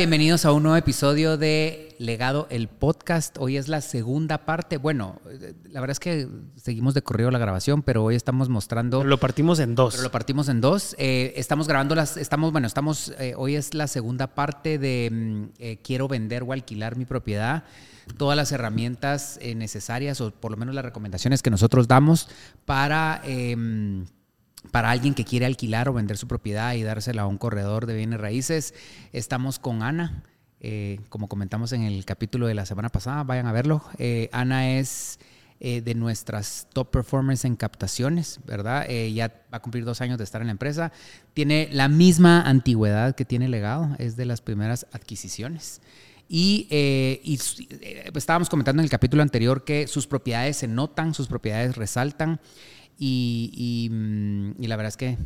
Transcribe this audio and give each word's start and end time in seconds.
bienvenidos 0.00 0.46
a 0.46 0.52
un 0.52 0.62
nuevo 0.62 0.78
episodio 0.78 1.36
de 1.36 1.94
Legado 1.98 2.46
el 2.48 2.68
Podcast. 2.68 3.36
Hoy 3.38 3.58
es 3.58 3.68
la 3.68 3.82
segunda 3.82 4.46
parte. 4.46 4.78
Bueno, 4.78 5.20
la 5.64 5.78
verdad 5.78 5.90
es 5.90 6.00
que 6.00 6.26
seguimos 6.56 6.94
de 6.94 7.02
corrido 7.02 7.30
la 7.30 7.38
grabación, 7.38 7.82
pero 7.82 8.04
hoy 8.04 8.14
estamos 8.14 8.48
mostrando. 8.48 9.04
Lo 9.04 9.20
partimos 9.20 9.58
en 9.58 9.74
dos. 9.74 9.92
Pero 9.92 10.04
lo 10.04 10.10
partimos 10.10 10.48
en 10.48 10.62
dos. 10.62 10.96
Eh, 10.96 11.34
estamos 11.36 11.68
grabando 11.68 11.94
las. 11.94 12.16
Estamos, 12.16 12.50
bueno, 12.50 12.66
estamos. 12.66 13.12
Eh, 13.18 13.34
hoy 13.36 13.56
es 13.56 13.74
la 13.74 13.88
segunda 13.88 14.28
parte 14.28 14.78
de 14.78 15.10
mm, 15.12 15.44
eh, 15.58 15.78
quiero 15.84 16.08
vender 16.08 16.44
o 16.44 16.54
alquilar 16.54 16.96
mi 16.96 17.04
propiedad. 17.04 17.64
Todas 18.16 18.38
las 18.38 18.52
herramientas 18.52 19.38
necesarias, 19.54 20.22
o 20.22 20.30
por 20.30 20.50
lo 20.50 20.56
menos 20.56 20.74
las 20.74 20.84
recomendaciones 20.84 21.42
que 21.42 21.50
nosotros 21.50 21.88
damos 21.88 22.30
para 22.64 23.20
para 24.70 24.90
alguien 24.90 25.14
que 25.14 25.24
quiere 25.24 25.46
alquilar 25.46 25.88
o 25.88 25.92
vender 25.92 26.16
su 26.16 26.28
propiedad 26.28 26.74
y 26.74 26.82
dársela 26.82 27.22
a 27.22 27.26
un 27.26 27.38
corredor 27.38 27.86
de 27.86 27.94
bienes 27.94 28.20
raíces. 28.20 28.74
Estamos 29.12 29.58
con 29.58 29.82
Ana, 29.82 30.22
eh, 30.60 31.00
como 31.08 31.28
comentamos 31.28 31.72
en 31.72 31.82
el 31.82 32.04
capítulo 32.04 32.46
de 32.46 32.54
la 32.54 32.66
semana 32.66 32.90
pasada, 32.90 33.24
vayan 33.24 33.46
a 33.46 33.52
verlo. 33.52 33.82
Eh, 33.98 34.28
Ana 34.32 34.76
es 34.78 35.18
eh, 35.58 35.80
de 35.80 35.94
nuestras 35.94 36.68
top 36.72 36.90
performers 36.90 37.44
en 37.46 37.56
captaciones, 37.56 38.40
¿verdad? 38.46 38.88
ya 38.88 39.28
va 39.52 39.58
a 39.58 39.62
cumplir 39.62 39.84
dos 39.84 40.00
años 40.00 40.18
de 40.18 40.24
estar 40.24 40.42
en 40.42 40.48
la 40.48 40.52
empresa. 40.52 40.92
Tiene 41.32 41.68
la 41.72 41.88
misma 41.88 42.42
antigüedad 42.42 43.14
que 43.14 43.24
tiene 43.24 43.48
legado, 43.48 43.96
es 43.98 44.16
de 44.16 44.26
las 44.26 44.42
primeras 44.42 44.86
adquisiciones. 44.92 45.80
Y, 46.28 46.68
y, 46.70 47.40
estábamos 48.14 48.48
comentando 48.48 48.80
en 48.80 48.84
el 48.84 48.90
capítulo 48.90 49.22
anterior 49.22 49.64
que 49.64 49.88
sus 49.88 50.06
propiedades 50.06 50.58
se 50.58 50.68
notan, 50.68 51.12
sus 51.12 51.26
propiedades 51.26 51.76
resaltan. 51.76 52.40
Mm, 53.00 54.52
y, 54.58 54.66
la 54.66 54.76
verdad 54.76 54.88
es 54.88 54.98
que 54.98 55.16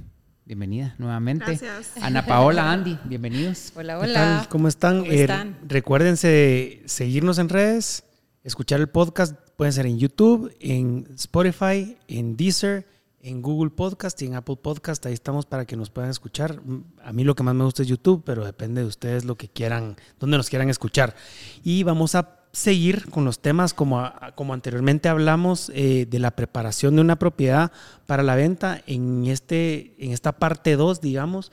bienvenida 0.45 0.95
nuevamente. 0.99 1.45
Gracias. 1.45 1.93
Ana 2.01 2.25
Paola, 2.25 2.71
Andy, 2.71 2.97
bienvenidos. 3.05 3.73
Hola, 3.75 3.99
hola. 3.99 4.47
¿Cómo 4.49 4.69
están? 4.69 5.01
¿Cómo 5.01 5.11
están? 5.11 5.49
Eh, 5.49 5.57
recuérdense 5.67 6.83
seguirnos 6.85 7.39
en 7.39 7.49
redes, 7.49 8.05
escuchar 8.45 8.79
el 8.79 8.89
podcast, 8.89 9.35
pueden 9.57 9.73
ser 9.73 9.87
en 9.87 9.99
YouTube, 9.99 10.55
en 10.61 11.09
Spotify, 11.17 11.97
en 12.07 12.37
Deezer, 12.37 12.87
en 13.21 13.43
Google 13.43 13.71
Podcast 13.71 14.23
y 14.23 14.27
en 14.27 14.37
Apple 14.37 14.57
Podcast. 14.63 15.05
Ahí 15.07 15.15
estamos 15.15 15.45
para 15.45 15.65
que 15.65 15.77
nos 15.77 15.91
puedan 15.91 16.11
escuchar. 16.11 16.61
A 17.03 17.13
mí 17.13 17.25
lo 17.25 17.35
que 17.35 17.43
más 17.43 17.57
me 17.57 17.65
gusta 17.65 17.83
es 17.83 17.89
YouTube, 17.89 18.23
pero 18.25 18.45
depende 18.45 18.83
de 18.83 18.87
ustedes 18.87 19.25
lo 19.25 19.35
que 19.35 19.49
quieran, 19.49 19.97
dónde 20.21 20.37
nos 20.37 20.49
quieran 20.49 20.71
escuchar. 20.71 21.17
Y 21.65 21.83
vamos 21.83 22.15
a 22.15 22.44
seguir 22.55 23.11
con 23.11 23.25
los 23.25 23.41
temas 23.41 23.75
como, 23.75 24.11
como 24.37 24.55
anteriormente 24.55 25.09
hablamos 25.09 25.71
eh, 25.75 26.07
de 26.09 26.19
la 26.21 26.31
preparación 26.31 26.95
de 26.95 27.03
una 27.03 27.17
propiedad 27.17 27.73
para 28.07 28.23
la 28.23 28.37
venta 28.37 28.81
en, 28.87 29.27
este, 29.27 29.95
en 29.99 30.13
esta 30.13 30.33
parte 30.33 30.77
2, 30.77 31.01
digamos. 31.01 31.51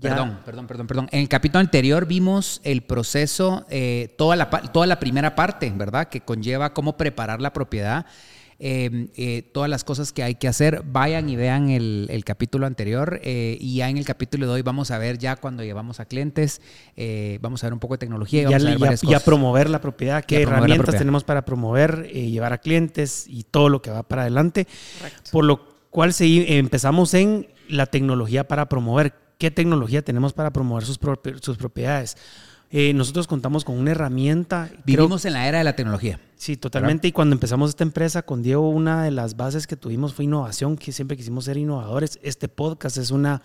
Perdón, 0.00 0.38
perdón, 0.44 0.66
perdón, 0.66 0.86
perdón. 0.86 1.08
En 1.12 1.20
el 1.20 1.28
capítulo 1.28 1.60
anterior 1.60 2.06
vimos 2.06 2.60
el 2.64 2.82
proceso, 2.82 3.66
eh, 3.68 4.14
toda, 4.16 4.36
la, 4.36 4.48
toda 4.48 4.86
la 4.86 4.98
primera 4.98 5.34
parte, 5.34 5.72
¿verdad? 5.74 6.08
Que 6.08 6.20
conlleva 6.20 6.72
cómo 6.72 6.96
preparar 6.96 7.40
la 7.40 7.52
propiedad 7.52 8.06
Em, 8.60 9.08
eh, 9.16 9.42
todas 9.52 9.68
las 9.68 9.82
cosas 9.82 10.12
que 10.12 10.22
hay 10.22 10.36
que 10.36 10.46
hacer. 10.46 10.82
Vayan 10.86 11.28
y 11.28 11.36
vean 11.36 11.70
el, 11.70 12.22
capítulo 12.24 12.66
anterior 12.66 13.20
eh, 13.22 13.58
y 13.60 13.76
ya 13.76 13.90
en 13.90 13.98
el 13.98 14.04
capítulo 14.04 14.46
de 14.46 14.52
hoy 14.52 14.62
vamos 14.62 14.90
a 14.90 14.98
ver 14.98 15.18
ya 15.18 15.36
cuando 15.36 15.62
llevamos 15.62 16.00
a 16.00 16.06
clientes, 16.06 16.62
eh, 16.96 17.38
vamos 17.42 17.62
a 17.62 17.66
ver 17.66 17.74
un 17.74 17.80
poco 17.80 17.94
de 17.94 17.98
tecnología 17.98 18.42
y, 18.42 18.44
vamos 18.44 19.04
a, 19.04 19.20
promover 19.20 19.68
la 19.68 19.80
propiedad, 19.80 20.24
qué 20.24 20.42
herramientas 20.42 20.96
tenemos 20.96 21.24
para 21.24 21.44
promover, 21.44 22.08
llevar 22.08 22.52
a 22.52 22.58
clientes 22.58 23.26
y 23.28 23.42
todo 23.44 23.68
lo 23.68 23.82
que 23.82 23.90
va 23.90 24.02
para 24.04 24.22
adelante. 24.22 24.66
Por 25.30 25.44
lo 25.44 25.68
cual 25.90 26.14
empezamos 26.18 27.12
en 27.14 27.48
la 27.68 27.86
tecnología 27.86 28.46
para 28.48 28.68
promover. 28.68 29.12
¿Qué 29.36 29.50
tecnología 29.50 30.02
tenemos 30.02 30.32
para 30.32 30.52
promover 30.52 30.84
sus, 30.84 30.98
sus 31.40 31.58
propiedades? 31.58 32.16
Eh, 32.76 32.92
nosotros 32.92 33.28
contamos 33.28 33.64
con 33.64 33.78
una 33.78 33.92
herramienta. 33.92 34.68
Vivimos 34.84 35.24
en 35.24 35.34
la 35.34 35.46
era 35.46 35.58
de 35.58 35.64
la 35.64 35.76
tecnología. 35.76 36.18
Sí, 36.34 36.56
totalmente. 36.56 37.06
Y 37.06 37.12
cuando 37.12 37.34
empezamos 37.34 37.70
esta 37.70 37.84
empresa 37.84 38.22
con 38.22 38.42
Diego, 38.42 38.68
una 38.68 39.04
de 39.04 39.12
las 39.12 39.36
bases 39.36 39.68
que 39.68 39.76
tuvimos 39.76 40.12
fue 40.12 40.24
innovación, 40.24 40.76
que 40.76 40.90
siempre 40.90 41.16
quisimos 41.16 41.44
ser 41.44 41.56
innovadores. 41.56 42.18
Este 42.24 42.48
podcast 42.48 42.96
es 42.96 43.12
una, 43.12 43.42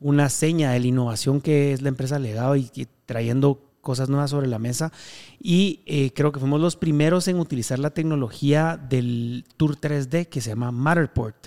una 0.00 0.28
seña 0.28 0.72
de 0.72 0.80
la 0.80 0.86
innovación 0.86 1.40
que 1.40 1.72
es 1.72 1.80
la 1.80 1.88
empresa 1.88 2.18
Legado 2.18 2.56
y, 2.56 2.70
trayendo 3.06 3.58
cosas 3.80 4.10
nuevas 4.10 4.32
sobre 4.32 4.48
la 4.48 4.58
mesa. 4.58 4.92
Y 5.40 5.80
eh, 5.86 6.12
creo 6.14 6.30
que 6.30 6.38
fuimos 6.38 6.60
los 6.60 6.76
primeros 6.76 7.26
en 7.28 7.40
utilizar 7.40 7.78
la 7.78 7.94
tecnología 7.94 8.76
del 8.76 9.46
Tour 9.56 9.80
3D 9.80 10.28
que 10.28 10.42
se 10.42 10.50
llama 10.50 10.72
Matterport. 10.72 11.46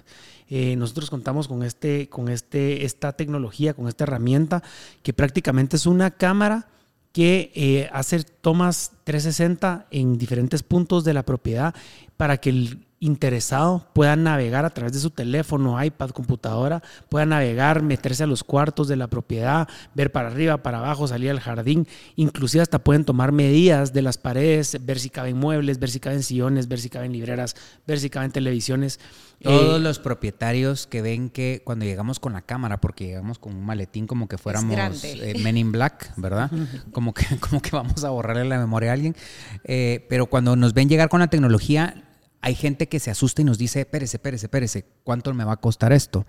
Eh, 0.50 0.76
nosotros 0.76 1.12
contamos 1.12 1.48
con, 1.48 1.62
este, 1.62 2.10
con 2.10 2.30
este, 2.30 2.84
esta 2.84 3.14
tecnología, 3.14 3.76
con 3.76 3.88
esta 3.88 4.06
herramienta 4.06 4.64
que 5.04 5.14
prácticamente 5.14 5.76
es 5.76 5.86
una 5.86 6.10
cámara 6.10 6.68
que 7.12 7.52
eh, 7.56 7.90
hacer 7.92 8.24
tomas 8.24 8.94
360 9.04 9.88
en 9.92 10.18
diferentes 10.18 10.64
puntos 10.64 11.04
de 11.04 11.14
la 11.14 11.24
propiedad 11.24 11.76
para 12.18 12.38
que 12.38 12.50
el 12.50 12.86
interesado 13.02 13.88
pueda 13.94 14.16
navegar 14.16 14.64
a 14.64 14.70
través 14.70 14.94
de 14.94 15.00
su 15.00 15.10
teléfono, 15.10 15.84
iPad, 15.84 16.12
computadora, 16.12 16.84
pueda 17.10 17.26
navegar, 17.26 17.82
meterse 17.82 18.24
a 18.24 18.28
los 18.28 18.44
cuartos 18.44 18.88
de 18.88 18.96
la 18.96 19.08
propiedad, 19.08 19.68
ver 19.96 20.12
para 20.12 20.30
arriba, 20.30 20.58
para 20.58 20.78
abajo, 20.78 21.08
salir 21.08 21.32
al 21.32 21.40
jardín, 21.40 21.88
inclusive 22.16 22.62
hasta 22.62 22.80
pueden 22.80 23.04
tomar 23.04 23.32
medidas 23.32 23.92
de 23.92 24.04
las 24.04 24.20
paredes, 24.20 24.78
ver 24.86 25.00
si 25.00 25.10
caben 25.10 25.36
muebles, 25.36 25.80
ver 25.80 25.90
si 25.90 26.00
caben 26.00 26.22
sillones, 26.22 26.68
ver 26.68 26.80
si 26.80 26.90
caben 26.90 27.12
libreras, 27.12 27.56
ver 27.88 28.00
si 28.00 28.12
caben 28.12 28.32
televisiones. 28.32 29.00
Todos 29.42 29.80
eh, 29.80 29.84
los 29.84 29.98
propietarios 29.98 30.86
que 30.86 31.02
ven 31.02 31.32
que 31.32 31.64
cuando 31.66 31.86
llegamos 31.86 32.20
con 32.20 32.34
la 32.34 32.44
cámara, 32.44 32.80
porque 32.80 33.08
llegamos 33.08 33.40
con 33.40 33.56
un 33.56 33.66
maletín 33.66 34.06
como 34.06 34.28
que 34.28 34.38
fuéramos 34.38 35.04
eh, 35.04 35.34
Men 35.42 35.58
in 35.58 35.72
Black, 35.72 36.14
¿verdad? 36.18 36.52
Como 36.92 37.14
que, 37.14 37.26
como 37.40 37.62
que 37.62 37.72
vamos 37.72 38.04
a 38.04 38.10
borrarle 38.10 38.46
la 38.46 38.60
memoria 38.60 38.92
a 38.92 38.94
alguien. 38.94 39.16
Eh, 39.64 40.06
pero 40.10 40.28
cuando 40.28 40.56
nos 40.56 40.74
ven 40.74 40.90
llegar 40.90 41.10
con 41.10 41.22
la 41.22 41.28
tecnología, 41.28 42.04
hay 42.42 42.56
gente 42.56 42.90
que 42.90 43.00
se 43.00 43.12
asusta 43.12 43.42
y 43.42 43.46
nos 43.46 43.58
dice, 43.58 43.82
espérese, 43.82 44.18
espérese, 44.18 44.48
espérese, 44.48 44.86
¿cuánto 45.04 45.34
me 45.34 45.44
va 45.44 45.54
a 45.54 45.58
costar 45.58 45.94
esto? 45.94 46.26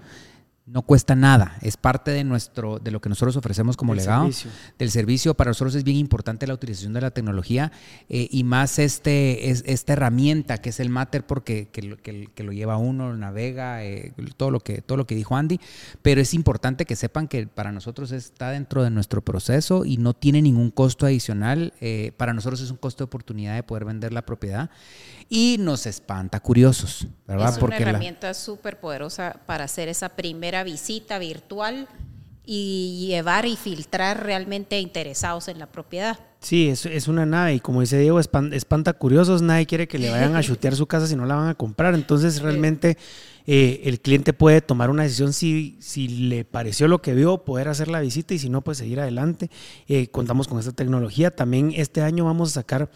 No 0.65 0.83
cuesta 0.83 1.17
nada, 1.17 1.57
es 1.61 1.77
parte 1.77 2.13
de 2.13 2.23
nuestro 2.23 2.79
de 2.79 2.93
lo 2.93 3.01
que 3.01 3.09
nosotros 3.09 3.37
ofrecemos 3.37 3.77
como 3.77 3.95
legado 3.95 4.31
del 4.79 4.91
servicio. 4.93 5.35
Para 5.35 5.51
nosotros 5.51 5.75
es 5.75 5.83
bien 5.83 5.97
importante 5.97 6.47
la 6.47 6.55
utilización 6.55 6.93
de 6.93 7.01
la 7.01 7.11
tecnología 7.11 7.73
eh, 8.09 8.29
y 8.31 8.45
más 8.45 8.79
este 8.79 9.51
es, 9.51 9.65
esta 9.67 9.95
herramienta 9.95 10.59
que 10.59 10.71
es 10.71 10.79
el 10.79 10.89
Matter 10.89 11.27
porque 11.27 11.67
que, 11.67 12.43
lo 12.45 12.53
lleva 12.53 12.77
uno, 12.77 13.13
navega, 13.17 13.85
eh, 13.85 14.13
todo 14.37 14.53
lo 14.53 14.61
que 14.61 14.83
todo 14.83 14.97
lo 14.97 15.07
que 15.07 15.17
dijo 15.17 15.37
Andy, 15.37 15.59
pero 16.01 16.21
es 16.21 16.33
importante 16.33 16.85
que 16.85 16.95
sepan 16.95 17.27
que 17.27 17.49
para 17.49 17.73
nosotros 17.73 18.13
está 18.13 18.51
dentro 18.51 18.85
de 18.85 18.91
nuestro 18.91 19.21
proceso 19.21 19.85
y 19.85 19.97
no 19.97 20.15
tiene 20.15 20.43
ningún 20.43 20.71
costo 20.71 21.07
adicional. 21.07 21.73
Eh, 21.81 22.13
para 22.17 22.35
nosotros 22.35 22.61
es 22.61 22.71
un 22.71 22.77
costo 22.77 23.03
de 23.03 23.07
oportunidad 23.07 23.57
de 23.57 23.65
poder 23.65 23.85
vender 23.85 24.13
la 24.13 24.23
propiedad 24.23 24.71
y 25.29 25.57
nos 25.59 25.87
espanta 25.87 26.39
curiosos, 26.41 27.07
¿verdad? 27.27 27.57
Es 27.57 27.63
una 27.63 27.77
herramienta 27.77 28.35
súper 28.35 28.79
poderosa 28.79 29.41
para 29.47 29.65
hacer 29.65 29.89
esa 29.89 30.11
primera 30.11 30.52
visita 30.63 31.19
virtual 31.19 31.89
y 32.45 33.07
llevar 33.09 33.47
y 33.47 33.57
filtrar 33.57 34.25
realmente 34.25 34.81
interesados 34.81 35.49
en 35.49 35.59
la 35.59 35.67
propiedad. 35.67 36.19
Sí, 36.41 36.69
es, 36.69 36.87
es 36.87 37.07
una 37.07 37.25
nave 37.25 37.55
y 37.55 37.61
como 37.61 37.81
dice 37.81 37.99
Diego, 37.99 38.19
espanta 38.19 38.93
curiosos, 38.95 39.43
nadie 39.43 39.67
quiere 39.67 39.87
que 39.87 39.99
le 39.99 40.11
vayan 40.11 40.35
a 40.35 40.43
chutear 40.43 40.75
su 40.75 40.87
casa 40.87 41.07
si 41.07 41.15
no 41.15 41.25
la 41.25 41.37
van 41.37 41.49
a 41.49 41.55
comprar, 41.55 41.95
entonces 41.95 42.43
realmente 42.43 42.99
eh, 43.47 43.83
el 43.85 44.01
cliente 44.01 44.33
puede 44.33 44.61
tomar 44.61 44.91
una 44.91 45.05
decisión 45.05 45.33
si, 45.33 45.77
si 45.81 46.09
le 46.09 46.45
pareció 46.45 46.89
lo 46.89 47.01
que 47.01 47.15
vio, 47.15 47.45
poder 47.45 47.69
hacer 47.69 47.89
la 47.89 48.01
visita 48.01 48.35
y 48.35 48.39
si 48.39 48.49
no, 48.49 48.63
pues 48.63 48.79
seguir 48.79 49.01
adelante. 49.01 49.51
Eh, 49.89 50.09
contamos 50.09 50.49
con 50.49 50.59
esta 50.59 50.73
tecnología, 50.73 51.31
también 51.31 51.73
este 51.77 52.03
año 52.03 52.25
vamos 52.25 52.51
a 52.51 52.55
sacar 52.55 52.91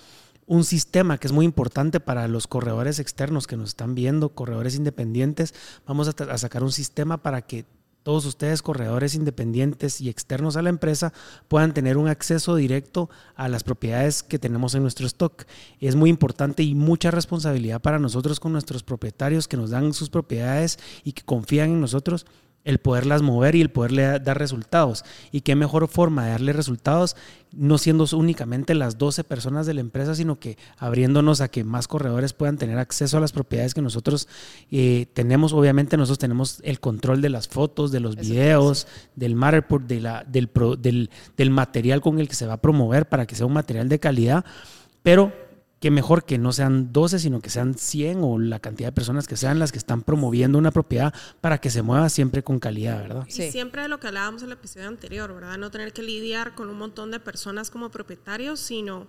un 0.46 0.64
sistema 0.64 1.18
que 1.18 1.26
es 1.26 1.32
muy 1.32 1.44
importante 1.44 2.00
para 2.00 2.28
los 2.28 2.46
corredores 2.46 2.98
externos 2.98 3.46
que 3.46 3.56
nos 3.56 3.70
están 3.70 3.94
viendo, 3.94 4.30
corredores 4.30 4.76
independientes. 4.76 5.54
Vamos 5.86 6.08
a, 6.08 6.38
sacar 6.38 6.62
un 6.62 6.72
sistema 6.72 7.22
para 7.22 7.42
que 7.42 7.64
todos 8.04 8.24
ustedes, 8.24 8.62
corredores 8.62 9.16
independientes 9.16 10.00
y 10.00 10.08
externos 10.08 10.56
a 10.56 10.62
la 10.62 10.70
empresa, 10.70 11.12
puedan 11.48 11.74
tener 11.74 11.96
un 11.96 12.06
acceso 12.06 12.54
directo 12.54 13.10
a 13.34 13.48
las 13.48 13.64
propiedades 13.64 14.22
que 14.22 14.38
tenemos 14.38 14.76
en 14.76 14.82
nuestro 14.82 15.08
stock. 15.08 15.44
Es 15.80 15.96
muy 15.96 16.08
importante 16.08 16.62
y 16.62 16.76
mucha 16.76 17.10
responsabilidad 17.10 17.82
para 17.82 17.98
nosotros 17.98 18.38
con 18.38 18.52
nuestros 18.52 18.84
propietarios 18.84 19.48
que 19.48 19.56
nos 19.56 19.70
dan 19.70 19.92
sus 19.92 20.08
propiedades 20.08 20.78
y 21.02 21.12
que 21.12 21.22
confían 21.24 21.70
en 21.70 21.80
nosotros 21.80 22.26
el 22.66 22.78
poderlas 22.78 23.22
mover 23.22 23.54
y 23.54 23.60
el 23.60 23.70
poderle 23.70 24.18
dar 24.18 24.38
resultados. 24.38 25.04
Y 25.30 25.42
qué 25.42 25.54
mejor 25.54 25.86
forma 25.86 26.24
de 26.24 26.32
darle 26.32 26.52
resultados, 26.52 27.16
no 27.52 27.78
siendo 27.78 28.04
únicamente 28.12 28.74
las 28.74 28.98
12 28.98 29.22
personas 29.22 29.66
de 29.66 29.74
la 29.74 29.80
empresa, 29.80 30.16
sino 30.16 30.40
que 30.40 30.58
abriéndonos 30.76 31.40
a 31.40 31.48
que 31.48 31.62
más 31.62 31.86
corredores 31.86 32.32
puedan 32.32 32.58
tener 32.58 32.78
acceso 32.78 33.16
a 33.16 33.20
las 33.20 33.30
propiedades 33.30 33.72
que 33.72 33.82
nosotros 33.82 34.26
eh, 34.72 35.06
tenemos. 35.14 35.52
Obviamente 35.52 35.96
nosotros 35.96 36.18
tenemos 36.18 36.60
el 36.64 36.80
control 36.80 37.22
de 37.22 37.30
las 37.30 37.46
fotos, 37.46 37.92
de 37.92 38.00
los 38.00 38.16
videos, 38.16 38.88
del 39.14 39.36
Matterport, 39.36 39.86
de 39.86 40.00
la, 40.00 40.24
del, 40.24 40.50
del, 40.80 41.10
del 41.36 41.50
material 41.50 42.00
con 42.00 42.18
el 42.18 42.28
que 42.28 42.34
se 42.34 42.46
va 42.46 42.54
a 42.54 42.60
promover 42.60 43.08
para 43.08 43.26
que 43.26 43.36
sea 43.36 43.46
un 43.46 43.52
material 43.52 43.88
de 43.88 44.00
calidad, 44.00 44.44
pero 45.04 45.45
qué 45.80 45.90
mejor 45.90 46.24
que 46.24 46.38
no 46.38 46.52
sean 46.52 46.92
12, 46.92 47.18
sino 47.18 47.40
que 47.40 47.50
sean 47.50 47.74
100 47.74 48.20
o 48.22 48.38
la 48.38 48.60
cantidad 48.60 48.88
de 48.88 48.92
personas 48.92 49.26
que 49.26 49.36
sean 49.36 49.58
las 49.58 49.72
que 49.72 49.78
están 49.78 50.02
promoviendo 50.02 50.58
una 50.58 50.70
propiedad 50.70 51.14
para 51.40 51.58
que 51.58 51.70
se 51.70 51.82
mueva 51.82 52.08
siempre 52.08 52.42
con 52.42 52.58
calidad, 52.58 53.02
¿verdad? 53.02 53.26
Sí. 53.28 53.44
Y 53.44 53.50
siempre 53.50 53.82
de 53.82 53.88
lo 53.88 54.00
que 54.00 54.08
hablábamos 54.08 54.42
en 54.42 54.48
el 54.48 54.54
episodio 54.54 54.88
anterior, 54.88 55.32
¿verdad? 55.34 55.58
No 55.58 55.70
tener 55.70 55.92
que 55.92 56.02
lidiar 56.02 56.54
con 56.54 56.68
un 56.68 56.78
montón 56.78 57.10
de 57.10 57.20
personas 57.20 57.70
como 57.70 57.90
propietarios, 57.90 58.60
sino 58.60 59.06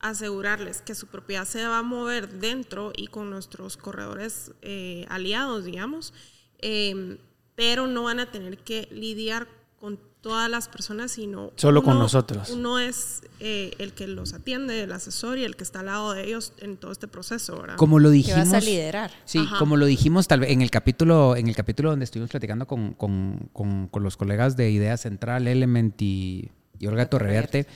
asegurarles 0.00 0.80
que 0.80 0.94
su 0.94 1.06
propiedad 1.06 1.44
se 1.44 1.66
va 1.66 1.78
a 1.78 1.82
mover 1.82 2.28
dentro 2.40 2.92
y 2.96 3.08
con 3.08 3.30
nuestros 3.30 3.76
corredores 3.76 4.52
eh, 4.62 5.06
aliados, 5.08 5.64
digamos, 5.64 6.14
eh, 6.60 7.18
pero 7.54 7.86
no 7.86 8.04
van 8.04 8.20
a 8.20 8.30
tener 8.30 8.58
que 8.58 8.88
lidiar 8.92 9.48
con 9.80 9.98
todas 10.20 10.50
las 10.50 10.68
personas, 10.68 11.12
sino... 11.12 11.52
Solo 11.56 11.82
con 11.82 11.98
nosotros. 11.98 12.50
Uno 12.50 12.78
es 12.78 13.22
eh, 13.40 13.74
el 13.78 13.92
que 13.92 14.06
los 14.06 14.34
atiende, 14.34 14.82
el 14.82 14.92
asesor 14.92 15.38
y 15.38 15.44
el 15.44 15.56
que 15.56 15.64
está 15.64 15.80
al 15.80 15.86
lado 15.86 16.12
de 16.12 16.24
ellos 16.24 16.52
en 16.58 16.76
todo 16.76 16.92
este 16.92 17.08
proceso, 17.08 17.60
¿verdad? 17.60 17.76
Como 17.76 17.98
lo 17.98 18.10
dijimos... 18.10 18.44
Que 18.44 18.52
vas 18.52 18.62
a 18.62 18.64
liderar. 18.64 19.10
Sí, 19.24 19.46
como 19.58 19.76
lo 19.76 19.86
dijimos 19.86 20.26
tal 20.26 20.40
vez 20.40 20.50
en 20.50 20.62
el 20.62 20.70
capítulo, 20.70 21.36
en 21.36 21.48
el 21.48 21.54
capítulo 21.54 21.90
donde 21.90 22.04
estuvimos 22.04 22.30
platicando 22.30 22.66
con, 22.66 23.50
los 23.94 24.16
colegas 24.16 24.56
de 24.56 24.70
Idea 24.70 24.96
Central, 24.96 25.46
Element 25.46 26.00
y, 26.02 26.50
y 26.78 26.86
Olga 26.86 27.08
Torreverte, 27.08 27.66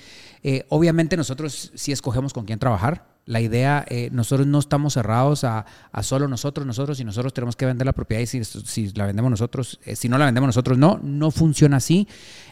eh, 0.42 0.66
obviamente 0.68 1.16
nosotros 1.16 1.70
sí 1.74 1.92
escogemos 1.92 2.32
con 2.32 2.44
quién 2.44 2.58
trabajar, 2.58 3.11
la 3.24 3.40
idea, 3.40 3.84
eh, 3.88 4.08
nosotros 4.12 4.46
no 4.46 4.58
estamos 4.58 4.94
cerrados 4.94 5.44
a, 5.44 5.64
solo 6.02 6.26
nosotros, 6.28 6.66
nosotros, 6.66 6.98
y 7.00 7.04
nosotros 7.04 7.32
tenemos 7.32 7.56
que 7.56 7.66
vender 7.66 7.86
la 7.86 7.92
propiedad 7.92 8.22
y 8.22 8.26
si, 8.26 8.44
si 8.44 8.90
la 8.92 9.06
vendemos 9.06 9.30
nosotros, 9.30 9.78
eh, 9.84 9.96
si 9.96 10.08
no 10.08 10.18
la 10.18 10.24
vendemos 10.24 10.48
nosotros, 10.48 10.76
no, 10.78 10.98
no 11.02 11.30
funciona 11.30 11.76
así. 11.76 12.08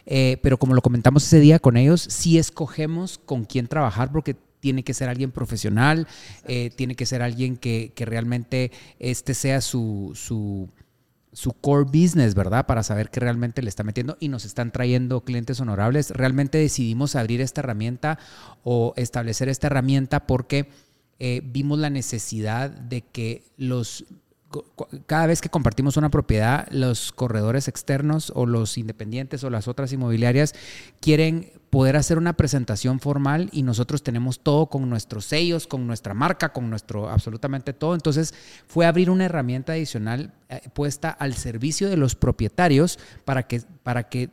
Eh, 0.07 0.39
pero 0.43 0.59
como 0.59 0.75
lo 0.75 0.83
comentamos 0.83 1.25
ese 1.25 1.41
día 1.41 1.59
con 1.59 1.77
ellos, 1.77 2.01
sí 2.01 2.39
escogemos 2.39 3.19
con 3.19 3.45
quién 3.45 3.67
trabajar 3.67 4.13
porque 4.13 4.37
tiene 4.61 4.83
que 4.83 4.93
ser 4.93 5.09
alguien 5.09 5.31
profesional, 5.31 6.07
tiene 6.77 6.95
que 6.95 7.07
ser 7.07 7.23
alguien 7.23 7.57
que, 7.57 7.93
que 7.95 8.05
realmente 8.05 8.71
este 8.99 9.33
sea 9.33 9.63
su, 9.63 10.13
su 10.15 10.69
su 11.33 11.53
core 11.53 11.85
business, 11.85 12.35
¿verdad? 12.35 12.67
Para 12.67 12.83
saber 12.83 13.11
qué 13.11 13.21
realmente 13.21 13.63
le 13.63 13.69
está 13.69 13.85
metiendo 13.85 14.17
y 14.21 14.29
nos 14.29 14.45
están 14.45 14.73
trayendo 14.73 15.23
clientes 15.23 15.61
honorables. 15.61 16.11
Realmente 16.11 16.59
decidimos 16.59 17.17
abrir 17.17 17.41
esta 17.41 17.61
herramienta 17.61 18.19
o 18.65 18.93
establecer 18.97 19.49
esta 19.49 19.69
herramienta 19.69 20.27
porque 20.27 20.69
eh, 21.19 21.43
vimos 21.45 21.79
la 21.79 21.91
necesidad 21.91 22.71
de 22.71 23.03
que 23.03 23.45
los 23.57 24.05
cada 25.07 25.27
vez 25.27 25.41
que 25.41 25.49
compartimos 25.49 25.97
una 25.97 26.11
propiedad, 26.11 26.67
los 26.71 27.13
corredores 27.13 27.69
externos 27.69 28.33
o 28.35 28.47
los 28.47 28.79
independientes 28.79 29.45
o 29.45 29.51
las 29.51 29.69
otras 29.69 29.93
inmobiliarias 29.93 30.55
quieren 31.01 31.53
poder 31.71 31.97
hacer 31.97 32.19
una 32.19 32.33
presentación 32.33 32.99
formal 32.99 33.49
y 33.53 33.63
nosotros 33.63 34.03
tenemos 34.03 34.41
todo 34.41 34.67
con 34.67 34.91
nuestros 34.91 35.25
sellos, 35.25 35.69
con 35.69 35.87
nuestra 35.87 36.15
marca, 36.15 36.53
con 36.53 36.69
nuestro 36.69 37.09
absolutamente 37.09 37.73
todo. 37.73 37.95
Entonces 37.95 38.35
fue 38.67 38.87
abrir 38.87 39.09
una 39.09 39.27
herramienta 39.27 39.75
adicional 39.75 40.33
eh, 40.49 40.61
puesta 40.75 41.11
al 41.11 41.35
servicio 41.35 41.89
de 41.89 41.97
los 41.97 42.17
propietarios 42.17 42.99
para 43.25 43.45
que, 43.45 43.63
para 43.85 44.09
que 44.09 44.31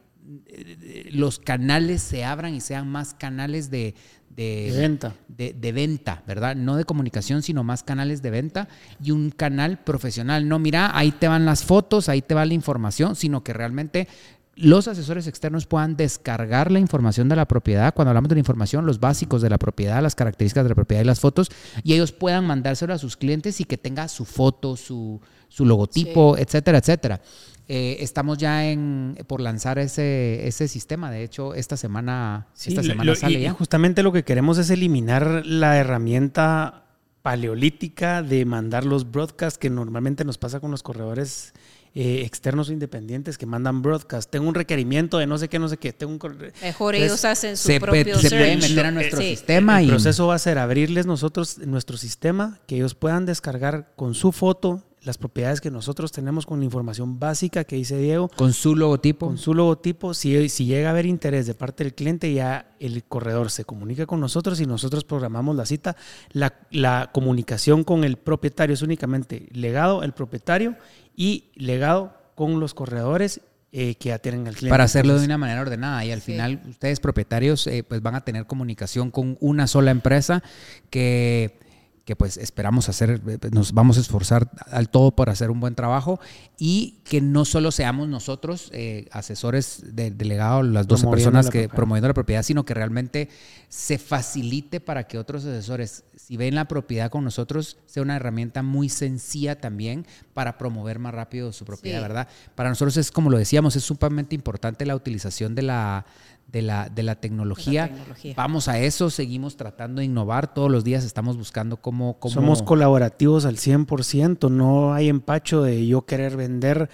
eh, 0.48 1.10
los 1.12 1.38
canales 1.38 2.02
se 2.02 2.26
abran 2.26 2.56
y 2.56 2.60
sean 2.60 2.90
más 2.90 3.14
canales 3.14 3.70
de, 3.70 3.94
de, 4.38 4.72
venta. 4.78 5.16
De, 5.28 5.72
venta, 5.72 6.24
¿verdad? 6.28 6.56
No 6.56 6.76
de 6.76 6.86
comunicación, 6.86 7.42
sino 7.42 7.64
más 7.64 7.82
canales 7.82 8.22
de 8.22 8.30
venta 8.30 8.68
y 9.04 9.12
un 9.12 9.32
canal 9.32 9.80
profesional. 9.80 10.48
No, 10.48 10.60
mira, 10.60 10.96
ahí 10.96 11.12
te 11.12 11.28
van 11.28 11.46
las 11.46 11.64
fotos, 11.64 12.08
ahí 12.08 12.22
te 12.22 12.36
va 12.36 12.46
la 12.46 12.54
información, 12.54 13.16
sino 13.16 13.44
que 13.44 13.54
realmente 13.54 14.08
los 14.56 14.88
asesores 14.88 15.28
externos 15.28 15.66
puedan 15.66 15.98
descargar 15.98 16.72
la 16.72 16.80
información 16.80 17.30
de 17.30 17.36
la 17.36 17.48
propiedad, 17.48 17.94
cuando 17.94 18.10
hablamos 18.10 18.30
de 18.30 18.36
la 18.36 18.40
información, 18.40 18.86
los 18.86 19.00
básicos 19.00 19.42
de 19.42 19.50
la 19.50 19.58
propiedad, 19.58 20.02
las 20.02 20.16
características 20.16 20.66
de 20.66 20.70
la 20.70 20.76
propiedad 20.76 21.02
y 21.04 21.06
las 21.06 21.20
fotos, 21.20 21.50
y 21.84 21.94
ellos 21.94 22.12
puedan 22.12 22.46
mandárselo 22.46 22.94
a 22.94 22.98
sus 22.98 23.18
clientes 23.18 23.60
y 23.60 23.66
que 23.66 23.78
tenga 23.78 24.08
su 24.08 24.26
foto, 24.26 24.76
su, 24.76 25.22
su 25.48 25.66
logotipo, 25.66 26.38
etcétera, 26.38 26.80
etcétera. 26.80 27.22
Eh, 27.70 27.98
estamos 28.00 28.38
ya 28.38 28.66
en, 28.66 29.18
por 29.28 29.42
lanzar 29.42 29.78
ese, 29.78 30.48
ese 30.48 30.68
sistema. 30.68 31.12
De 31.12 31.24
hecho, 31.24 31.54
esta 31.54 31.76
semana, 31.76 32.48
esta 32.66 32.82
semana 32.82 33.16
sale 33.16 33.42
ya. 33.42 33.54
justamente 33.54 34.04
lo 34.04 34.14
que 34.14 34.24
queremos 34.24 34.58
es 34.58 34.70
eliminar 34.70 35.46
la 35.46 35.78
herramienta 35.78 36.86
paleolítica 37.22 38.24
de 38.24 38.46
mandar 38.46 38.86
los 38.86 39.12
broadcasts 39.12 39.58
que 39.58 39.70
normalmente 39.70 40.24
nos 40.24 40.38
pasa 40.38 40.62
con 40.62 40.72
los 40.72 40.82
corredores 40.82 41.54
eh, 41.94 42.22
externos 42.24 42.70
o 42.70 42.74
independientes 42.74 43.38
que 43.38 43.46
mandan 43.46 43.82
broadcast. 43.82 44.30
Tengo 44.30 44.48
un 44.48 44.56
requerimiento 44.56 45.18
de 45.18 45.28
no 45.28 45.38
sé 45.38 45.50
qué, 45.50 45.60
no 45.60 45.68
sé 45.68 45.76
qué. 45.76 45.92
Tengo 45.92 46.14
un... 46.14 46.52
Mejor 46.62 46.96
ellos 46.96 47.26
hacen 47.26 47.58
su 47.58 47.68
propio 47.80 48.18
Se 48.18 48.30
pueden 48.30 48.60
meter 48.60 48.86
a 48.86 48.92
nuestro 48.92 49.20
sistema. 49.20 49.82
El 49.82 49.90
proceso 49.90 50.28
va 50.28 50.36
a 50.36 50.40
ser 50.40 50.58
abrirles 50.58 51.06
nosotros 51.06 51.58
nuestro 51.58 51.98
sistema, 51.98 52.60
que 52.66 52.76
ellos 52.76 52.96
puedan 52.96 53.26
descargar 53.26 53.92
con 53.98 54.14
su 54.14 54.32
foto 54.32 54.84
las 55.04 55.18
propiedades 55.18 55.62
que 55.62 55.72
nosotros 55.72 56.12
tenemos 56.12 56.46
con 56.46 56.60
la 56.60 56.66
información 56.66 57.20
básica 57.20 57.64
que 57.64 57.76
dice 57.76 57.98
Diego. 57.98 58.30
Con 58.30 58.54
su 58.54 58.76
logotipo. 58.76 59.28
Con 59.28 59.38
su 59.38 59.54
logotipo. 59.54 60.14
Si, 60.14 60.50
si 60.50 60.66
llega 60.66 60.90
a 60.90 60.92
haber 60.92 61.06
interés 61.06 61.48
de 61.48 61.54
parte 61.54 61.84
del 61.84 61.94
cliente, 61.94 62.34
ya 62.34 62.76
el 62.80 63.04
corredor 63.04 63.50
se 63.52 63.66
comunica 63.66 64.06
con 64.06 64.20
nosotros 64.20 64.60
y 64.60 64.66
nosotros 64.66 65.04
programamos 65.04 65.56
la 65.56 65.66
cita. 65.66 65.96
La, 66.32 66.54
la 66.72 67.12
comunicación 67.14 67.84
con 67.84 68.04
el 68.04 68.18
propietario 68.18 68.74
es 68.74 68.82
únicamente 68.82 69.48
legado 69.52 70.04
el 70.04 70.14
propietario 70.14 70.76
y 71.16 71.46
legado 71.56 72.14
con 72.36 72.60
los 72.60 72.74
corredores 72.74 73.42
eh, 73.74 73.96
que 73.96 74.10
ya 74.10 74.20
tienen 74.20 74.48
el 74.48 74.56
cliente. 74.56 74.72
Para 74.72 74.86
hacerlo 74.86 75.20
de 75.20 75.26
una 75.26 75.38
manera 75.38 75.62
ordenada 75.62 76.06
y 76.06 76.12
al 76.12 76.22
final 76.22 76.62
ustedes 76.70 77.00
propietarios 77.00 77.68
eh, 77.68 77.84
pues 77.84 78.02
van 78.02 78.16
a 78.16 78.22
tener 78.22 78.46
comunicación 78.46 79.12
con 79.12 79.38
una 79.42 79.68
sola 79.68 79.92
empresa 79.92 80.42
que 80.90 81.60
que 82.08 82.16
pues 82.16 82.38
esperamos 82.38 82.88
hacer, 82.88 83.20
nos 83.52 83.74
vamos 83.74 83.98
a 83.98 84.00
esforzar 84.00 84.50
al 84.72 84.88
todo 84.88 85.12
para 85.12 85.34
hacer 85.34 85.52
un 85.52 85.60
buen 85.60 85.76
trabajo 85.76 86.22
y 86.58 87.02
que 87.04 87.20
no 87.20 87.44
solo 87.44 87.70
seamos 87.70 88.08
nosotros 88.08 88.70
eh, 88.72 89.10
asesores 89.12 89.84
de, 89.94 90.10
delegado, 90.12 90.64
las 90.64 90.88
12 90.88 91.06
personas 91.08 91.50
que 91.50 91.68
promoviendo 91.68 92.08
la 92.08 92.14
propiedad, 92.14 92.44
sino 92.44 92.64
que 92.64 92.74
realmente 92.74 93.28
se 93.68 93.98
facilite 93.98 94.80
para 94.80 95.06
que 95.06 95.18
otros 95.18 95.44
asesores, 95.44 96.06
si 96.16 96.38
ven 96.38 96.56
la 96.56 96.70
propiedad 96.70 97.12
con 97.12 97.26
nosotros, 97.26 97.76
sea 97.88 98.04
una 98.04 98.16
herramienta 98.16 98.64
muy 98.64 98.88
sencilla 98.88 99.60
también 99.60 100.08
para 100.34 100.58
promover 100.58 101.00
más 101.00 101.14
rápido 101.14 101.52
su 101.52 101.66
propiedad, 101.66 102.02
¿verdad? 102.02 102.30
Para 102.56 102.70
nosotros 102.70 102.96
es, 102.96 103.12
como 103.12 103.30
lo 103.30 103.38
decíamos, 103.38 103.76
es 103.76 103.84
sumamente 103.84 104.34
importante 104.34 104.86
la 104.86 104.96
utilización 104.96 105.56
de 105.56 105.64
la 105.64 106.06
de 106.48 106.62
la, 106.62 106.90
de 106.90 107.04
la, 107.04 107.16
tecnología. 107.16 107.92
Vamos 108.36 108.68
a 108.68 108.80
eso, 108.80 109.10
seguimos 109.10 109.58
tratando 109.58 110.00
de 110.00 110.06
innovar, 110.06 110.54
todos 110.54 110.72
los 110.72 110.84
días 110.84 111.04
estamos 111.04 111.38
buscando 111.38 111.78
cómo... 111.78 112.20
cómo... 112.20 112.34
Somos 112.34 112.62
colaborativos 112.62 113.46
al 113.46 113.58
100%, 113.58 114.50
no 114.50 114.94
hay 114.94 115.10
empacho 115.10 115.62
de 115.62 115.86
yo 115.86 116.06
querer 116.06 116.38
vender 116.38 116.90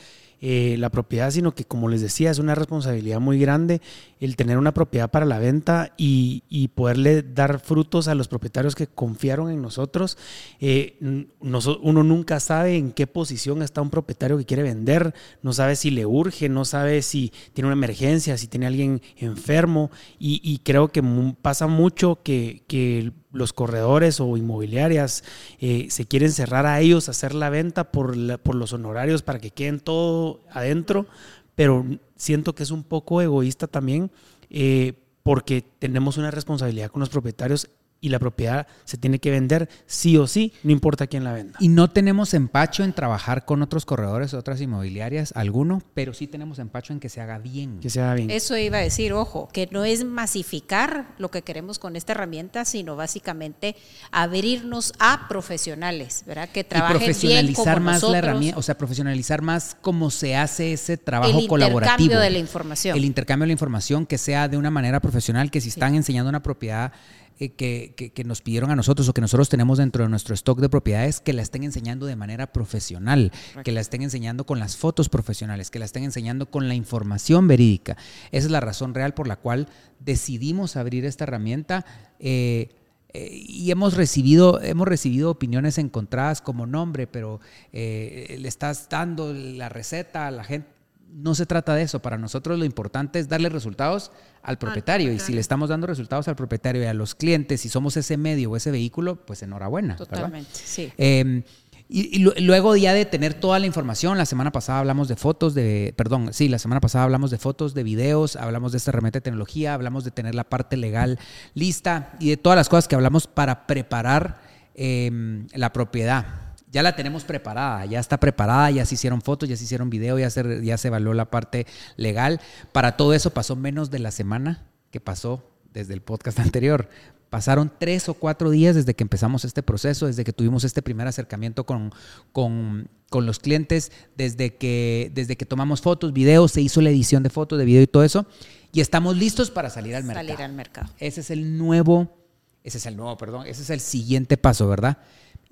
eh, 0.45 0.75
la 0.77 0.89
propiedad, 0.89 1.31
sino 1.31 1.55
que 1.55 1.63
como 1.63 1.87
les 1.87 2.01
decía, 2.01 2.29
es 2.29 2.37
una 2.37 2.53
responsabilidad 2.53 3.21
muy 3.21 3.39
grande 3.39 3.81
el 4.19 4.35
tener 4.35 4.57
una 4.57 4.73
propiedad 4.73 5.09
para 5.09 5.25
la 5.25 5.39
venta 5.39 5.93
y, 5.95 6.41
poderle 6.75 7.21
dar 7.21 7.61
frutos 7.61 8.09
a 8.09 8.15
los 8.15 8.27
propietarios 8.27 8.75
que 8.75 8.87
confiaron 8.87 9.49
en 9.51 9.61
nosotros. 9.61 10.17
Eh, 10.59 10.97
uno 11.39 12.03
nunca 12.03 12.41
sabe 12.41 12.75
en 12.75 12.91
qué 12.91 13.07
posición 13.07 13.61
está 13.61 13.81
un 13.81 13.89
propietario 13.89 14.37
que 14.37 14.43
quiere 14.43 14.63
vender, 14.63 15.13
no 15.43 15.53
sabe 15.53 15.77
si 15.77 15.91
le 15.91 16.05
urge, 16.05 16.49
no 16.49 16.65
sabe 16.65 17.03
si 17.03 17.31
tiene 17.53 17.67
una 17.67 17.77
emergencia, 17.77 18.37
si 18.37 18.47
tiene 18.47 18.67
alguien 18.67 19.01
enfermo 19.15 19.91
y, 20.19 20.59
creo 20.65 20.89
que 20.89 21.01
pasa 21.41 21.67
mucho 21.67 22.19
que, 22.21 22.63
que 22.67 23.13
los 23.33 23.51
corredores 23.51 24.19
o 24.19 24.37
inmobiliarias 24.37 25.23
eh, 25.59 25.87
se 25.89 26.05
quieren 26.05 26.31
cerrar 26.31 26.65
a 26.65 26.79
ellos, 26.79 27.09
hacer 27.09 27.33
la 27.33 27.49
venta 27.49 27.91
por, 27.91 28.39
por 28.39 28.55
los 28.55 28.71
honorarios 28.71 29.23
para 29.23 29.39
que 29.39 29.51
queden 29.51 29.79
todo 29.79 30.41
adentro, 30.51 31.07
pero 31.55 31.85
siento 32.15 32.55
que 32.55 32.63
es 32.63 32.71
un 32.71 32.83
poco 32.83 33.21
egoísta 33.21 33.67
también 33.67 34.11
eh, 34.49 34.93
porque 35.23 35.63
tenemos 35.79 36.17
una 36.17 36.31
responsabilidad 36.31 36.91
con 36.91 36.99
los 36.99 37.09
propietarios 37.09 37.69
y 38.03 38.09
la 38.09 38.19
propiedad 38.19 38.67
se 38.83 38.97
tiene 38.97 39.19
que 39.19 39.31
vender 39.31 39.69
sí 39.85 40.17
o 40.17 40.27
sí, 40.27 40.51
no 40.63 40.73
importa 40.73 41.07
quién 41.07 41.23
la 41.23 41.31
venda. 41.31 41.57
Y 41.61 41.69
no 41.69 41.89
tenemos 41.89 42.33
empacho 42.33 42.83
en 42.83 42.91
trabajar 42.91 43.45
con 43.45 43.61
otros 43.61 43.85
corredores, 43.85 44.33
otras 44.33 44.59
inmobiliarias, 44.59 45.31
alguno, 45.37 45.81
pero 45.93 46.13
sí 46.13 46.27
tenemos 46.27 46.59
empacho 46.59 46.91
en 46.91 46.99
que 46.99 47.07
se 47.07 47.21
haga 47.21 47.39
bien. 47.39 47.79
Que 47.79 47.89
se 47.89 48.01
haga 48.01 48.15
bien. 48.15 48.29
Eso 48.29 48.57
iba 48.57 48.79
a 48.79 48.81
decir, 48.81 49.13
ojo, 49.13 49.47
que 49.53 49.69
no 49.71 49.85
es 49.85 50.03
masificar 50.03 51.15
lo 51.17 51.31
que 51.31 51.43
queremos 51.43 51.79
con 51.79 51.95
esta 51.95 52.11
herramienta, 52.11 52.65
sino 52.65 52.97
básicamente 52.97 53.77
abrirnos 54.11 54.91
a 54.99 55.29
profesionales, 55.29 56.25
¿verdad? 56.27 56.49
Que 56.49 56.65
trabajen 56.65 56.97
profesionalizar 56.97 57.77
bien 57.77 57.85
más 57.85 58.03
la 58.03 58.17
herramienta, 58.17 58.59
o 58.59 58.61
sea, 58.61 58.77
profesionalizar 58.77 59.41
más 59.41 59.77
cómo 59.79 60.11
se 60.11 60.35
hace 60.35 60.73
ese 60.73 60.97
trabajo 60.97 61.47
colaborativo. 61.47 61.95
El 61.95 62.01
intercambio 62.01 62.19
de 62.19 62.29
la 62.31 62.39
información. 62.39 62.97
El 62.97 63.05
intercambio 63.05 63.43
de 63.43 63.47
la 63.47 63.53
información 63.53 64.05
que 64.05 64.17
sea 64.17 64.49
de 64.49 64.57
una 64.57 64.71
manera 64.71 64.99
profesional, 64.99 65.49
que 65.49 65.61
si 65.61 65.69
están 65.69 65.95
enseñando 65.95 66.27
una 66.27 66.43
propiedad 66.43 66.91
eh, 67.39 67.49
que, 67.49 68.23
nos 68.23 68.41
pidieron 68.41 68.71
a 68.71 68.75
nosotros 68.75 69.09
o 69.09 69.13
que 69.13 69.21
nosotros 69.21 69.49
tenemos 69.49 69.77
dentro 69.77 70.03
de 70.03 70.09
nuestro 70.09 70.33
stock 70.35 70.59
de 70.59 70.69
propiedades 70.69 71.19
que 71.19 71.33
la 71.33 71.41
estén 71.41 71.63
enseñando 71.63 72.05
de 72.05 72.15
manera 72.15 72.53
profesional, 72.53 73.31
que 73.63 73.71
la 73.71 73.81
estén 73.81 74.01
enseñando 74.01 74.45
con 74.45 74.59
las 74.59 74.77
fotos 74.77 75.09
profesionales, 75.09 75.71
que 75.71 75.79
la 75.79 75.85
estén 75.85 76.03
enseñando 76.03 76.49
con 76.49 76.67
la 76.67 76.75
información 76.75 77.47
verídica. 77.47 77.97
Esa 78.31 78.47
es 78.47 78.51
la 78.51 78.59
razón 78.59 78.93
real 78.93 79.13
por 79.13 79.27
la 79.27 79.37
cual 79.37 79.67
decidimos 79.99 80.75
abrir 80.75 81.05
esta 81.05 81.23
herramienta. 81.23 81.85
Eh, 82.19 82.69
eh, 83.13 83.29
y 83.31 83.69
hemos 83.69 83.95
recibido, 83.95 84.59
hemos 84.61 84.87
recibido 84.87 85.29
opiniones 85.29 85.77
encontradas 85.77 86.41
como 86.41 86.65
nombre, 86.65 87.05
pero 87.05 87.39
eh, 87.71 88.35
le 88.39 88.47
estás 88.47 88.89
dando 88.89 89.33
la 89.33 89.69
receta 89.69 90.27
a 90.27 90.31
la 90.31 90.43
gente. 90.43 90.72
No 91.13 91.35
se 91.35 91.45
trata 91.45 91.75
de 91.75 91.83
eso. 91.83 92.01
Para 92.01 92.17
nosotros 92.17 92.57
lo 92.57 92.65
importante 92.65 93.19
es 93.19 93.29
darle 93.29 93.49
resultados 93.49 94.11
al 94.41 94.57
propietario. 94.57 95.11
Y 95.13 95.19
si 95.19 95.33
le 95.33 95.41
estamos 95.41 95.69
dando 95.69 95.85
resultados 95.85 96.27
al 96.27 96.35
propietario 96.35 96.81
y 96.81 96.85
a 96.85 96.93
los 96.93 97.13
clientes, 97.13 97.61
si 97.61 97.69
somos 97.69 97.95
ese 97.97 98.17
medio 98.17 98.49
o 98.49 98.55
ese 98.55 98.71
vehículo, 98.71 99.17
pues 99.25 99.43
enhorabuena. 99.43 99.95
Totalmente, 99.95 100.49
sí. 100.53 100.91
Em, 100.97 101.43
y, 101.87 102.19
luego 102.41 102.75
ya 102.75 102.93
de 102.93 103.05
tener 103.05 103.35
toda 103.35 103.59
la 103.59 103.67
información, 103.67 104.17
la 104.17 104.25
semana 104.25 104.51
pasada 104.51 104.79
hablamos 104.79 105.07
de 105.07 105.15
fotos, 105.15 105.53
de, 105.53 105.93
perdón, 105.95 106.33
sí, 106.33 106.49
la 106.49 106.57
semana 106.57 106.81
pasada 106.81 107.03
hablamos 107.03 107.29
de 107.29 107.37
fotos, 107.37 107.75
de 107.75 107.83
videos, 107.83 108.35
hablamos 108.35 108.71
de 108.71 108.79
esta 108.79 108.89
herramienta 108.89 109.17
de 109.17 109.21
tecnología, 109.21 109.75
hablamos 109.75 110.03
de 110.03 110.09
tener 110.09 110.33
la 110.33 110.45
parte 110.45 110.77
legal 110.77 111.19
lista 111.53 112.13
y 112.19 112.29
de 112.29 112.37
todas 112.37 112.57
las 112.57 112.69
cosas 112.69 112.87
que 112.87 112.95
hablamos 112.95 113.27
para 113.27 113.67
preparar 113.67 114.41
em, 114.73 115.47
la 115.53 115.71
propiedad. 115.71 116.42
Ya 116.73 116.81
la 116.81 116.95
tenemos 116.95 117.23
preparada, 117.23 117.85
ya 117.85 117.99
está 117.99 118.19
preparada, 118.19 118.71
ya 118.71 118.83
se 118.83 118.95
hicieron 118.95 119.21
fotos, 119.21 119.47
ya 119.47 119.55
se 119.55 119.63
hicieron 119.63 119.91
videos, 119.91 120.19
ya 120.19 120.31
se, 120.31 120.65
ya 120.65 120.75
se 120.75 120.87
evaluó 120.87 121.13
la 121.13 121.29
parte 121.29 121.67
legal. 121.97 122.41
Para 122.71 122.97
todo 122.97 123.13
eso 123.13 123.29
pasó 123.29 123.55
menos 123.55 123.91
de 123.91 123.99
la 123.99 124.09
semana 124.09 124.65
que 124.89 124.99
pasó 124.99 125.43
desde 125.71 125.93
el 125.93 126.01
podcast 126.01 126.39
anterior. 126.39 126.89
Pasaron 127.29 127.71
tres 127.77 128.09
o 128.09 128.15
cuatro 128.15 128.49
días 128.49 128.73
desde 128.75 128.95
que 128.95 129.03
empezamos 129.03 129.45
este 129.45 129.61
proceso, 129.61 130.07
desde 130.07 130.23
que 130.23 130.33
tuvimos 130.33 130.63
este 130.63 130.81
primer 130.81 131.07
acercamiento 131.07 131.63
con, 131.63 131.93
con, 132.31 132.89
los 133.11 133.37
clientes, 133.37 133.91
desde 134.17 134.55
que, 134.55 135.11
desde 135.13 135.35
que 135.37 135.45
tomamos 135.45 135.81
fotos, 135.81 136.11
videos, 136.11 136.53
se 136.53 136.61
hizo 136.61 136.81
la 136.81 136.89
edición 136.89 137.21
de 137.21 137.29
fotos, 137.29 137.59
de 137.59 137.65
video 137.65 137.83
y 137.83 137.87
todo 137.87 138.03
eso. 138.03 138.25
Y 138.71 138.81
estamos 138.81 139.15
listos 139.15 139.51
para 139.51 139.69
salir 139.69 139.95
al 139.95 140.05
mercado. 140.05 140.27
Salir 140.27 140.41
al 140.41 140.53
mercado. 140.53 140.89
Ese 140.97 141.21
es 141.21 141.29
el 141.29 141.55
nuevo, 141.55 142.17
ese 142.63 142.79
es 142.79 142.85
el 142.87 142.97
nuevo, 142.97 143.15
perdón, 143.15 143.45
ese 143.45 143.61
es 143.61 143.69
el 143.69 143.79
siguiente 143.79 144.37
paso, 144.37 144.67
¿verdad? 144.67 144.97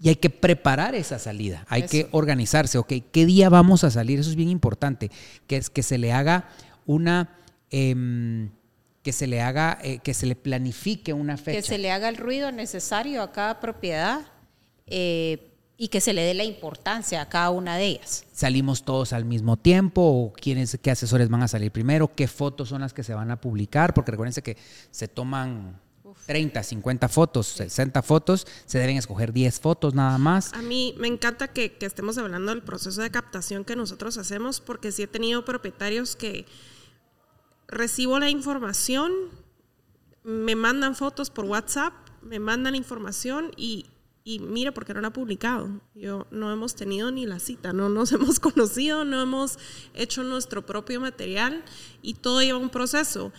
Y 0.01 0.09
hay 0.09 0.15
que 0.15 0.31
preparar 0.31 0.95
esa 0.95 1.19
salida, 1.19 1.63
hay 1.69 1.83
que 1.83 2.07
organizarse, 2.11 2.79
ok, 2.79 2.93
¿qué 3.11 3.25
día 3.27 3.49
vamos 3.49 3.83
a 3.83 3.91
salir? 3.91 4.19
Eso 4.19 4.31
es 4.31 4.35
bien 4.35 4.49
importante, 4.49 5.11
que 5.45 5.57
es 5.57 5.69
que 5.69 5.83
se 5.83 5.97
le 5.97 6.11
haga 6.11 6.49
una... 6.85 7.37
Em, 7.69 8.49
que 9.03 9.13
se 9.13 9.25
le 9.25 9.41
haga, 9.41 9.79
eh, 9.81 9.99
que 9.99 10.13
se 10.13 10.25
le 10.25 10.35
planifique 10.35 11.13
una 11.13 11.37
fecha. 11.37 11.59
Que 11.59 11.67
se 11.67 11.77
le 11.77 11.91
haga 11.91 12.07
el 12.09 12.17
ruido 12.17 12.51
necesario 12.51 13.23
a 13.23 13.31
cada 13.31 13.59
propiedad 13.59 14.21
eh, 14.85 15.51
y 15.77 15.87
que 15.87 16.01
se 16.01 16.13
le 16.13 16.21
dé 16.21 16.35
la 16.35 16.43
importancia 16.43 17.21
a 17.21 17.29
cada 17.29 17.49
una 17.49 17.77
de 17.77 17.87
ellas. 17.87 18.25
¿Salimos 18.31 18.83
todos 18.83 19.13
al 19.13 19.25
mismo 19.25 19.57
tiempo? 19.57 20.01
¿O 20.03 20.33
quiénes, 20.33 20.77
qué 20.81 20.91
asesores 20.91 21.29
van 21.29 21.41
a 21.41 21.47
salir 21.47 21.71
primero? 21.71 22.13
¿Qué 22.13 22.27
fotos 22.27 22.69
son 22.69 22.81
las 22.81 22.93
que 22.93 23.03
se 23.03 23.15
van 23.15 23.31
a 23.31 23.41
publicar? 23.41 23.93
Porque 23.93 24.11
recuérdense 24.11 24.43
que 24.43 24.57
se 24.91 25.07
toman 25.07 25.79
30, 26.25 26.63
50 26.63 27.09
fotos, 27.09 27.47
60 27.47 28.01
fotos, 28.01 28.47
se 28.65 28.79
deben 28.79 28.97
escoger 28.97 29.33
10 29.33 29.59
fotos 29.59 29.93
nada 29.93 30.17
más. 30.17 30.53
A 30.53 30.61
mí 30.61 30.95
me 30.97 31.07
encanta 31.07 31.47
que, 31.47 31.73
que 31.73 31.85
estemos 31.85 32.17
hablando 32.17 32.51
del 32.51 32.63
proceso 32.63 33.01
de 33.01 33.11
captación 33.11 33.65
que 33.65 33.75
nosotros 33.75 34.17
hacemos 34.17 34.61
porque 34.61 34.91
sí 34.91 35.03
he 35.03 35.07
tenido 35.07 35.43
propietarios 35.45 36.15
que 36.15 36.45
recibo 37.67 38.19
la 38.19 38.29
información, 38.29 39.11
me 40.23 40.55
mandan 40.55 40.95
fotos 40.95 41.29
por 41.29 41.45
WhatsApp, 41.45 41.93
me 42.21 42.39
mandan 42.39 42.75
información 42.75 43.51
y, 43.57 43.87
y 44.23 44.39
mira, 44.39 44.71
porque 44.73 44.93
no 44.93 45.01
la 45.01 45.07
ha 45.07 45.13
publicado. 45.13 45.81
Yo 45.95 46.27
no 46.29 46.51
hemos 46.51 46.75
tenido 46.75 47.11
ni 47.11 47.25
la 47.25 47.39
cita, 47.39 47.73
no 47.73 47.89
nos 47.89 48.11
hemos 48.13 48.39
conocido, 48.39 49.05
no 49.05 49.21
hemos 49.21 49.57
hecho 49.93 50.23
nuestro 50.23 50.65
propio 50.65 51.01
material 51.01 51.63
y 52.01 52.15
todo 52.15 52.41
lleva 52.41 52.59
un 52.59 52.69
proceso. 52.69 53.31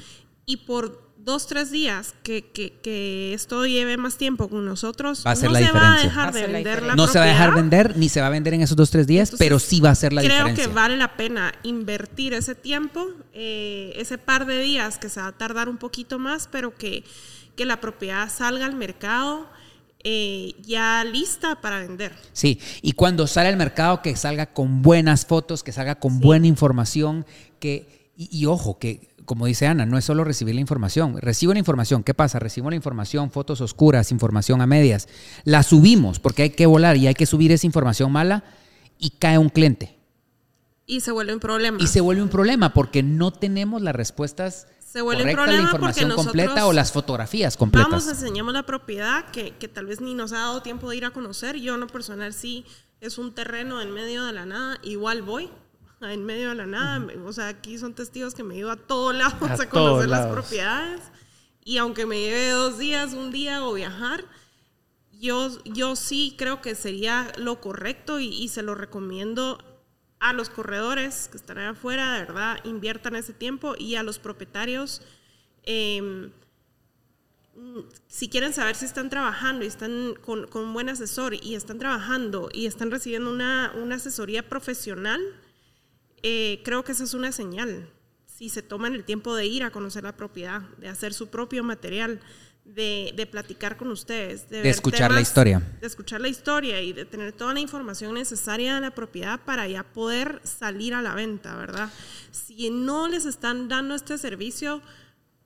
Y 0.44 0.58
por 0.58 1.11
dos, 1.24 1.46
tres 1.46 1.70
días 1.70 2.14
que, 2.22 2.44
que, 2.44 3.32
esto 3.34 3.64
lleve 3.66 3.96
más 3.96 4.16
tiempo 4.16 4.48
con 4.48 4.64
nosotros, 4.64 5.22
va 5.26 5.32
a 5.32 5.36
ser 5.36 5.50
no 5.50 5.56
se 5.56 5.70
va 5.70 5.94
a 5.94 6.02
dejar 6.02 6.32
de 6.32 6.46
vender 6.46 6.82
la 6.82 6.96
No 6.96 7.06
se 7.06 7.18
va 7.18 7.24
a 7.24 7.28
dejar 7.28 7.54
vender, 7.54 7.96
ni 7.96 8.08
se 8.08 8.20
va 8.20 8.26
a 8.26 8.30
vender 8.30 8.54
en 8.54 8.62
esos 8.62 8.76
dos, 8.76 8.90
tres 8.90 9.06
días, 9.06 9.32
pero 9.38 9.58
sí 9.58 9.80
va 9.80 9.90
a 9.90 9.94
ser 9.94 10.12
la 10.12 10.22
diferencia. 10.22 10.54
Creo 10.54 10.68
que 10.68 10.74
vale 10.74 10.96
la 10.96 11.16
pena 11.16 11.52
invertir 11.62 12.34
ese 12.34 12.54
tiempo, 12.54 13.06
eh, 13.32 13.92
ese 13.96 14.18
par 14.18 14.46
de 14.46 14.60
días 14.60 14.98
que 14.98 15.08
se 15.08 15.20
va 15.20 15.28
a 15.28 15.32
tardar 15.32 15.68
un 15.68 15.78
poquito 15.78 16.18
más, 16.18 16.48
pero 16.50 16.74
que, 16.76 17.04
que 17.56 17.64
la 17.64 17.80
propiedad 17.80 18.28
salga 18.30 18.66
al 18.66 18.74
mercado. 18.74 19.48
Eh, 20.04 20.56
ya 20.62 21.04
lista 21.04 21.60
para 21.60 21.78
vender. 21.78 22.12
Sí, 22.32 22.58
y 22.82 22.94
cuando 22.94 23.28
sale 23.28 23.50
al 23.50 23.56
mercado, 23.56 24.02
que 24.02 24.16
salga 24.16 24.46
con 24.46 24.82
buenas 24.82 25.26
fotos, 25.26 25.62
que 25.62 25.70
salga 25.70 25.94
con 25.94 26.18
buena 26.18 26.48
información, 26.48 27.24
que, 27.60 28.10
y 28.16 28.46
ojo, 28.46 28.80
que 28.80 29.11
como 29.24 29.46
dice 29.46 29.66
Ana, 29.66 29.86
no 29.86 29.98
es 29.98 30.04
solo 30.04 30.24
recibir 30.24 30.54
la 30.54 30.60
información. 30.60 31.16
Recibo 31.20 31.52
la 31.52 31.58
información, 31.58 32.02
¿qué 32.02 32.14
pasa? 32.14 32.38
Recibo 32.38 32.70
la 32.70 32.76
información, 32.76 33.30
fotos 33.30 33.60
oscuras, 33.60 34.12
información 34.12 34.60
a 34.60 34.66
medias. 34.66 35.08
La 35.44 35.62
subimos 35.62 36.18
porque 36.18 36.42
hay 36.42 36.50
que 36.50 36.66
volar 36.66 36.96
y 36.96 37.06
hay 37.06 37.14
que 37.14 37.26
subir 37.26 37.52
esa 37.52 37.66
información 37.66 38.12
mala 38.12 38.44
y 38.98 39.10
cae 39.10 39.38
un 39.38 39.48
cliente. 39.48 39.98
Y 40.86 41.00
se 41.00 41.12
vuelve 41.12 41.34
un 41.34 41.40
problema. 41.40 41.78
Y 41.80 41.86
se 41.86 42.00
vuelve 42.00 42.22
un 42.22 42.28
problema 42.28 42.74
porque 42.74 43.02
no 43.02 43.32
tenemos 43.32 43.82
las 43.82 43.94
respuestas 43.94 44.66
se 44.92 45.00
vuelve 45.00 45.22
correctas, 45.22 45.54
la 45.54 45.62
información 45.62 46.10
completa 46.10 46.66
o 46.66 46.72
las 46.74 46.92
fotografías 46.92 47.56
completas. 47.56 47.90
Vamos, 47.90 48.08
enseñamos 48.08 48.52
la 48.52 48.66
propiedad 48.66 49.24
que, 49.30 49.56
que 49.56 49.66
tal 49.66 49.86
vez 49.86 50.02
ni 50.02 50.12
nos 50.12 50.32
ha 50.32 50.38
dado 50.40 50.60
tiempo 50.60 50.90
de 50.90 50.98
ir 50.98 51.06
a 51.06 51.12
conocer. 51.12 51.56
Yo 51.56 51.72
en 51.72 51.80
lo 51.80 51.86
personal 51.86 52.34
sí 52.34 52.66
es 53.00 53.16
un 53.16 53.34
terreno 53.34 53.80
en 53.80 53.90
medio 53.90 54.22
de 54.26 54.34
la 54.34 54.44
nada, 54.44 54.78
igual 54.82 55.22
voy 55.22 55.48
en 56.02 56.24
medio 56.24 56.50
de 56.50 56.54
la 56.54 56.66
nada. 56.66 57.06
O 57.24 57.32
sea, 57.32 57.48
aquí 57.48 57.78
son 57.78 57.94
testigos 57.94 58.34
que 58.34 58.42
me 58.42 58.56
ido 58.56 58.70
a 58.70 58.76
todos 58.76 59.14
lados 59.14 59.60
a, 59.60 59.68
conocer 59.68 60.08
las 60.08 60.26
propiedades. 60.26 61.00
Y 61.64 61.78
aunque 61.78 62.06
me 62.06 62.18
lleve 62.20 62.50
dos 62.50 62.78
días, 62.78 63.12
un 63.12 63.30
día 63.30 63.64
o 63.64 63.74
viajar, 63.74 64.24
yo, 65.22 65.48
yo 65.64 65.94
sí 65.94 66.34
creo 66.36 66.60
que 66.60 66.74
sería 66.74 67.30
lo 67.36 67.60
correcto 67.60 68.18
y, 68.18 68.48
se 68.48 68.62
lo 68.62 68.74
recomiendo 68.74 69.58
a 70.18 70.32
los 70.32 70.50
corredores 70.50 71.28
que 71.28 71.36
están 71.36 71.58
afuera, 71.58 72.14
de 72.14 72.20
verdad, 72.20 72.58
inviertan 72.64 73.14
ese 73.14 73.32
tiempo 73.32 73.74
y 73.78 73.94
a 73.94 74.02
los 74.02 74.18
propietarios. 74.18 75.02
Em, 75.62 76.32
si 78.08 78.28
quieren 78.28 78.52
saber 78.52 78.74
si 78.74 78.84
están 78.84 79.10
trabajando 79.10 79.64
y 79.64 79.68
están 79.68 80.14
con, 80.24 80.48
con, 80.48 80.64
un 80.64 80.74
buen 80.74 80.88
asesor 80.88 81.34
y 81.34 81.54
están 81.54 81.78
trabajando 81.78 82.48
y 82.52 82.66
están 82.66 82.90
recibiendo 82.90 83.30
una, 83.30 83.72
una 83.76 83.96
asesoría 83.96 84.48
profesional, 84.48 85.20
eh, 86.22 86.60
creo 86.64 86.84
que 86.84 86.92
esa 86.92 87.04
es 87.04 87.14
una 87.14 87.32
señal. 87.32 87.88
Si 88.26 88.48
se 88.48 88.62
toman 88.62 88.94
el 88.94 89.04
tiempo 89.04 89.34
de 89.34 89.46
ir 89.46 89.62
a 89.62 89.70
conocer 89.70 90.04
la 90.04 90.16
propiedad, 90.16 90.62
de 90.78 90.88
hacer 90.88 91.14
su 91.14 91.28
propio 91.28 91.62
material, 91.62 92.20
de, 92.64 93.12
de 93.16 93.26
platicar 93.26 93.76
con 93.76 93.90
ustedes, 93.90 94.48
de, 94.48 94.68
escuchar 94.68 95.10
la 95.10 95.20
historia. 95.20 95.62
De 95.80 95.86
escuchar 95.86 96.20
la 96.20 96.28
historia 96.28 96.80
y 96.80 96.92
de 96.92 97.04
tener 97.04 97.32
toda 97.32 97.54
la 97.54 97.60
información 97.60 98.14
necesaria 98.14 98.76
de 98.76 98.80
la 98.80 98.92
propiedad 98.92 99.40
para 99.40 99.66
ya 99.66 99.82
poder 99.82 100.40
salir 100.44 100.94
a 100.94 101.02
la 101.02 101.14
venta, 101.14 101.56
¿verdad? 101.56 101.90
Si 102.30 102.70
no 102.70 103.08
les 103.08 103.26
están 103.26 103.68
dando 103.68 103.94
este 103.94 104.16
servicio, 104.16 104.80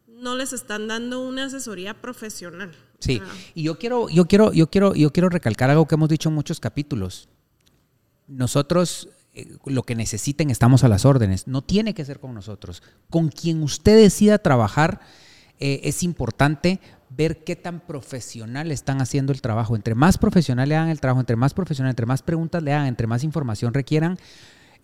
no 0.06 0.36
les 0.36 0.52
están 0.52 0.88
dando 0.88 1.20
una 1.20 1.46
asesoría 1.46 1.94
profesional. 1.94 2.74
Sí, 2.98 3.20
y 3.54 3.64
yo 3.64 3.78
quiero, 3.78 4.08
yo 4.08 4.26
quiero, 4.26 4.52
yo 4.52 4.68
quiero, 4.68 4.94
yo 4.94 5.12
quiero 5.12 5.28
recalcar 5.28 5.70
algo 5.70 5.86
que 5.86 5.94
hemos 5.94 6.08
dicho 6.08 6.28
en 6.28 6.34
muchos 6.34 6.60
capítulos. 6.60 7.28
Nosotros 8.26 9.08
lo 9.64 9.82
que 9.82 9.94
necesiten 9.94 10.50
estamos 10.50 10.84
a 10.84 10.88
las 10.88 11.04
órdenes. 11.04 11.46
No 11.46 11.62
tiene 11.62 11.94
que 11.94 12.04
ser 12.04 12.20
con 12.20 12.34
nosotros. 12.34 12.82
Con 13.10 13.28
quien 13.28 13.62
usted 13.62 13.96
decida 13.96 14.38
trabajar, 14.38 15.00
eh, 15.58 15.80
es 15.84 16.02
importante 16.02 16.80
ver 17.10 17.44
qué 17.44 17.56
tan 17.56 17.80
profesional 17.80 18.70
están 18.72 19.00
haciendo 19.00 19.32
el 19.32 19.40
trabajo. 19.40 19.76
Entre 19.76 19.94
más 19.94 20.18
profesional 20.18 20.68
le 20.68 20.76
hagan 20.76 20.90
el 20.90 21.00
trabajo, 21.00 21.20
entre 21.20 21.36
más 21.36 21.54
profesional, 21.54 21.90
entre 21.90 22.06
más 22.06 22.22
preguntas 22.22 22.62
le 22.62 22.72
hagan, 22.72 22.86
entre 22.86 23.06
más 23.06 23.24
información 23.24 23.72
requieran, 23.72 24.18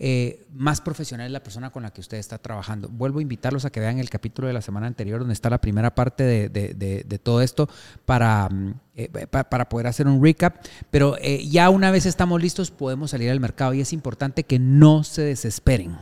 eh, 0.04 0.48
más 0.52 0.80
profesional 0.80 1.26
es 1.26 1.32
la 1.32 1.44
persona 1.44 1.70
con 1.70 1.84
la 1.84 1.92
que 1.92 2.00
usted 2.00 2.16
está 2.16 2.36
trabajando. 2.36 2.88
Vuelvo 2.88 3.20
a 3.20 3.22
invitarlos 3.22 3.64
a 3.64 3.70
que 3.70 3.78
vean 3.78 4.00
el 4.00 4.10
capítulo 4.10 4.48
de 4.48 4.52
la 4.52 4.60
semana 4.60 4.88
anterior 4.88 5.20
donde 5.20 5.32
está 5.32 5.48
la 5.48 5.60
primera 5.60 5.94
parte 5.94 6.24
de, 6.24 7.20
todo 7.22 7.40
esto 7.40 7.68
para, 8.04 8.48
mm, 8.48 8.74
eh, 8.96 9.26
para 9.28 9.68
poder 9.68 9.86
hacer 9.86 10.08
un 10.08 10.20
recap. 10.20 10.56
Pero 10.90 11.16
eh, 11.20 11.46
ya 11.46 11.70
una 11.70 11.92
vez 11.92 12.04
estamos 12.04 12.42
listos 12.42 12.72
podemos 12.72 13.12
salir 13.12 13.30
al 13.30 13.38
mercado 13.38 13.74
y 13.74 13.80
es 13.80 13.92
importante 13.92 14.42
que 14.42 14.58
no 14.58 15.04
se 15.04 15.22
desesperen. 15.22 15.96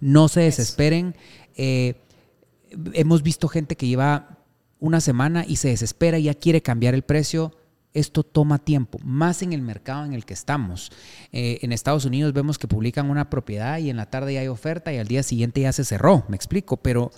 No 0.00 0.28
se 0.28 0.40
desesperen. 0.40 1.14
hemos 1.54 3.22
visto 3.22 3.48
gente 3.48 3.76
que 3.76 3.86
lleva 3.86 4.38
una 4.80 5.02
semana 5.02 5.44
y 5.46 5.56
se 5.56 5.68
desespera 5.68 6.18
y 6.18 6.22
ya 6.22 6.34
quiere 6.34 6.62
cambiar 6.62 6.94
el 6.94 7.02
precio 7.02 7.54
esto 7.94 8.22
toma 8.22 8.58
tiempo, 8.58 8.98
más 9.04 9.42
en 9.42 9.52
el 9.52 9.62
mercado 9.62 10.04
en 10.04 10.12
el 10.14 10.24
que 10.24 10.34
estamos. 10.34 10.90
Eh, 11.32 11.58
en 11.62 11.72
Estados 11.72 12.04
Unidos 12.04 12.32
vemos 12.32 12.58
que 12.58 12.68
publican 12.68 13.10
una 13.10 13.30
propiedad 13.30 13.78
y 13.78 13.90
en 13.90 13.96
la 13.96 14.06
tarde 14.06 14.34
ya 14.34 14.40
hay 14.40 14.48
oferta 14.48 14.92
y 14.92 14.98
al 14.98 15.08
día 15.08 15.22
siguiente 15.22 15.60
ya 15.60 15.72
se 15.72 15.84
cerró, 15.84 16.24
me 16.28 16.36
explico, 16.36 16.76
pero, 16.76 17.10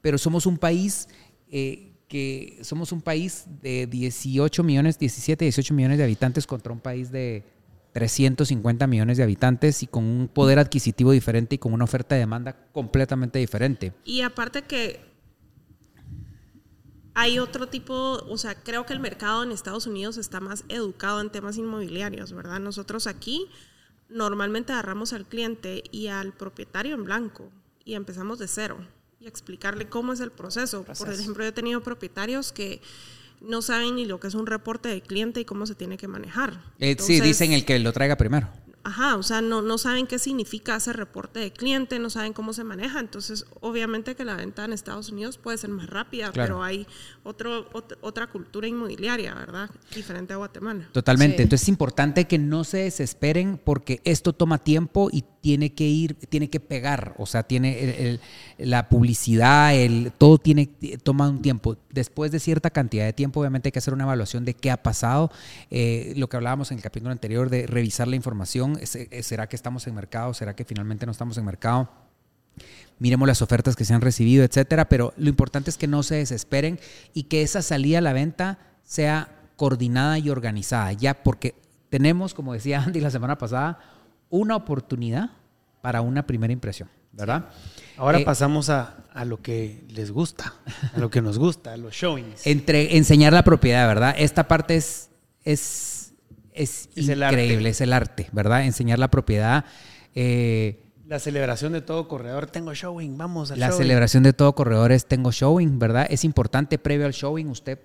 pero 0.00 0.18
somos 0.18 0.46
un 0.46 0.58
país 0.58 1.08
eh, 1.50 1.92
que 2.08 2.58
somos 2.62 2.92
un 2.92 3.00
país 3.00 3.46
de 3.62 3.86
18 3.86 4.62
millones, 4.62 4.98
17, 4.98 5.44
18 5.44 5.74
millones 5.74 5.98
de 5.98 6.04
habitantes 6.04 6.46
contra 6.46 6.72
un 6.72 6.80
país 6.80 7.10
de 7.10 7.44
350 7.92 8.86
millones 8.86 9.18
de 9.18 9.22
habitantes 9.22 9.82
y 9.82 9.86
con 9.86 10.04
un 10.04 10.28
poder 10.28 10.58
adquisitivo 10.58 11.12
diferente 11.12 11.56
y 11.56 11.58
con 11.58 11.72
una 11.72 11.84
oferta 11.84 12.14
de 12.14 12.20
demanda 12.20 12.56
completamente 12.72 13.38
diferente. 13.38 13.92
Y 14.04 14.22
aparte 14.22 14.62
que 14.62 15.11
hay 17.14 17.38
otro 17.38 17.68
tipo, 17.68 17.94
o 17.94 18.38
sea, 18.38 18.54
creo 18.54 18.86
que 18.86 18.92
el 18.92 19.00
mercado 19.00 19.42
en 19.42 19.52
Estados 19.52 19.86
Unidos 19.86 20.16
está 20.16 20.40
más 20.40 20.64
educado 20.68 21.20
en 21.20 21.30
temas 21.30 21.58
inmobiliarios, 21.58 22.32
¿verdad? 22.32 22.58
Nosotros 22.60 23.06
aquí 23.06 23.48
normalmente 24.08 24.72
agarramos 24.72 25.12
al 25.12 25.26
cliente 25.26 25.82
y 25.90 26.08
al 26.08 26.32
propietario 26.32 26.94
en 26.94 27.04
blanco 27.04 27.50
y 27.84 27.94
empezamos 27.94 28.38
de 28.38 28.48
cero 28.48 28.78
y 29.20 29.26
explicarle 29.26 29.88
cómo 29.88 30.12
es 30.12 30.20
el 30.20 30.30
proceso. 30.30 30.84
Por 30.84 31.12
ejemplo, 31.12 31.44
yo 31.44 31.50
he 31.50 31.52
tenido 31.52 31.82
propietarios 31.82 32.52
que 32.52 32.80
no 33.40 33.62
saben 33.62 33.96
ni 33.96 34.06
lo 34.06 34.20
que 34.20 34.28
es 34.28 34.34
un 34.34 34.46
reporte 34.46 34.88
de 34.88 35.00
cliente 35.00 35.40
y 35.40 35.44
cómo 35.44 35.66
se 35.66 35.74
tiene 35.74 35.96
que 35.96 36.08
manejar. 36.08 36.60
Eh, 36.78 36.96
sí, 36.98 37.20
dicen 37.20 37.52
el 37.52 37.64
que 37.64 37.78
lo 37.78 37.92
traiga 37.92 38.16
primero. 38.16 38.48
Ajá, 38.84 39.16
o 39.16 39.22
sea, 39.22 39.40
no, 39.40 39.62
no 39.62 39.78
saben 39.78 40.06
qué 40.06 40.18
significa 40.18 40.76
ese 40.76 40.92
reporte 40.92 41.38
de 41.40 41.52
cliente, 41.52 41.98
no 41.98 42.10
saben 42.10 42.32
cómo 42.32 42.52
se 42.52 42.64
maneja. 42.64 42.98
Entonces, 42.98 43.46
obviamente 43.60 44.16
que 44.16 44.24
la 44.24 44.34
venta 44.34 44.64
en 44.64 44.72
Estados 44.72 45.10
Unidos 45.10 45.38
puede 45.38 45.58
ser 45.58 45.70
más 45.70 45.88
rápida, 45.88 46.32
pero 46.32 46.62
hay 46.62 46.86
otro, 47.22 47.68
otra 48.00 48.26
cultura 48.26 48.66
inmobiliaria, 48.66 49.34
¿verdad? 49.34 49.70
Diferente 49.94 50.32
a 50.32 50.36
Guatemala. 50.36 50.88
Totalmente. 50.92 51.42
Entonces, 51.42 51.64
es 51.64 51.68
importante 51.68 52.26
que 52.26 52.38
no 52.38 52.64
se 52.64 52.78
desesperen 52.78 53.60
porque 53.62 54.00
esto 54.04 54.32
toma 54.32 54.58
tiempo 54.58 55.08
y 55.12 55.24
tiene 55.42 55.74
que 55.74 55.84
ir, 55.84 56.14
tiene 56.14 56.48
que 56.48 56.60
pegar. 56.60 57.14
O 57.18 57.26
sea, 57.26 57.42
tiene 57.42 58.18
la 58.56 58.88
publicidad, 58.88 59.74
el, 59.74 60.12
todo 60.16 60.38
tiene, 60.38 60.66
toma 61.02 61.28
un 61.28 61.42
tiempo. 61.42 61.76
Después 61.90 62.30
de 62.30 62.38
cierta 62.38 62.70
cantidad 62.70 63.04
de 63.04 63.12
tiempo, 63.12 63.40
obviamente 63.40 63.68
hay 63.68 63.72
que 63.72 63.80
hacer 63.80 63.92
una 63.92 64.04
evaluación 64.04 64.44
de 64.44 64.54
qué 64.54 64.70
ha 64.70 64.82
pasado. 64.82 65.30
Eh, 65.70 66.14
lo 66.16 66.28
que 66.28 66.36
hablábamos 66.36 66.70
en 66.70 66.78
el 66.78 66.82
capítulo 66.82 67.10
anterior 67.10 67.50
de 67.50 67.66
revisar 67.66 68.08
la 68.08 68.16
información 68.16 68.78
¿Será 68.86 69.48
que 69.48 69.56
estamos 69.56 69.86
en 69.86 69.94
mercado? 69.94 70.32
¿Será 70.32 70.54
que 70.54 70.64
finalmente 70.64 71.06
no 71.06 71.12
estamos 71.12 71.36
en 71.36 71.44
mercado? 71.44 71.90
Miremos 72.98 73.26
las 73.26 73.42
ofertas 73.42 73.74
que 73.74 73.84
se 73.84 73.94
han 73.94 74.00
recibido, 74.00 74.44
etcétera. 74.44 74.88
Pero 74.88 75.12
lo 75.16 75.28
importante 75.28 75.70
es 75.70 75.76
que 75.76 75.88
no 75.88 76.04
se 76.04 76.14
desesperen 76.14 76.78
y 77.14 77.24
que 77.24 77.42
esa 77.42 77.62
salida 77.62 77.98
a 77.98 78.02
la 78.02 78.12
venta 78.12 78.58
sea 78.84 79.28
coordinada 79.56 80.18
y 80.18 80.30
organizada, 80.30 80.92
ya 80.92 81.22
porque 81.22 81.54
tenemos, 81.88 82.34
como 82.34 82.52
decía 82.52 82.82
Andy 82.86 83.00
la 83.00 83.10
semana 83.10 83.38
pasada, 83.38 83.78
una 84.32 84.56
oportunidad 84.56 85.30
para 85.82 86.00
una 86.00 86.26
primera 86.26 86.52
impresión, 86.52 86.88
¿verdad? 87.12 87.50
Ahora 87.96 88.18
eh, 88.18 88.24
pasamos 88.24 88.70
a, 88.70 89.04
lo 89.24 89.42
que 89.42 89.84
les 89.88 90.10
gusta, 90.10 90.54
a 90.94 90.98
lo 90.98 91.10
que 91.10 91.20
nos 91.20 91.38
gusta, 91.38 91.74
a 91.74 91.76
los 91.76 91.94
showings. 91.94 92.46
Entre 92.46 92.96
enseñar 92.96 93.32
la 93.32 93.44
propiedad, 93.44 93.86
¿verdad? 93.86 94.14
Esta 94.18 94.48
parte 94.48 94.76
es, 94.76 95.10
es 95.44 96.02
es, 96.52 96.88
increíble, 96.96 97.70
es 97.70 97.80
el 97.80 97.92
arte, 97.92 98.28
¿verdad? 98.32 98.64
Enseñar 98.64 98.98
la 98.98 99.10
propiedad. 99.10 99.64
Eh, 100.14 100.84
la 101.06 101.18
celebración 101.18 101.72
de 101.72 101.80
todo 101.80 102.08
corredor, 102.08 102.46
tengo 102.46 102.74
showing, 102.74 103.16
vamos 103.16 103.50
al 103.50 103.60
La 103.60 103.72
celebración 103.72 104.22
de 104.22 104.32
todo 104.32 104.54
corredor 104.54 104.92
es 104.92 105.06
tengo 105.06 105.30
showing, 105.30 105.78
¿verdad? 105.78 106.06
Es 106.08 106.24
importante 106.24 106.78
previo 106.78 107.06
al 107.06 107.12
showing, 107.12 107.48
usted 107.48 107.78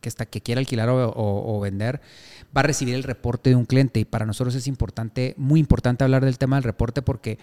que, 0.00 0.08
está, 0.08 0.26
que 0.26 0.42
quiera 0.42 0.58
alquilar 0.58 0.88
o, 0.90 1.60
vender, 1.60 2.00
va 2.56 2.60
a 2.60 2.64
recibir 2.64 2.94
el 2.94 3.02
reporte 3.02 3.50
de 3.50 3.56
un 3.56 3.64
cliente 3.64 4.00
y 4.00 4.04
para 4.04 4.26
nosotros 4.26 4.54
es 4.54 4.66
importante, 4.66 5.34
muy 5.36 5.60
importante 5.60 6.04
hablar 6.04 6.24
del 6.24 6.38
tema 6.38 6.56
del 6.56 6.64
reporte 6.64 7.02
porque 7.02 7.38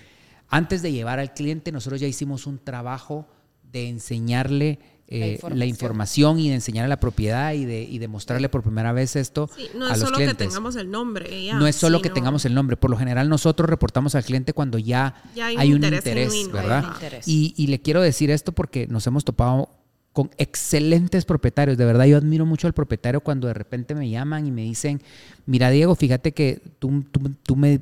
antes 0.50 0.82
de 0.82 0.92
llevar 0.92 1.20
al 1.20 1.34
cliente 1.34 1.72
nosotros 1.72 2.02
ya 2.02 2.08
hicimos 2.08 2.48
un 2.48 2.60
trabajo 2.60 3.28
de 3.72 3.90
enseñarle 3.90 4.80
eh, 5.14 5.40
la, 5.54 5.66
información. 5.66 6.40
y 6.40 6.48
de 6.48 6.56
enseñar 6.56 6.86
a 6.86 6.88
la 6.88 7.00
propiedad 7.00 7.52
y 7.52 7.66
de, 7.66 7.84
y 7.84 8.00
mostrarle 8.08 8.48
por 8.48 8.64
primera 8.64 8.94
vez 8.94 9.18
esto 9.18 9.50
no 9.76 9.90
es 9.90 10.00
solo 10.00 10.18
que 10.18 10.34
tengamos 10.34 10.78
el 10.78 10.90
nombre. 10.90 11.50
no 11.54 11.68
es 11.68 11.76
solo 11.76 12.02
que 12.02 12.10
tengamos 12.10 12.46
el 12.46 12.54
nombre. 12.54 12.78
Por 12.78 12.90
lo 12.90 12.98
general 12.98 13.28
nosotros 13.28 13.70
reportamos 13.70 14.16
al 14.16 14.24
cliente 14.24 14.54
cuando 14.54 14.78
ya, 14.78 15.22
hay, 15.42 15.74
un 15.74 15.84
interés, 15.84 16.50
¿verdad? 16.50 16.96
Y, 17.26 17.54
y 17.58 17.68
le 17.68 17.82
quiero 17.82 18.02
decir 18.02 18.32
esto 18.32 18.54
porque 18.54 18.88
nos 18.88 19.06
hemos 19.06 19.26
topado 19.26 19.81
con 20.14 20.30
excelentes 20.38 21.26
propietarios. 21.26 21.78
De 21.78 21.86
verdad, 21.86 22.06
yo 22.06 22.18
admiro 22.18 22.46
mucho 22.46 22.68
al 22.68 22.74
propietario 22.74 23.22
cuando 23.22 23.48
de 23.48 23.54
repente 23.54 23.96
me 23.96 24.10
llaman 24.10 24.46
y 24.46 24.52
me 24.52 24.64
dicen, 24.64 25.02
mira 25.46 25.70
Diego, 25.70 25.96
fíjate 25.96 26.34
que 26.34 26.62
tú, 26.80 27.04
tú, 27.44 27.56
me, 27.56 27.82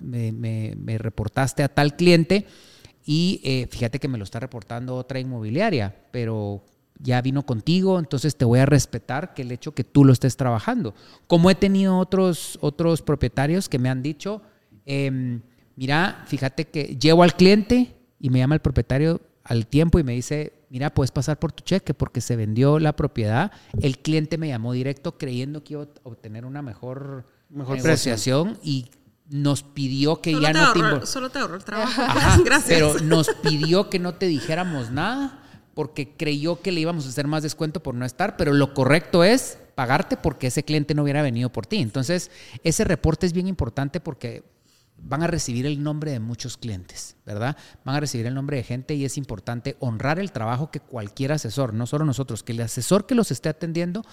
me, 0.00 0.74
me, 0.76 0.98
reportaste 0.98 1.62
a 1.62 1.68
tal 1.68 1.96
cliente 1.96 2.46
y 3.04 3.40
eh, 3.44 3.66
fíjate 3.70 3.98
que 3.98 4.08
me 4.08 4.18
lo 4.18 4.24
está 4.24 4.40
reportando 4.40 4.94
otra 4.96 5.20
inmobiliaria, 5.20 5.94
pero 6.10 6.62
ya 7.02 7.22
vino 7.22 7.46
contigo, 7.46 7.98
entonces 7.98 8.36
te 8.36 8.44
voy 8.44 8.58
a 8.58 8.66
respetar 8.66 9.32
que 9.32 9.42
el 9.42 9.52
hecho 9.52 9.72
que 9.72 9.84
tú 9.84 10.04
lo 10.04 10.12
estés 10.12 10.36
trabajando. 10.36 10.94
Como 11.26 11.50
he 11.50 11.54
tenido 11.54 11.96
otros, 11.96 12.58
otros 12.60 13.00
propietarios 13.00 13.70
que 13.70 13.78
me 13.78 13.88
han 13.88 14.02
dicho, 14.02 14.42
em, 14.84 15.40
mira, 15.76 16.24
fíjate 16.26 16.66
que 16.66 16.98
llevo 17.00 17.22
al 17.22 17.34
cliente 17.34 17.96
y 18.20 18.28
me 18.28 18.40
llama 18.40 18.54
el 18.54 18.60
propietario 18.60 19.22
al 19.44 19.66
tiempo 19.66 19.98
y 19.98 20.04
me 20.04 20.12
dice, 20.12 20.52
mira, 20.70 20.94
puedes 20.94 21.10
pasar 21.10 21.38
por 21.38 21.52
tu 21.52 21.62
cheque 21.62 21.92
porque 21.92 22.20
se 22.22 22.36
vendió 22.36 22.78
la 22.78 22.94
propiedad. 22.94 23.52
El 23.82 23.98
cliente 23.98 24.38
me 24.38 24.48
llamó 24.48 24.72
directo 24.72 25.18
creyendo 25.18 25.62
que 25.62 25.74
iba 25.74 25.82
a 25.82 25.88
obtener 26.04 26.46
una 26.46 26.62
mejor, 26.62 27.26
mejor 27.50 27.76
negociación 27.76 28.58
y 28.62 28.90
nos 29.28 29.62
pidió 29.62 30.20
que 30.22 30.40
ya 30.40 30.52
no 30.52 30.72
te 30.72 31.06
Solo 31.06 31.30
te 31.30 31.38
ahorró 31.38 31.56
el 31.56 31.64
trabajo. 31.64 32.02
Gracias. 32.44 32.68
Pero 32.68 32.98
nos 33.00 33.28
pidió 33.42 33.90
que 33.90 33.98
no 33.98 34.14
te 34.14 34.26
dijéramos 34.26 34.90
nada 34.90 35.42
porque 35.74 36.16
creyó 36.16 36.60
que 36.60 36.72
le 36.72 36.80
íbamos 36.80 37.06
a 37.06 37.10
hacer 37.10 37.26
más 37.26 37.42
descuento 37.42 37.82
por 37.82 37.94
no 37.94 38.04
estar, 38.04 38.36
pero 38.36 38.52
lo 38.52 38.74
correcto 38.74 39.24
es 39.24 39.58
pagarte 39.74 40.16
porque 40.16 40.48
ese 40.48 40.64
cliente 40.64 40.94
no 40.94 41.02
hubiera 41.02 41.22
venido 41.22 41.50
por 41.50 41.66
ti. 41.66 41.78
Entonces, 41.78 42.30
ese 42.64 42.84
reporte 42.84 43.26
es 43.26 43.32
bien 43.32 43.46
importante 43.46 44.00
porque 44.00 44.42
van 45.02 45.22
a 45.22 45.26
recibir 45.26 45.66
el 45.66 45.82
nombre 45.82 46.12
de 46.12 46.20
muchos 46.20 46.56
clientes, 46.56 47.16
¿verdad? 47.26 47.56
Van 47.84 47.96
a 47.96 48.00
recibir 48.00 48.26
el 48.26 48.34
nombre 48.34 48.56
de 48.56 48.62
gente 48.62 48.94
y 48.94 49.04
es 49.04 49.16
importante 49.16 49.76
honrar 49.80 50.18
el 50.18 50.32
trabajo 50.32 50.70
que 50.70 50.80
cualquier 50.80 51.32
asesor, 51.32 51.74
no 51.74 51.86
solo 51.86 52.04
nosotros, 52.04 52.42
que 52.42 52.52
el 52.52 52.60
asesor 52.60 53.06
que 53.06 53.14
los 53.14 53.30
esté 53.30 53.48
atendiendo 53.48 54.04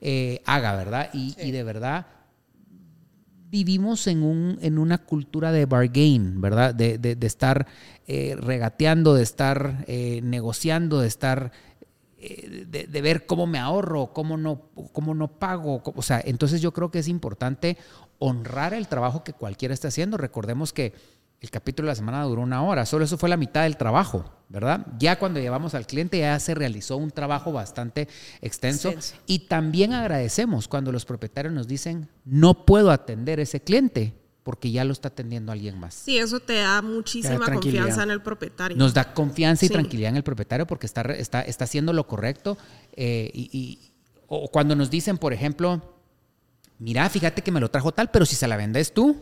eh, 0.00 0.42
haga, 0.46 0.74
¿verdad? 0.76 1.10
Y, 1.12 1.34
y 1.40 1.50
de 1.50 1.62
verdad 1.62 2.06
vivimos 3.52 4.06
en, 4.06 4.22
un, 4.22 4.58
en 4.62 4.78
una 4.78 4.96
cultura 4.96 5.52
de 5.52 5.66
bargain, 5.66 6.40
¿verdad? 6.40 6.74
De, 6.74 6.96
de, 6.96 7.26
estar 7.26 7.66
eh, 8.06 8.34
regateando, 8.40 9.12
de 9.12 9.22
estar 9.22 9.84
eh, 9.86 10.20
negociando, 10.24 11.00
de 11.00 11.08
estar, 11.08 11.52
de, 12.18 13.02
ver 13.02 13.26
cómo 13.26 13.46
me 13.46 13.58
ahorro, 13.58 14.14
cómo 14.14 14.38
no, 14.38 14.62
cómo 14.94 15.14
no 15.14 15.38
pago. 15.38 15.82
O 15.84 16.00
sea, 16.00 16.22
entonces 16.24 16.62
yo 16.62 16.72
creo 16.72 16.90
que 16.90 17.00
es 17.00 17.08
importante 17.08 17.76
honrar 18.24 18.72
el 18.72 18.86
trabajo 18.86 19.24
que 19.24 19.32
cualquiera 19.32 19.74
esté 19.74 19.88
haciendo. 19.88 20.16
Recordemos 20.16 20.72
que 20.72 20.94
el 21.40 21.50
capítulo 21.50 21.86
de 21.86 21.90
la 21.90 21.96
semana 21.96 22.22
duró 22.22 22.42
una 22.42 22.62
hora, 22.62 22.86
solo 22.86 23.04
eso 23.04 23.18
fue 23.18 23.28
la 23.28 23.36
mitad 23.36 23.64
del 23.64 23.76
trabajo, 23.76 24.24
¿verdad? 24.48 24.86
Ya 24.96 25.18
cuando 25.18 25.40
llevamos 25.40 25.74
al 25.74 25.88
cliente 25.88 26.20
ya 26.20 26.38
se 26.38 26.54
realizó 26.54 26.96
un 26.96 27.10
trabajo 27.10 27.52
bastante 27.52 28.06
extenso 28.40 28.94
y 29.26 29.40
también 29.40 29.92
agradecemos 29.92 30.68
cuando 30.68 30.92
los 30.92 31.04
propietarios 31.04 31.52
nos 31.52 31.66
dicen, 31.66 32.08
no 32.24 32.64
puedo 32.64 32.92
atender 32.92 33.40
ese 33.40 33.60
cliente 33.60 34.14
porque 34.44 34.70
ya 34.70 34.84
lo 34.84 34.92
está 34.92 35.08
atendiendo 35.08 35.50
alguien 35.50 35.80
más. 35.80 35.94
Sí, 35.94 36.16
eso 36.16 36.38
te 36.38 36.54
da 36.54 36.80
muchísima 36.80 37.44
confianza 37.44 38.04
en 38.04 38.12
el 38.12 38.22
propietario. 38.22 38.76
Nos 38.76 38.94
da 38.94 39.12
confianza 39.12 39.66
y 39.66 39.68
tranquilidad 39.68 40.10
en 40.10 40.18
el 40.18 40.24
propietario 40.24 40.64
porque 40.68 40.86
está, 40.86 41.00
está, 41.00 41.42
está 41.42 41.64
haciendo 41.64 41.92
lo 41.92 42.06
correcto. 42.06 42.56
Eh, 42.92 43.30
y, 43.34 43.80
o 44.28 44.48
cuando 44.48 44.76
nos 44.76 44.90
dicen, 44.90 45.18
por 45.18 45.32
ejemplo, 45.32 45.82
mira, 46.82 47.08
fíjate 47.08 47.42
que 47.42 47.52
me 47.52 47.60
lo 47.60 47.70
trajo 47.70 47.92
tal, 47.92 48.10
pero 48.10 48.26
si 48.26 48.36
se 48.36 48.48
la 48.48 48.56
vendes 48.56 48.92
tú, 48.92 49.16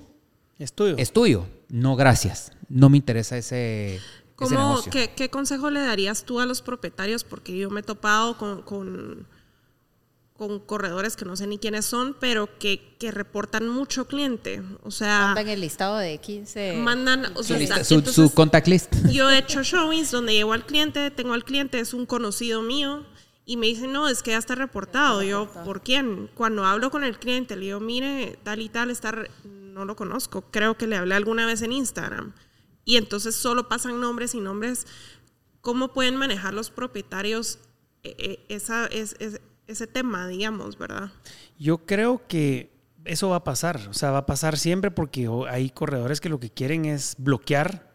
es 0.58 0.72
tuyo. 0.72 0.96
Es 0.98 1.12
tuyo. 1.12 1.46
No, 1.68 1.96
gracias. 1.96 2.52
No 2.68 2.88
me 2.88 2.96
interesa 2.96 3.36
ese, 3.36 4.00
¿Cómo, 4.40 4.82
¿qué, 4.90 5.28
consejo 5.28 5.70
le 5.70 5.80
darías 5.80 6.24
tú 6.24 6.40
a 6.40 6.46
los 6.46 6.62
propietarios? 6.62 7.24
Porque 7.24 7.56
yo 7.56 7.68
me 7.68 7.80
he 7.80 7.82
topado 7.82 8.38
con, 8.38 8.62
con, 8.62 9.26
corredores 10.66 11.16
que 11.16 11.26
no 11.26 11.36
sé 11.36 11.46
ni 11.46 11.58
quiénes 11.58 11.84
son, 11.84 12.16
pero 12.18 12.48
que, 12.58 12.96
reportan 13.12 13.68
mucho 13.68 14.06
cliente. 14.06 14.62
O 14.82 14.90
sea... 14.90 15.26
Mandan 15.26 15.48
el 15.48 15.60
listado 15.60 15.98
de 15.98 16.16
15... 16.16 16.78
Mandan... 16.78 17.34
su, 17.42 18.32
contact 18.32 18.66
list. 18.66 18.94
Yo 19.10 19.28
he 19.28 19.38
hecho 19.38 19.62
showings 19.62 20.10
donde 20.10 20.32
llego 20.32 20.54
al 20.54 20.64
cliente, 20.64 21.10
tengo 21.10 21.34
al 21.34 21.44
cliente, 21.44 21.78
es 21.78 21.92
un 21.92 22.06
conocido 22.06 22.62
mío, 22.62 23.04
y 23.50 23.56
me 23.56 23.66
dicen, 23.66 23.90
no, 23.90 24.08
es 24.08 24.22
que 24.22 24.30
ya 24.30 24.38
está 24.38 24.54
reportado. 24.54 25.24
Yo, 25.24 25.48
¿por 25.64 25.82
quién? 25.82 26.30
Cuando 26.36 26.64
hablo 26.64 26.92
con 26.92 27.02
el 27.02 27.18
cliente, 27.18 27.56
le 27.56 27.64
digo, 27.64 27.80
mire, 27.80 28.38
tal 28.44 28.60
y 28.60 28.68
tal 28.68 28.92
está 28.92 29.12
no 29.44 29.84
lo 29.84 29.96
conozco, 29.96 30.42
creo 30.52 30.78
que 30.78 30.86
le 30.86 30.94
hablé 30.94 31.16
alguna 31.16 31.46
vez 31.46 31.60
en 31.62 31.72
Instagram. 31.72 32.32
Y 32.84 32.96
entonces 32.96 33.34
solo 33.34 33.68
pasan 33.68 34.00
nombres 34.00 34.36
y 34.36 34.40
nombres. 34.40 34.86
¿Cómo 35.62 35.92
pueden 35.92 36.14
manejar 36.14 36.54
los 36.54 36.70
propietarios 36.70 37.58
eh, 38.04 38.14
eh, 38.18 38.46
esa, 38.48 38.86
es, 38.86 39.16
ese 39.66 39.86
tema, 39.88 40.28
digamos, 40.28 40.78
verdad? 40.78 41.10
Yo 41.58 41.78
creo 41.78 42.22
que 42.28 42.70
eso 43.04 43.30
va 43.30 43.36
a 43.36 43.44
pasar, 43.44 43.80
o 43.90 43.94
sea, 43.94 44.12
va 44.12 44.18
a 44.18 44.26
pasar 44.26 44.58
siempre 44.58 44.92
porque 44.92 45.28
hay 45.48 45.70
corredores 45.70 46.20
que 46.20 46.28
lo 46.28 46.38
que 46.38 46.50
quieren 46.50 46.84
es 46.84 47.16
bloquear 47.18 47.89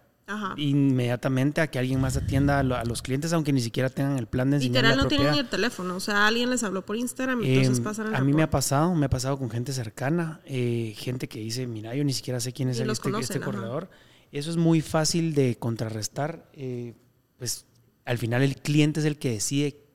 inmediatamente 0.58 1.62
a 1.62 1.68
que 1.68 1.78
alguien 1.78 2.02
más 2.02 2.18
atienda 2.18 2.60
a, 2.60 2.86
los 2.86 3.02
clientes, 3.02 3.32
aunque 3.34 3.54
ni 3.54 3.62
siquiera 3.62 3.90
tengan 3.90 4.18
el 4.18 4.28
plan 4.28 4.50
de 4.50 4.58
enseñar 4.58 4.84
Literal, 4.84 4.98
no 4.98 5.08
tienen 5.08 5.34
el 5.36 5.48
teléfono, 5.48 5.96
o 5.96 6.00
sea, 6.00 6.26
alguien 6.26 6.50
les 6.50 6.64
habló 6.64 6.84
por 6.84 6.96
Instagram 6.96 7.44
y 7.44 7.50
entonces 7.50 7.78
em, 7.78 7.84
pasan 7.84 8.08
el 8.08 8.16
A 8.16 8.22
mí 8.22 8.34
me 8.34 8.44
ha 8.44 8.50
pasado, 8.50 8.94
me 8.96 9.06
ha 9.06 9.10
pasado 9.10 9.38
con 9.38 9.50
gente 9.50 9.72
cercana, 9.72 10.42
eh, 10.46 10.96
gente 10.98 11.28
que 11.28 11.40
dice, 11.40 11.68
mira, 11.68 11.94
yo 11.96 12.04
ni 12.04 12.14
siquiera 12.14 12.40
sé 12.40 12.54
quién 12.54 12.70
es 12.70 12.80
el, 12.80 12.90
este, 12.90 13.10
este 13.20 13.40
corredor. 13.40 13.90
Eso 14.32 14.50
es 14.50 14.58
muy 14.58 14.82
fácil 14.82 15.36
de 15.36 15.58
contrarrestar, 15.58 16.50
eh, 16.54 16.96
pues 17.38 17.66
al 18.06 18.18
final 18.18 18.42
el 18.42 18.56
cliente 18.58 19.00
es 19.00 19.06
el 19.06 19.18
que 19.18 19.32
decide 19.32 19.86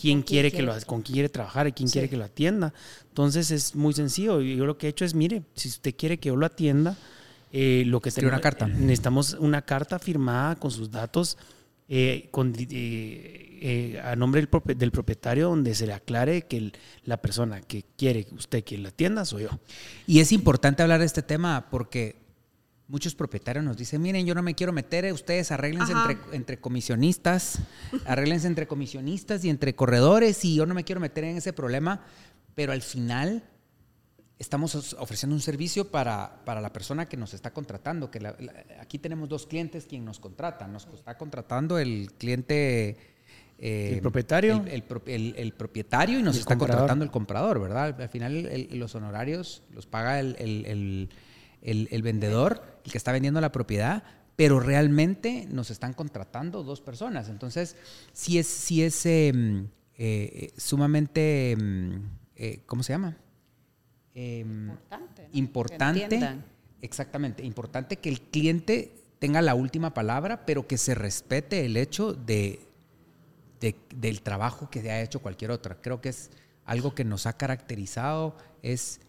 quién 0.00 0.22
quiere 0.22 0.52
que 0.52 0.62
lo 0.62 0.72
con 0.86 1.02
quién 1.02 1.14
quiere 1.14 1.28
trabajar 1.28 1.66
y 1.66 1.72
quién 1.72 1.88
quiere 1.88 2.08
que 2.08 2.16
lo 2.16 2.24
atienda. 2.24 2.72
Entonces 3.08 3.50
es 3.50 3.74
muy 3.74 3.94
sencillo. 3.94 4.40
Yo 4.40 4.66
lo 4.66 4.78
que 4.78 4.86
he 4.86 4.90
hecho 4.90 5.04
es, 5.04 5.14
mire, 5.14 5.42
si 5.54 5.68
usted 5.68 5.94
quiere 5.96 6.18
que 6.18 6.28
yo 6.28 6.36
lo 6.36 6.46
atienda, 6.46 6.96
eh, 7.52 7.84
lo 7.86 8.00
que 8.00 8.10
una 8.24 8.40
carta. 8.40 8.66
Necesitamos 8.66 9.34
una 9.34 9.62
carta 9.62 9.98
firmada 9.98 10.56
con 10.56 10.70
sus 10.70 10.90
datos 10.90 11.38
eh, 11.90 12.28
con, 12.30 12.52
eh, 12.58 13.98
a 14.04 14.14
nombre 14.14 14.42
del, 14.42 14.76
del, 14.76 14.90
propietario 14.90 15.48
donde 15.48 15.74
se 15.74 15.86
le 15.86 15.94
aclare 15.94 16.42
que 16.42 16.70
la 17.04 17.16
persona 17.16 17.62
que 17.62 17.82
quiere 17.96 18.26
usted 18.36 18.62
que 18.62 18.76
la 18.76 18.90
atienda 18.90 19.24
soy 19.24 19.44
yo. 19.44 19.50
Y 20.06 20.20
es 20.20 20.30
importante 20.32 20.82
hablar 20.82 21.00
de 21.00 21.06
este 21.06 21.22
tema 21.22 21.70
porque 21.70 22.16
muchos 22.88 23.14
propietarios 23.14 23.64
nos 23.64 23.78
dicen, 23.78 24.02
miren, 24.02 24.26
yo 24.26 24.34
no 24.34 24.42
me 24.42 24.54
quiero 24.54 24.70
meter, 24.74 25.06
eh, 25.06 25.14
ustedes 25.14 25.50
arréglense 25.50 25.92
entre, 25.92 26.18
entre, 26.32 26.58
comisionistas, 26.58 27.60
arréglense 28.04 28.48
entre 28.48 28.66
comisionistas 28.66 29.42
y 29.46 29.48
entre 29.48 29.74
corredores 29.74 30.44
y 30.44 30.56
yo 30.56 30.66
no 30.66 30.74
me 30.74 30.84
quiero 30.84 31.00
meter 31.00 31.24
en 31.24 31.38
ese 31.38 31.54
problema, 31.54 32.02
pero 32.54 32.72
al 32.72 32.82
final 32.82 33.44
estamos 34.38 34.94
ofreciendo 34.98 35.34
un 35.34 35.42
servicio 35.42 35.90
para, 35.90 36.44
para 36.44 36.60
la 36.60 36.72
persona 36.72 37.08
que 37.08 37.16
nos 37.16 37.34
está 37.34 37.52
contratando, 37.52 38.10
que 38.10 38.20
aquí 38.80 38.98
tenemos 38.98 39.28
dos 39.28 39.46
clientes 39.46 39.86
quien 39.86 40.04
nos 40.04 40.20
contratan, 40.20 40.72
nos 40.72 40.86
está 40.86 41.16
contratando 41.18 41.78
el 41.78 42.12
cliente... 42.18 42.96
Eh, 43.60 43.94
el 43.94 44.00
propietario. 44.00 44.64
El, 44.68 45.34
el, 45.36 45.52
propietario 45.52 46.20
y 46.20 46.22
nos 46.22 46.36
está 46.36 46.56
contratando 46.56 47.04
el 47.04 47.10
comprador, 47.10 47.60
¿verdad? 47.60 48.00
Al 48.00 48.08
final 48.08 48.68
los 48.70 48.94
honorarios 48.94 49.64
los 49.74 49.86
paga 49.86 50.20
el, 50.20 51.08
el, 51.60 52.02
vendedor, 52.02 52.62
el 52.84 52.92
que 52.92 52.98
está 52.98 53.10
vendiendo 53.10 53.40
la 53.40 53.50
propiedad, 53.50 54.04
pero 54.36 54.60
realmente 54.60 55.48
nos 55.50 55.72
están 55.72 55.92
contratando 55.92 56.62
dos 56.62 56.80
personas. 56.80 57.28
Entonces, 57.28 57.74
sí 58.12 58.38
es, 58.38 58.46
sí 58.46 58.84
es 58.84 59.04
em, 59.06 59.66
eh, 59.96 60.52
sumamente, 60.56 61.50
em, 61.50 62.02
eh, 62.36 62.62
¿cómo 62.64 62.84
se 62.84 62.92
llama? 62.92 63.16
Em, 64.14 64.68
importante. 64.68 65.28
Importante. 65.32 66.38
Exactamente, 66.80 67.44
importante 67.44 67.96
que 67.96 68.08
el 68.08 68.20
cliente 68.20 68.94
tenga 69.18 69.42
la 69.42 69.54
última 69.54 69.94
palabra, 69.94 70.46
pero 70.46 70.66
que 70.66 70.78
se 70.78 70.94
respete 70.94 71.64
el 71.64 71.76
hecho 71.76 72.12
de, 72.12 72.60
del 73.94 74.22
trabajo 74.22 74.70
que 74.70 74.88
ha 74.90 75.02
hecho 75.02 75.20
cualquier 75.20 75.50
otra. 75.50 75.80
Creo 75.80 76.00
que 76.00 76.10
es 76.10 76.30
algo 76.64 76.94
que 76.94 77.04
nos 77.04 77.26
ha 77.26 77.36
caracterizado, 77.36 78.36
es 78.62 79.00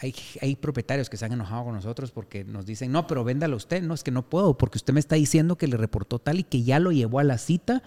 hay, 0.00 0.14
hay, 0.40 0.56
propietarios 0.56 1.08
que 1.08 1.16
se 1.16 1.24
han 1.24 1.32
enojado 1.32 1.64
con 1.64 1.74
nosotros 1.74 2.10
porque 2.10 2.44
nos 2.44 2.66
dicen, 2.66 2.90
no, 2.90 3.06
pero 3.06 3.24
véndalo 3.24 3.56
usted. 3.56 3.82
No, 3.82 3.94
es 3.94 4.02
que 4.02 4.10
no 4.10 4.28
puedo, 4.28 4.58
porque 4.58 4.78
usted 4.78 4.92
me 4.92 5.00
está 5.00 5.16
diciendo 5.16 5.56
que 5.56 5.68
le 5.68 5.76
reportó 5.76 6.18
tal 6.18 6.40
y 6.40 6.42
que 6.42 6.62
ya 6.62 6.80
lo 6.80 6.90
llevó 6.90 7.20
a 7.20 7.24
la 7.24 7.38
cita. 7.38 7.82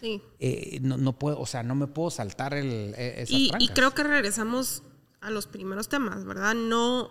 Sí. 0.00 0.22
Eh, 0.40 0.78
no, 0.82 0.96
no, 0.96 1.18
puedo, 1.18 1.38
o 1.38 1.46
sea, 1.46 1.62
no 1.62 1.74
me 1.74 1.86
puedo 1.86 2.10
saltar 2.10 2.54
el, 2.54 2.94
e, 2.96 3.22
esas 3.22 3.30
y, 3.30 3.50
y 3.58 3.68
creo 3.68 3.92
que 3.92 4.02
regresamos 4.02 4.82
a 5.24 5.30
los 5.30 5.46
primeros 5.46 5.88
temas, 5.88 6.24
¿verdad? 6.24 6.54
No, 6.54 7.10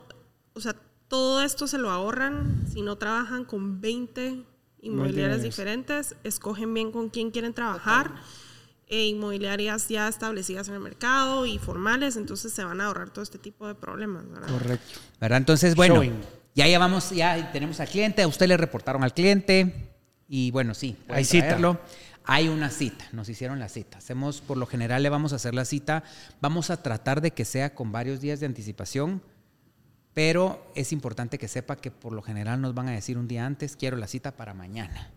o 0.53 0.61
sea, 0.61 0.75
todo 1.07 1.41
esto 1.41 1.67
se 1.67 1.77
lo 1.77 1.89
ahorran 1.89 2.65
si 2.71 2.81
no 2.81 2.97
trabajan 2.97 3.45
con 3.45 3.81
20 3.81 4.43
inmobiliarias 4.81 5.41
diferentes, 5.41 6.15
escogen 6.23 6.73
bien 6.73 6.91
con 6.91 7.09
quién 7.09 7.31
quieren 7.31 7.53
trabajar 7.53 8.11
e 8.87 9.07
inmobiliarias 9.07 9.87
ya 9.87 10.07
establecidas 10.07 10.67
en 10.67 10.75
el 10.75 10.79
mercado 10.79 11.45
y 11.45 11.57
formales, 11.57 12.15
entonces 12.15 12.53
se 12.53 12.63
van 12.63 12.81
a 12.81 12.87
ahorrar 12.87 13.09
todo 13.09 13.23
este 13.23 13.39
tipo 13.39 13.67
de 13.67 13.75
problemas, 13.75 14.29
¿verdad? 14.29 14.49
Correcto. 14.49 14.99
¿Verdad? 15.19 15.37
Entonces, 15.37 15.75
bueno, 15.75 16.03
ya 16.53 16.67
llevamos, 16.67 17.09
ya 17.11 17.51
tenemos 17.51 17.79
al 17.79 17.87
cliente, 17.87 18.21
a 18.21 18.27
usted 18.27 18.47
le 18.47 18.57
reportaron 18.57 19.03
al 19.03 19.13
cliente 19.13 19.89
y 20.27 20.51
bueno, 20.51 20.73
sí, 20.73 20.95
hay 21.07 21.25
cita. 21.25 21.57
Hay 22.25 22.47
una 22.47 22.69
cita, 22.69 23.05
nos 23.11 23.27
hicieron 23.29 23.59
la 23.59 23.69
cita. 23.69 23.97
Hacemos, 23.97 24.41
por 24.41 24.57
lo 24.57 24.65
general 24.65 25.03
le 25.03 25.09
vamos 25.09 25.33
a 25.33 25.37
hacer 25.37 25.53
la 25.53 25.65
cita, 25.65 26.03
vamos 26.41 26.69
a 26.69 26.81
tratar 26.81 27.21
de 27.21 27.31
que 27.31 27.45
sea 27.45 27.75
con 27.75 27.91
varios 27.91 28.21
días 28.21 28.39
de 28.39 28.45
anticipación, 28.45 29.21
pero 30.13 30.71
es 30.75 30.93
importante 30.93 31.37
que 31.37 31.47
sepa 31.47 31.75
que 31.75 31.91
por 31.91 32.13
lo 32.13 32.21
general 32.21 32.61
nos 32.61 32.73
van 32.73 32.87
a 32.87 32.91
decir 32.91 33.17
un 33.17 33.27
día 33.27 33.45
antes, 33.45 33.75
quiero 33.75 33.97
la 33.97 34.07
cita 34.07 34.37
para 34.37 34.53
mañana 34.53 35.11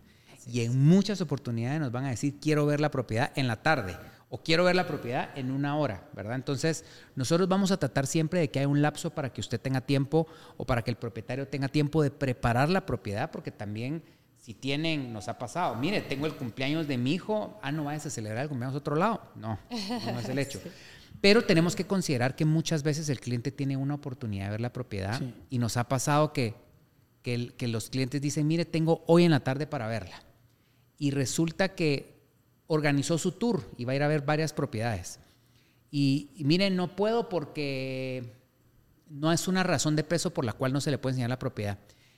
y 0.51 0.61
en 0.61 0.85
muchas 0.85 1.19
oportunidades 1.21 1.79
nos 1.79 1.91
van 1.91 2.05
a 2.05 2.09
decir, 2.09 2.35
quiero 2.39 2.65
ver 2.65 2.79
la 2.79 2.89
propiedad 2.89 3.31
en 3.35 3.47
la 3.47 3.61
tarde 3.61 3.97
o 4.29 4.41
quiero 4.41 4.63
ver 4.63 4.75
la 4.75 4.87
propiedad 4.87 5.29
en 5.37 5.51
una 5.51 5.77
hora, 5.77 6.09
¿verdad? 6.13 6.35
Entonces, 6.35 6.85
nosotros 7.15 7.47
vamos 7.47 7.71
a 7.71 7.77
tratar 7.77 8.07
siempre 8.07 8.39
de 8.39 8.49
que 8.49 8.59
haya 8.59 8.67
un 8.67 8.81
lapso 8.81 9.09
para 9.11 9.31
que 9.31 9.41
usted 9.41 9.59
tenga 9.59 9.81
tiempo 9.81 10.27
o 10.57 10.65
para 10.65 10.81
que 10.81 10.91
el 10.91 10.97
propietario 10.97 11.47
tenga 11.47 11.67
tiempo 11.67 12.01
de 12.01 12.11
preparar 12.11 12.69
la 12.69 12.85
propiedad, 12.85 13.31
porque 13.31 13.51
también 13.51 14.03
si 14.47 14.53
tienen, 14.53 15.11
nos 15.11 15.27
ha 15.27 15.37
pasado, 15.37 15.75
mire, 15.75 15.99
tengo 15.99 16.25
el 16.25 16.33
cumpleaños 16.33 16.87
de 16.87 16.97
mi 16.97 17.13
hijo, 17.13 17.59
ah, 17.61 17.69
no 17.69 17.83
vayas 17.83 18.05
a 18.05 18.09
celebrar 18.09 18.43
el 18.43 18.47
cumpleaños 18.47 18.75
a 18.75 18.77
otro 18.77 18.95
lado. 18.95 19.21
No, 19.35 19.59
no 19.69 20.19
es 20.21 20.29
el 20.29 20.39
hecho. 20.39 20.61
Pero 21.19 21.43
tenemos 21.43 21.75
que 21.75 21.85
considerar 21.85 22.33
que 22.33 22.45
muchas 22.45 22.81
veces 22.81 23.09
el 23.09 23.19
cliente 23.19 23.51
tiene 23.51 23.75
una 23.75 23.95
oportunidad 23.95 24.45
de 24.45 24.51
ver 24.51 24.61
la 24.61 24.71
propiedad 24.71 25.21
y 25.49 25.57
nos 25.57 25.75
ha 25.75 25.89
pasado 25.89 26.31
que, 26.31 26.53
que, 27.23 27.53
que 27.57 27.67
los 27.67 27.89
clientes 27.89 28.21
dicen, 28.21 28.47
mire, 28.47 28.63
tengo 28.63 29.03
hoy 29.05 29.25
en 29.25 29.31
la 29.31 29.41
tarde 29.41 29.67
para 29.67 29.85
verla 29.89 30.23
y 30.97 31.11
resulta 31.11 31.75
que 31.75 32.15
organizó 32.67 33.17
su 33.17 33.33
tour 33.33 33.69
y 33.75 33.83
va 33.83 33.91
a 33.91 33.95
ir 33.97 34.03
a 34.03 34.07
ver 34.07 34.21
varias 34.21 34.53
propiedades. 34.53 35.19
Y, 35.91 36.31
miren, 36.39 36.77
no 36.77 36.95
puedo 36.95 37.27
porque 37.27 38.33
no 39.09 39.33
es 39.33 39.49
una 39.49 39.63
razón 39.63 39.97
de 39.97 40.05
peso 40.05 40.33
por 40.33 40.45
la 40.45 40.53
cual 40.53 40.71
no 40.71 40.79
se 40.79 40.89
le 40.89 40.97
puede 40.97 41.15
enseñar 41.15 41.31
la 41.31 41.39
propiedad. 41.39 41.77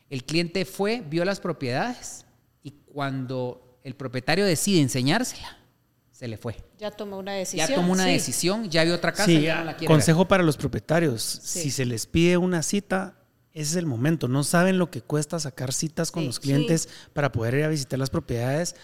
El 0.09 0.23
cliente 0.23 0.65
fue, 0.65 1.03
vio 1.07 1.23
las 1.25 1.39
propiedades 1.39 2.25
y 2.63 2.71
cuando 2.71 3.79
el 3.83 3.95
propietario 3.95 4.45
decide 4.45 4.81
enseñársela, 4.81 5.57
se 6.11 6.27
le 6.27 6.37
fue. 6.37 6.57
Ya 6.77 6.91
tomó 6.91 7.17
una 7.17 7.33
decisión. 7.33 7.67
Ya 7.67 7.75
tomó 7.75 7.93
una 7.93 8.05
decisión, 8.05 8.69
ya 8.69 8.83
vio 8.83 8.95
otra 8.95 9.13
casa. 9.13 9.31
y 9.31 9.43
ya 9.43 9.59
no 9.59 9.65
la 9.65 9.77
quiere 9.77 9.87
consejo 9.87 10.27
para 10.27 10.43
los 10.43 10.57
propietarios. 10.57 11.21
Si 11.21 11.71
se 11.71 11.85
les 11.85 12.07
pide 12.07 12.37
una 12.37 12.61
cita, 12.61 13.15
ese 13.53 13.71
es 13.71 13.75
el 13.77 13.85
momento. 13.85 14.27
No 14.27 14.43
saben 14.43 14.77
lo 14.77 14.91
que 14.91 15.01
cuesta 15.01 15.39
sacar 15.39 15.71
citas 15.71 16.11
con 16.11 16.25
los 16.25 16.39
clientes 16.39 16.89
para 17.13 17.31
poder 17.31 17.53
ir 17.53 17.63
a 17.63 17.69
visitar 17.69 17.99
las 17.99 18.09
propiedades 18.09 18.75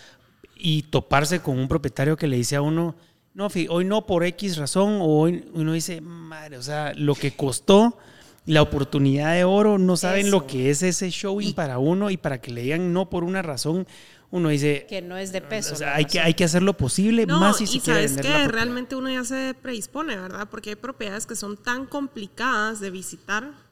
y 0.56 0.84
toparse 0.84 1.42
con 1.42 1.60
un 1.60 1.68
propietario 1.68 2.16
que 2.16 2.28
le 2.28 2.38
dice 2.38 2.56
a 2.56 2.62
uno, 2.62 2.96
no, 3.34 3.50
hoy 3.70 3.84
no 3.84 4.06
por 4.06 4.24
X 4.24 4.56
razón, 4.56 5.00
o 5.02 5.06
hoy 5.06 5.50
uno 5.54 5.74
dice, 5.74 6.00
madre, 6.00 6.58
o 6.58 6.64
sea, 6.64 6.94
lo 6.96 7.16
que 7.16 7.36
costó 7.36 7.98
la 8.46 8.62
oportunidad 8.62 9.34
de 9.34 9.44
oro, 9.44 9.78
no 9.78 9.98
saben 9.98 10.32
lo 10.32 10.46
que 10.46 10.70
es 10.70 10.84
ese 10.84 11.10
showing 11.10 11.54
para 11.54 11.80
uno 11.80 12.10
y 12.12 12.18
para 12.18 12.40
que 12.40 12.52
le 12.52 12.62
digan 12.62 12.94
no 12.94 13.10
por 13.10 13.24
una 13.24 13.42
razón, 13.42 13.88
uno 14.32 14.50
dice 14.50 14.86
que 14.88 15.02
no 15.02 15.18
es 15.18 15.32
de 15.32 15.42
peso. 15.42 15.74
O 15.74 15.78
sea, 15.78 15.96
hay 15.96 16.06
que, 16.06 16.20
hay 16.20 16.34
que 16.34 16.44
hacer 16.44 16.62
lo 16.62 16.78
posible, 16.78 17.26
más 17.26 17.58
si 17.58 17.68
se 17.68 17.78
y 17.78 17.80
sabes 17.80 18.18
que 18.18 18.48
realmente 18.48 18.96
uno 18.96 19.10
ya 19.10 19.24
se 19.24 19.56
predispone, 19.60 20.16
¿verdad? 20.16 20.48
Porque 20.50 20.72
hay 20.72 20.76
propiedades 20.76 21.26
que 21.26 21.36
son 21.36 21.58
tan 21.58 21.86
complicadas 21.86 22.80
de 22.80 22.92
visitar 22.92 23.66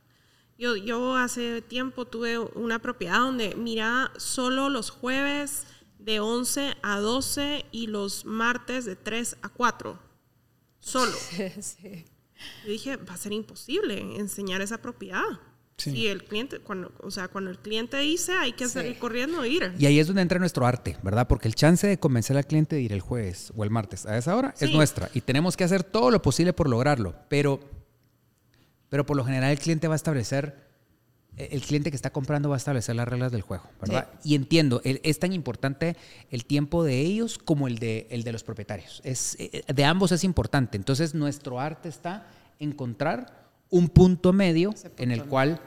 yo, 0.57 0.75
yo 0.75 1.17
hace 1.17 1.61
tiempo 1.61 2.05
tuve 2.05 2.37
una 2.37 2.79
propiedad 2.79 3.19
donde 3.19 3.55
mira 3.55 4.11
solo 4.17 4.69
los 4.69 4.91
jueves 4.91 5.65
de 5.99 6.19
11 6.19 6.75
a 6.83 6.99
12 6.99 7.65
y 7.71 7.87
los 7.87 8.25
martes 8.25 8.85
de 8.85 8.95
3 8.95 9.37
a 9.41 9.49
4. 9.49 9.99
Solo. 10.79 11.17
Sí, 11.61 12.05
Yo 12.65 12.71
dije, 12.71 12.97
va 12.97 13.13
a 13.13 13.17
ser 13.17 13.33
imposible 13.33 13.99
enseñar 14.17 14.61
esa 14.61 14.81
propiedad. 14.81 15.23
Sí. 15.77 15.91
Y 15.91 16.07
el 16.07 16.23
cliente, 16.23 16.59
cuando, 16.59 16.93
o 16.99 17.09
sea, 17.09 17.27
cuando 17.27 17.49
el 17.49 17.57
cliente 17.57 17.97
dice, 17.97 18.33
hay 18.33 18.53
que 18.53 18.67
salir 18.67 18.97
corriendo 18.99 19.43
e 19.43 19.49
ir. 19.49 19.73
Y 19.79 19.87
ahí 19.87 19.99
es 19.99 20.07
donde 20.07 20.21
entra 20.21 20.37
nuestro 20.37 20.67
arte, 20.67 20.97
¿verdad? 21.01 21.27
Porque 21.27 21.47
el 21.47 21.55
chance 21.55 21.87
de 21.87 21.99
convencer 21.99 22.37
al 22.37 22.45
cliente 22.45 22.75
de 22.75 22.83
ir 22.83 22.93
el 22.93 23.01
jueves 23.01 23.51
o 23.55 23.63
el 23.63 23.71
martes 23.71 24.05
a 24.05 24.17
esa 24.17 24.35
hora 24.35 24.53
es 24.59 24.71
nuestra. 24.71 25.09
Y 25.13 25.21
tenemos 25.21 25.57
que 25.57 25.63
hacer 25.63 25.83
todo 25.83 26.11
lo 26.11 26.21
posible 26.21 26.53
por 26.53 26.69
lograrlo. 26.69 27.15
Pero 27.27 27.59
pero 28.93 29.07
por 29.07 29.17
lo 29.17 29.25
general 29.25 29.49
el 29.49 29.57
cliente 29.57 29.87
va 29.87 29.95
a 29.95 29.97
establecer, 29.97 30.62
el 31.37 31.61
cliente 31.61 31.89
que 31.89 31.95
está 31.95 32.11
comprando 32.11 32.49
va 32.49 32.55
a 32.55 32.57
establecer 32.57 32.95
las 32.95 33.07
reglas 33.07 33.31
del 33.31 33.41
juego, 33.41 33.63
¿verdad? 33.81 34.07
Y 34.23 34.35
entiendo, 34.35 34.81
es 34.83 35.19
tan 35.19 35.33
importante 35.33 35.95
el 36.29 36.45
tiempo 36.45 36.83
de 36.83 36.99
ellos 36.99 37.37
como 37.37 37.67
el 37.67 37.79
de, 37.79 38.07
el 38.11 38.23
de 38.23 38.31
los 38.31 38.43
propietarios. 38.43 39.01
Es, 39.03 39.35
eh, 39.39 39.63
de 39.67 39.85
ambos 39.85 40.11
es 40.11 40.23
importante. 40.23 40.77
Entonces 40.77 41.15
nuestro 41.15 41.59
arte 41.59 41.89
está 41.89 42.27
encontrar 42.59 43.49
un 43.69 43.89
punto 43.89 44.33
medio 44.33 44.73
en 44.97 45.11
el 45.11 45.25
cual 45.25 45.59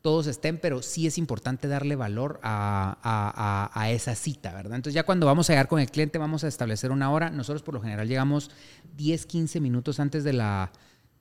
todos 0.00 0.26
estén, 0.26 0.58
pero 0.58 0.82
sí 0.82 1.06
es 1.06 1.18
importante 1.18 1.68
darle 1.68 1.94
valor 1.94 2.40
a, 2.42 2.96
a, 3.02 3.70
a, 3.78 3.90
esa 3.90 4.14
cita, 4.14 4.54
¿verdad? 4.54 4.76
Entonces 4.76 4.94
ya 4.94 5.04
cuando 5.04 5.26
vamos 5.26 5.50
a 5.50 5.52
llegar 5.52 5.68
con 5.68 5.78
el 5.80 5.90
cliente 5.90 6.18
vamos 6.18 6.42
a 6.42 6.48
establecer 6.48 6.90
una 6.90 7.10
hora. 7.10 7.28
Nosotros 7.30 7.62
por 7.62 7.74
lo 7.74 7.82
general 7.82 8.08
llegamos 8.08 8.50
10, 8.96 9.26
15 9.26 9.60
minutos 9.60 10.00
antes 10.00 10.24
de 10.24 10.32
la, 10.32 10.72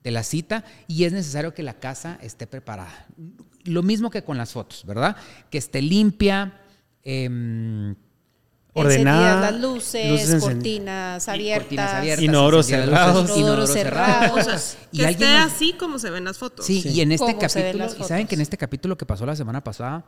de 0.04 0.12
la 0.12 0.24
cita 0.24 0.64
y 0.88 1.04
es 1.04 1.12
necesario 1.12 1.54
que 1.54 1.64
la 1.64 1.74
casa 1.74 2.18
esté 2.22 2.48
preparada. 2.48 3.08
Lo 3.70 3.84
mismo 3.84 4.10
que 4.10 4.24
con 4.24 4.38
las 4.38 4.52
fotos, 4.52 4.84
¿verdad? 4.86 5.16
Que 5.50 5.58
esté 5.58 5.82
limpia, 5.82 6.62
eh, 7.04 7.96
ordenada. 8.74 9.52
las 9.52 9.62
luces, 9.62 10.42
cortinas, 10.42 11.28
abiertas, 11.28 11.62
cortinas 11.64 11.94
abiertas, 11.94 12.24
inodoros 12.24 12.66
cerrados, 12.66 13.38
inodoros 13.38 13.72
cerrados. 13.72 14.78
y 14.92 15.00
que 15.00 15.10
esté 15.10 15.28
así 15.28 15.74
como 15.74 16.00
se 16.00 16.10
ven 16.10 16.26
las 16.26 16.38
fotos. 16.38 16.66
Sí, 16.66 16.82
y 16.86 17.02
en 17.02 17.12
este 17.12 17.38
capítulo, 17.38 17.88
y 18.00 18.04
saben 18.04 18.28
que 18.28 18.36
en 18.36 18.42
este 18.42 18.58
capítulo 18.58 18.98
que 18.98 19.06
pasó 19.06 19.26
la 19.26 19.36
semana 19.36 19.64
pasada, 19.64 20.06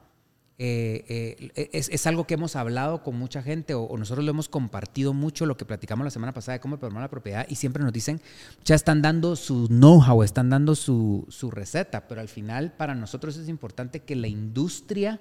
eh, 0.57 1.51
eh, 1.55 1.69
es, 1.73 2.07
algo 2.07 2.25
que 2.25 2.35
hemos 2.35 2.55
hablado 2.55 3.03
con 3.03 3.17
mucha 3.17 3.41
gente 3.41 3.73
o, 3.73 3.97
nosotros 3.97 4.23
lo 4.23 4.31
hemos 4.31 4.47
compartido 4.47 5.13
mucho, 5.13 5.45
lo 5.45 5.57
que 5.57 5.65
platicamos 5.65 6.03
la 6.03 6.11
semana 6.11 6.33
pasada 6.33 6.57
de 6.57 6.59
cómo 6.59 6.77
programar 6.77 7.03
la 7.03 7.09
propiedad 7.09 7.45
y 7.49 7.55
siempre 7.55 7.83
nos 7.83 7.93
dicen, 7.93 8.21
ya 8.63 8.75
están 8.75 9.01
dando 9.01 9.35
su 9.35 9.67
know-how, 9.67 10.23
están 10.23 10.49
dando 10.49 10.75
su, 10.75 11.25
su 11.29 11.49
receta, 11.49 12.07
pero 12.07 12.21
al 12.21 12.29
final 12.29 12.73
para 12.73 12.93
nosotros 12.93 13.37
es 13.37 13.49
importante 13.49 14.01
que 14.01 14.15
la 14.15 14.27
industria 14.27 15.19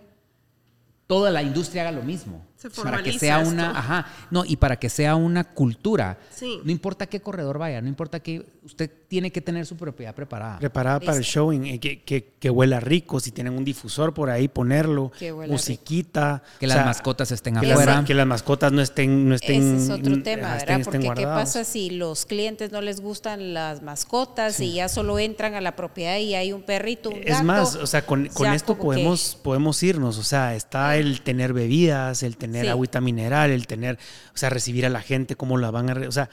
toda 1.11 1.33
la 1.33 1.43
industria 1.43 1.83
haga 1.83 1.91
lo 1.91 2.05
mismo. 2.05 2.41
Para 2.83 3.03
que 3.03 3.19
sea 3.19 3.39
una, 3.39 3.71
ajá, 3.71 4.07
no, 4.31 4.45
y 4.45 4.57
para 4.57 4.79
que 4.79 4.91
sea 4.91 5.17
una 5.17 5.45
cultura. 5.45 6.19
No 6.65 6.71
importa 6.71 7.07
qué 7.07 7.21
corredor 7.21 7.59
vaya, 7.59 7.81
no 7.81 7.89
importa 7.89 8.21
que 8.21 8.45
usted 8.65 8.91
tiene 9.09 9.31
que 9.31 9.41
tener 9.41 9.67
su 9.67 9.77
propiedad 9.77 10.15
preparada. 10.15 10.59
Preparada 10.59 11.01
para 11.01 11.17
el 11.17 11.25
showing, 11.25 11.67
eh, 11.67 11.81
que, 11.81 12.03
que, 12.03 12.35
que, 12.39 12.51
huela 12.51 12.81
rico, 12.81 13.19
si 13.21 13.31
tienen 13.31 13.55
un 13.55 13.65
difusor 13.65 14.13
por 14.15 14.31
ahí, 14.31 14.49
ponerlo, 14.49 15.13
musiquita. 15.49 16.43
Que 16.59 16.67
las 16.67 16.85
mascotas 16.85 17.31
estén 17.33 17.57
afuera. 17.57 18.05
que 18.07 18.15
las 18.15 18.27
mascotas 18.27 18.73
no 18.73 18.83
estén, 18.83 19.29
no 19.29 19.35
estén. 19.35 19.77
Ese 19.77 19.85
es 19.85 19.91
otro 19.91 20.23
tema, 20.23 20.55
¿verdad? 20.55 20.81
Porque 20.85 21.11
qué 21.15 21.25
pasa 21.25 21.65
si 21.65 21.91
los 21.91 22.27
clientes 22.27 22.73
no 22.73 22.81
les 22.81 23.01
gustan 23.01 23.55
las 23.55 23.83
mascotas 23.83 24.61
y 24.61 24.75
ya 24.75 24.89
solo 24.89 25.19
entran 25.19 25.55
a 25.55 25.61
la 25.61 25.77
propiedad 25.77 26.19
y 26.19 26.35
hay 26.35 26.53
un 26.53 26.63
perrito, 26.63 27.11
un 27.11 27.23
Es 27.25 27.43
más, 27.43 27.77
o 27.77 27.87
sea, 27.87 28.05
con, 28.05 28.29
con 28.29 28.53
esto 28.53 28.77
podemos, 28.77 29.39
podemos 29.43 29.83
irnos, 29.83 30.19
o 30.19 30.23
sea, 30.23 30.55
está 30.55 30.97
el 30.97 31.23
tener 31.23 31.53
bebidas, 31.53 32.23
el 32.23 32.37
tener 32.37 32.50
agüita 32.69 33.01
mineral, 33.01 33.51
el 33.51 33.67
tener, 33.67 33.99
o 34.35 34.37
sea, 34.37 34.51
recibir 34.51 34.87
a 34.87 34.89
la 34.89 35.03
gente, 35.03 35.37
cómo 35.37 35.59
la 35.59 35.71
van 35.71 35.91
a... 35.91 36.09
O 36.09 36.13
sea, 36.13 36.31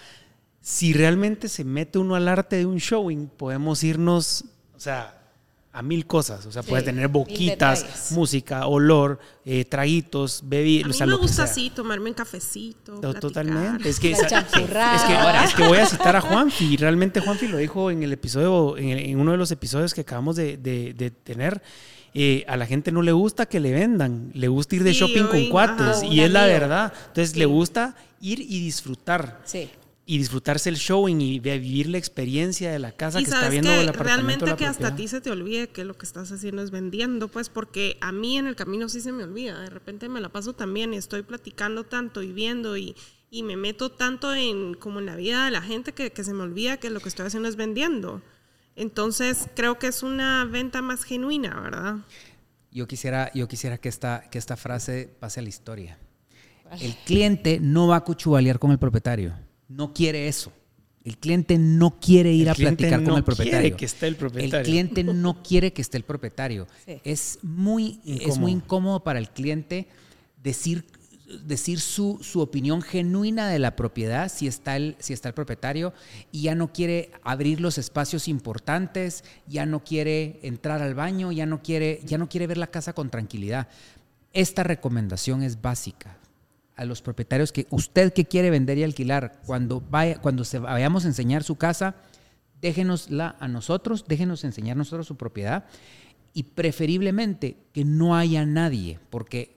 si 0.61 0.93
realmente 0.93 1.47
se 1.47 1.63
mete 1.63 1.99
uno 1.99 2.15
al 2.15 2.27
arte 2.27 2.57
de 2.57 2.65
un 2.65 2.77
showing, 2.77 3.27
podemos 3.27 3.83
irnos, 3.83 4.43
o 4.75 4.79
sea, 4.79 5.17
a 5.77 5.83
mil 5.83 6.07
cosas. 6.07 6.45
O 6.47 6.51
sea, 6.51 6.63
puede 6.63 6.81
tener 6.81 7.07
boquitas, 7.07 8.11
música, 8.11 8.65
olor, 8.65 9.19
eh, 9.45 9.63
traguitos, 9.63 10.41
bebidas. 10.43 10.99
A 11.01 11.05
mí 11.05 11.11
me 11.11 11.17
gusta 11.17 11.43
así, 11.43 11.69
tomarme 11.69 12.09
un 12.09 12.15
cafecito. 12.15 12.99
Totalmente. 12.99 13.87
Es 13.87 13.99
que, 13.99 14.11
es, 14.11 14.19
que, 14.23 15.63
voy 15.63 15.77
a 15.77 15.85
citar 15.85 16.15
a 16.15 16.21
Juanfi. 16.29 16.77
Realmente 16.77 17.19
Juanfi 17.19 17.47
lo 17.47 17.57
dijo 17.57 17.91
en 17.91 18.01
el 18.01 18.11
episodio, 18.11 18.75
en, 18.77 19.19
uno 19.19 19.33
de 19.33 19.37
los 19.37 19.51
episodios 19.51 19.93
que 19.93 20.01
acabamos 20.01 20.35
de, 20.35 20.57
de 20.57 21.11
tener. 21.11 21.61
Eh, 22.19 22.43
a 22.47 22.57
la 22.57 22.65
gente 22.65 22.91
no 22.91 23.03
le 23.03 23.11
gusta 23.11 23.45
que 23.45 23.59
le 23.59 23.71
vendan, 23.71 24.31
le 24.33 24.47
gusta 24.47 24.75
ir 24.75 24.83
de 24.83 24.91
shopping 24.91 25.25
con 25.25 25.49
cuates 25.49 26.01
y 26.01 26.21
es 26.21 26.31
la 26.31 26.47
verdad. 26.47 26.91
Entonces 27.09 27.37
le 27.37 27.45
gusta 27.45 27.95
ir 28.19 28.41
y 28.41 28.59
disfrutar. 28.59 29.43
Y 30.09 30.17
disfrutarse 30.17 30.69
el 30.69 30.77
showing 30.77 31.21
y 31.21 31.39
vivir 31.39 31.89
la 31.89 31.99
experiencia 31.99 32.71
de 32.71 32.79
la 32.79 32.91
casa 32.91 33.19
que 33.19 33.25
está 33.25 33.49
viendo 33.49 33.71
el 33.71 33.89
apartamento. 33.89 34.45
Realmente 34.45 34.55
que 34.55 34.65
hasta 34.65 34.87
a 34.87 34.95
ti 34.95 35.07
se 35.07 35.21
te 35.21 35.29
olvide 35.29 35.67
que 35.67 35.83
lo 35.83 35.95
que 35.95 36.07
estás 36.07 36.31
haciendo 36.31 36.63
es 36.63 36.71
vendiendo, 36.71 37.27
pues 37.27 37.49
porque 37.49 37.97
a 38.01 38.11
mí 38.11 38.37
en 38.39 38.47
el 38.47 38.55
camino 38.55 38.89
sí 38.89 38.99
se 38.99 39.11
me 39.11 39.23
olvida. 39.23 39.59
De 39.59 39.69
repente 39.69 40.09
me 40.09 40.19
la 40.19 40.29
paso 40.29 40.53
también 40.53 40.95
y 40.95 40.97
estoy 40.97 41.21
platicando 41.21 41.83
tanto 41.83 42.23
y 42.23 42.31
viendo 42.31 42.77
y, 42.77 42.95
y 43.29 43.43
me 43.43 43.57
meto 43.57 43.91
tanto 43.91 44.33
en 44.33 44.73
como 44.73 44.99
en 44.99 45.05
la 45.05 45.17
vida 45.17 45.45
de 45.45 45.51
la 45.51 45.61
gente 45.61 45.91
que, 45.91 46.11
que 46.11 46.23
se 46.23 46.33
me 46.33 46.41
olvida 46.41 46.77
que 46.77 46.89
lo 46.89 46.99
que 46.99 47.09
estoy 47.09 47.27
haciendo 47.27 47.47
es 47.47 47.57
vendiendo. 47.57 48.23
Entonces, 48.77 49.47
creo 49.55 49.79
que 49.79 49.87
es 49.87 50.03
una 50.03 50.45
venta 50.45 50.83
más 50.83 51.03
genuina, 51.03 51.59
¿verdad? 51.59 51.95
Yo 52.71 52.87
quisiera, 52.87 53.31
yo 53.33 53.47
quisiera 53.47 53.79
que, 53.79 53.89
esta, 53.89 54.29
que 54.29 54.37
esta 54.37 54.55
frase 54.55 55.09
pase 55.19 55.39
a 55.39 55.43
la 55.43 55.49
historia. 55.49 55.97
El 56.79 56.95
cliente 56.97 57.59
no 57.59 57.87
va 57.87 57.95
a 57.95 58.03
cuchubalear 58.03 58.59
con 58.59 58.71
el 58.71 58.77
propietario. 58.77 59.33
No 59.67 59.93
quiere 59.93 60.27
eso. 60.27 60.53
El 61.03 61.17
cliente 61.17 61.57
no 61.57 61.99
quiere 61.99 62.31
ir 62.33 62.49
a 62.49 62.53
platicar 62.53 63.03
con 63.03 63.15
el 63.15 63.23
propietario. 63.23 63.75
Que 63.75 63.85
esté 63.85 64.07
el, 64.07 64.15
propietario. 64.15 64.59
el 64.59 64.65
cliente 64.65 65.03
no 65.03 65.41
quiere 65.41 65.73
que 65.73 65.81
esté 65.81 65.97
el 65.97 66.03
propietario. 66.03 66.67
Es, 66.85 67.39
muy, 67.41 67.99
es 68.05 68.37
muy 68.37 68.51
incómodo 68.51 69.03
para 69.03 69.17
el 69.17 69.29
cliente 69.29 69.87
decir 70.43 70.85
decir 71.27 71.79
su, 71.79 72.19
su, 72.21 72.39
opinión 72.39 72.81
genuina 72.81 73.49
de 73.49 73.59
la 73.59 73.75
propiedad 73.75 74.31
si 74.31 74.47
está, 74.47 74.77
el, 74.77 74.95
si 74.99 75.11
está 75.11 75.27
el 75.27 75.33
propietario 75.33 75.93
y 76.31 76.43
ya 76.43 76.55
no 76.55 76.71
quiere 76.71 77.11
abrir 77.21 77.59
los 77.59 77.77
espacios 77.77 78.27
importantes, 78.27 79.23
ya 79.45 79.65
no 79.65 79.83
quiere 79.83 80.39
entrar 80.43 80.81
al 80.81 80.95
baño, 80.95 81.31
ya 81.31 81.45
no 81.45 81.61
quiere, 81.61 81.99
ya 82.05 82.17
no 82.17 82.29
quiere 82.29 82.47
ver 82.47 82.57
la 82.57 82.67
casa 82.67 82.93
con 82.93 83.09
tranquilidad. 83.09 83.67
Esta 84.31 84.63
recomendación 84.63 85.43
es 85.43 85.61
básica 85.61 86.17
a 86.77 86.85
los 86.85 87.01
propietarios 87.01 87.51
que 87.51 87.67
usted 87.71 88.13
que 88.13 88.25
quiere 88.25 88.49
vender 88.49 88.77
y 88.77 88.83
alquilar, 88.83 89.41
cuando, 89.45 89.81
vaya, 89.81 90.21
cuando 90.21 90.45
se 90.45 90.59
vayamos 90.59 91.03
a 91.03 91.07
enseñar 91.07 91.43
su 91.43 91.55
casa, 91.55 91.95
déjenosla 92.61 93.35
a 93.39 93.47
nosotros, 93.47 94.05
déjenos 94.07 94.43
enseñar 94.43 94.77
nosotros 94.77 95.07
su 95.07 95.17
propiedad 95.17 95.65
y 96.33 96.43
preferiblemente 96.43 97.57
que 97.73 97.83
no 97.83 98.15
haya 98.15 98.45
nadie, 98.45 98.99
porque 99.09 99.56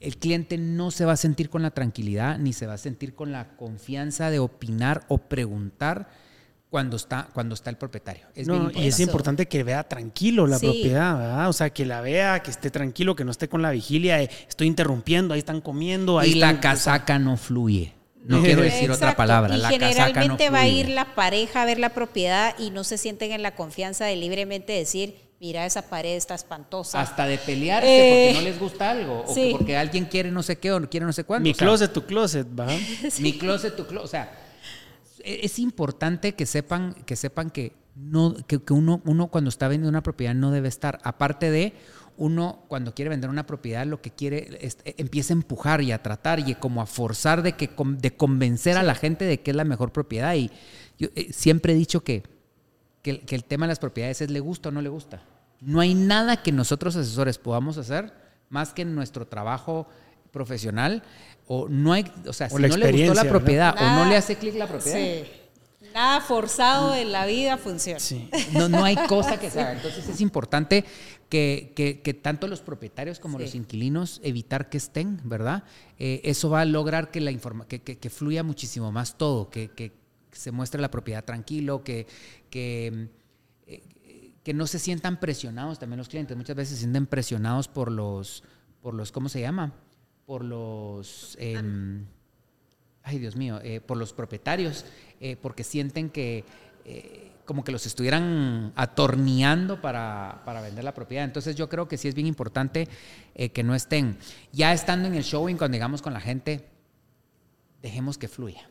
el 0.00 0.16
cliente 0.16 0.58
no 0.58 0.90
se 0.90 1.04
va 1.04 1.12
a 1.12 1.16
sentir 1.16 1.50
con 1.50 1.62
la 1.62 1.70
tranquilidad 1.70 2.38
ni 2.38 2.52
se 2.52 2.66
va 2.66 2.74
a 2.74 2.78
sentir 2.78 3.14
con 3.14 3.32
la 3.32 3.56
confianza 3.56 4.30
de 4.30 4.38
opinar 4.38 5.04
o 5.08 5.18
preguntar 5.18 6.08
cuando 6.70 6.96
está, 6.96 7.28
cuando 7.32 7.54
está 7.54 7.70
el 7.70 7.76
propietario. 7.76 8.26
y 8.74 8.86
es 8.86 9.00
importante 9.00 9.46
que 9.46 9.62
vea 9.62 9.84
tranquilo 9.84 10.46
la 10.46 10.58
propiedad, 10.58 11.18
¿verdad? 11.18 11.48
O 11.48 11.52
sea, 11.52 11.70
que 11.70 11.86
la 11.86 12.00
vea, 12.00 12.40
que 12.42 12.50
esté 12.50 12.70
tranquilo, 12.70 13.16
que 13.16 13.24
no 13.24 13.30
esté 13.30 13.48
con 13.48 13.62
la 13.62 13.70
vigilia, 13.70 14.20
estoy 14.22 14.66
interrumpiendo, 14.66 15.34
ahí 15.34 15.40
están 15.40 15.60
comiendo. 15.60 16.18
Ahí 16.18 16.32
y 16.32 16.34
la 16.34 16.60
casaca 16.60 17.18
no 17.18 17.36
fluye. 17.36 17.94
No 18.24 18.42
quiero 18.42 18.60
decir 18.60 18.90
otra 18.90 19.16
palabra. 19.16 19.56
Y 19.56 19.60
generalmente 19.62 20.50
va 20.50 20.60
a 20.60 20.68
ir 20.68 20.90
la 20.90 21.14
pareja 21.14 21.62
a 21.62 21.64
ver 21.64 21.78
la 21.78 21.94
propiedad 21.94 22.54
y 22.58 22.70
no 22.70 22.84
se 22.84 22.98
sienten 22.98 23.32
en 23.32 23.42
la 23.42 23.54
confianza 23.54 24.04
de 24.04 24.16
libremente 24.16 24.74
decir, 24.74 25.27
mira 25.40 25.64
esa 25.66 25.82
pared 25.82 26.16
está 26.16 26.34
espantosa. 26.34 27.00
Hasta 27.00 27.26
de 27.26 27.38
pelearse 27.38 27.86
porque 27.86 28.32
no 28.34 28.40
les 28.42 28.58
gusta 28.58 28.90
algo, 28.90 29.24
o 29.26 29.34
porque 29.52 29.76
alguien 29.76 30.06
quiere 30.06 30.30
no 30.30 30.42
sé 30.42 30.58
qué 30.58 30.72
o 30.72 30.88
quiere 30.88 31.06
no 31.06 31.12
sé 31.12 31.24
cuánto. 31.24 31.44
Mi 31.44 31.54
closet, 31.54 31.92
tu 31.92 32.04
closet, 32.04 32.46
¿va? 32.58 32.66
Mi 33.20 33.38
closet, 33.38 33.76
tu 33.76 33.86
closet. 33.86 34.04
O 34.04 34.08
sea, 34.08 34.32
e, 35.24 35.40
es 35.44 35.58
importante 35.58 36.34
que 36.34 36.46
sepan 36.46 36.94
que, 37.06 37.16
sepan 37.16 37.50
que, 37.50 37.72
no, 37.94 38.34
que, 38.46 38.60
uno, 38.72 39.00
uno 39.04 39.28
cuando 39.28 39.48
está 39.48 39.68
vendiendo 39.68 39.88
una 39.88 40.02
propiedad 40.02 40.34
no 40.34 40.50
debe 40.50 40.68
estar, 40.68 40.98
aparte 41.02 41.50
de 41.50 41.74
uno 42.16 42.64
cuando 42.66 42.94
quiere 42.94 43.10
vender 43.10 43.30
una 43.30 43.46
propiedad 43.46 43.86
lo 43.86 44.02
que 44.02 44.10
quiere 44.10 44.58
es, 44.60 44.78
e, 44.84 44.94
empieza 44.98 45.32
a 45.32 45.36
empujar 45.36 45.82
y 45.82 45.92
a 45.92 46.02
tratar 46.02 46.40
y 46.40 46.54
como 46.56 46.82
a 46.82 46.86
forzar 46.86 47.42
de 47.42 47.52
que 47.52 47.70
de 47.76 48.16
convencer 48.16 48.76
a 48.76 48.82
la 48.82 48.96
gente 48.96 49.24
de 49.24 49.40
que 49.40 49.52
es 49.52 49.56
la 49.56 49.64
mejor 49.64 49.92
propiedad 49.92 50.34
y 50.34 50.50
yo 50.98 51.08
eh, 51.14 51.32
siempre 51.32 51.74
he 51.74 51.76
dicho 51.76 52.02
que 52.02 52.24
que, 53.02 53.24
el 53.28 53.44
tema 53.44 53.66
de 53.66 53.68
las 53.68 53.78
propiedades 53.78 54.20
es 54.20 54.30
le 54.30 54.40
gusta 54.40 54.68
o 54.68 54.72
no 54.72 54.82
le 54.82 54.88
gusta. 54.88 55.22
No 55.60 55.80
hay 55.80 55.94
nada 55.94 56.42
que 56.42 56.52
nosotros 56.52 56.96
asesores 56.96 57.38
podamos 57.38 57.78
hacer 57.78 58.12
más 58.48 58.72
que 58.72 58.82
en 58.82 58.94
nuestro 58.94 59.26
trabajo 59.26 59.88
profesional 60.30 61.02
o 61.46 61.68
no 61.68 61.92
hay, 61.92 62.10
o 62.26 62.32
sea, 62.32 62.48
si 62.48 62.54
no 62.54 62.76
le 62.76 62.92
gustó 62.92 63.14
la 63.14 63.24
propiedad 63.24 63.74
o 63.76 63.84
no 63.96 64.04
le 64.04 64.16
hace 64.16 64.36
clic 64.36 64.54
la 64.54 64.66
propiedad. 64.66 64.98
Sí. 64.98 65.28
Nada 65.94 66.20
forzado 66.20 66.94
en 66.94 67.12
la 67.12 67.26
vida 67.26 67.56
funciona. 67.56 67.98
No, 68.52 68.68
no 68.68 68.84
hay 68.84 68.96
cosa 69.08 69.40
que 69.40 69.50
se 69.50 69.60
haga. 69.60 69.72
Entonces 69.72 70.08
es 70.08 70.20
importante 70.20 70.84
que, 71.28 71.72
que, 72.02 72.14
tanto 72.14 72.46
los 72.46 72.60
propietarios 72.60 73.18
como 73.20 73.38
los 73.38 73.54
inquilinos 73.54 74.20
evitar 74.22 74.68
que 74.68 74.78
estén, 74.78 75.20
¿verdad? 75.24 75.64
Eh, 75.98 76.20
eso 76.24 76.50
va 76.50 76.62
a 76.62 76.64
lograr 76.64 77.10
que, 77.10 77.20
la 77.20 77.30
informa 77.30 77.66
que, 77.66 77.80
que, 77.80 78.10
fluya 78.10 78.42
muchísimo 78.42 78.92
más 78.92 79.16
todo, 79.16 79.50
que, 79.50 79.92
se 80.32 80.52
muestre 80.52 80.80
la 80.80 80.90
propiedad 80.90 81.24
tranquilo, 81.24 81.82
que, 81.82 82.06
que, 82.50 83.08
eh, 83.66 83.82
que 84.42 84.54
no 84.54 84.66
se 84.66 84.78
sientan 84.78 85.20
presionados 85.20 85.78
también 85.78 85.98
los 85.98 86.08
clientes. 86.08 86.36
Muchas 86.36 86.56
veces 86.56 86.74
se 86.74 86.80
sienten 86.80 87.06
presionados 87.06 87.68
por 87.68 87.90
los, 87.90 88.42
por 88.80 88.94
los 88.94 89.12
¿cómo 89.12 89.28
se 89.28 89.40
llama? 89.40 89.72
Por 90.26 90.44
los, 90.44 91.36
em, 91.40 92.04
ay 93.02 93.18
Dios 93.18 93.36
mío, 93.36 93.60
eh, 93.62 93.80
por 93.80 93.96
los 93.96 94.12
propietarios, 94.12 94.84
eh, 95.20 95.36
porque 95.36 95.64
sienten 95.64 96.10
que 96.10 96.44
como 97.44 97.64
que 97.64 97.72
los 97.72 97.84
estuvieran 97.84 98.72
atorneando 98.76 99.82
para, 99.82 100.40
para, 100.46 100.62
vender 100.62 100.84
la 100.84 100.94
propiedad. 100.94 101.24
Entonces 101.24 101.54
yo 101.54 101.68
creo 101.68 101.86
que 101.86 101.98
sí 101.98 102.08
es 102.08 102.14
bien 102.14 102.26
importante 102.26 102.88
que 103.52 103.62
no 103.62 103.74
estén. 103.74 104.16
Ya 104.52 104.72
estando 104.72 105.06
en 105.06 105.14
el 105.14 105.22
showing, 105.22 105.58
cuando 105.58 105.74
digamos 105.74 106.00
con 106.00 106.14
la 106.14 106.20
gente, 106.20 106.66
dejemos 107.82 108.16
que 108.16 108.28
fluya. 108.28 108.66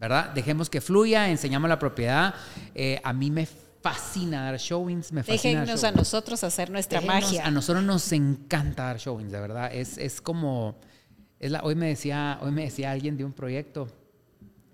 ¿Verdad? 0.00 0.30
Dejemos 0.30 0.70
que 0.70 0.80
fluya, 0.80 1.28
enseñamos 1.28 1.68
la 1.68 1.78
propiedad. 1.78 2.34
Eh, 2.74 3.00
a 3.04 3.12
mí 3.12 3.30
me 3.30 3.46
fascina 3.46 4.44
dar 4.44 4.58
showings, 4.58 5.12
me 5.12 5.22
fascina 5.22 5.60
Déjenos 5.60 5.84
a 5.84 5.92
nosotros 5.92 6.42
hacer 6.42 6.70
nuestra 6.70 7.02
magia. 7.02 7.44
A 7.44 7.50
nosotros 7.50 7.84
nos 7.84 8.10
encanta 8.12 8.84
dar 8.84 8.96
showings, 8.96 9.30
de 9.30 9.40
verdad. 9.40 9.70
Es, 9.72 9.98
es 9.98 10.22
como, 10.22 10.78
es 11.38 11.50
la, 11.50 11.60
hoy, 11.62 11.74
me 11.74 11.88
decía, 11.88 12.38
hoy 12.40 12.50
me 12.50 12.62
decía 12.62 12.90
alguien 12.90 13.18
de 13.18 13.26
un 13.26 13.32
proyecto, 13.34 13.88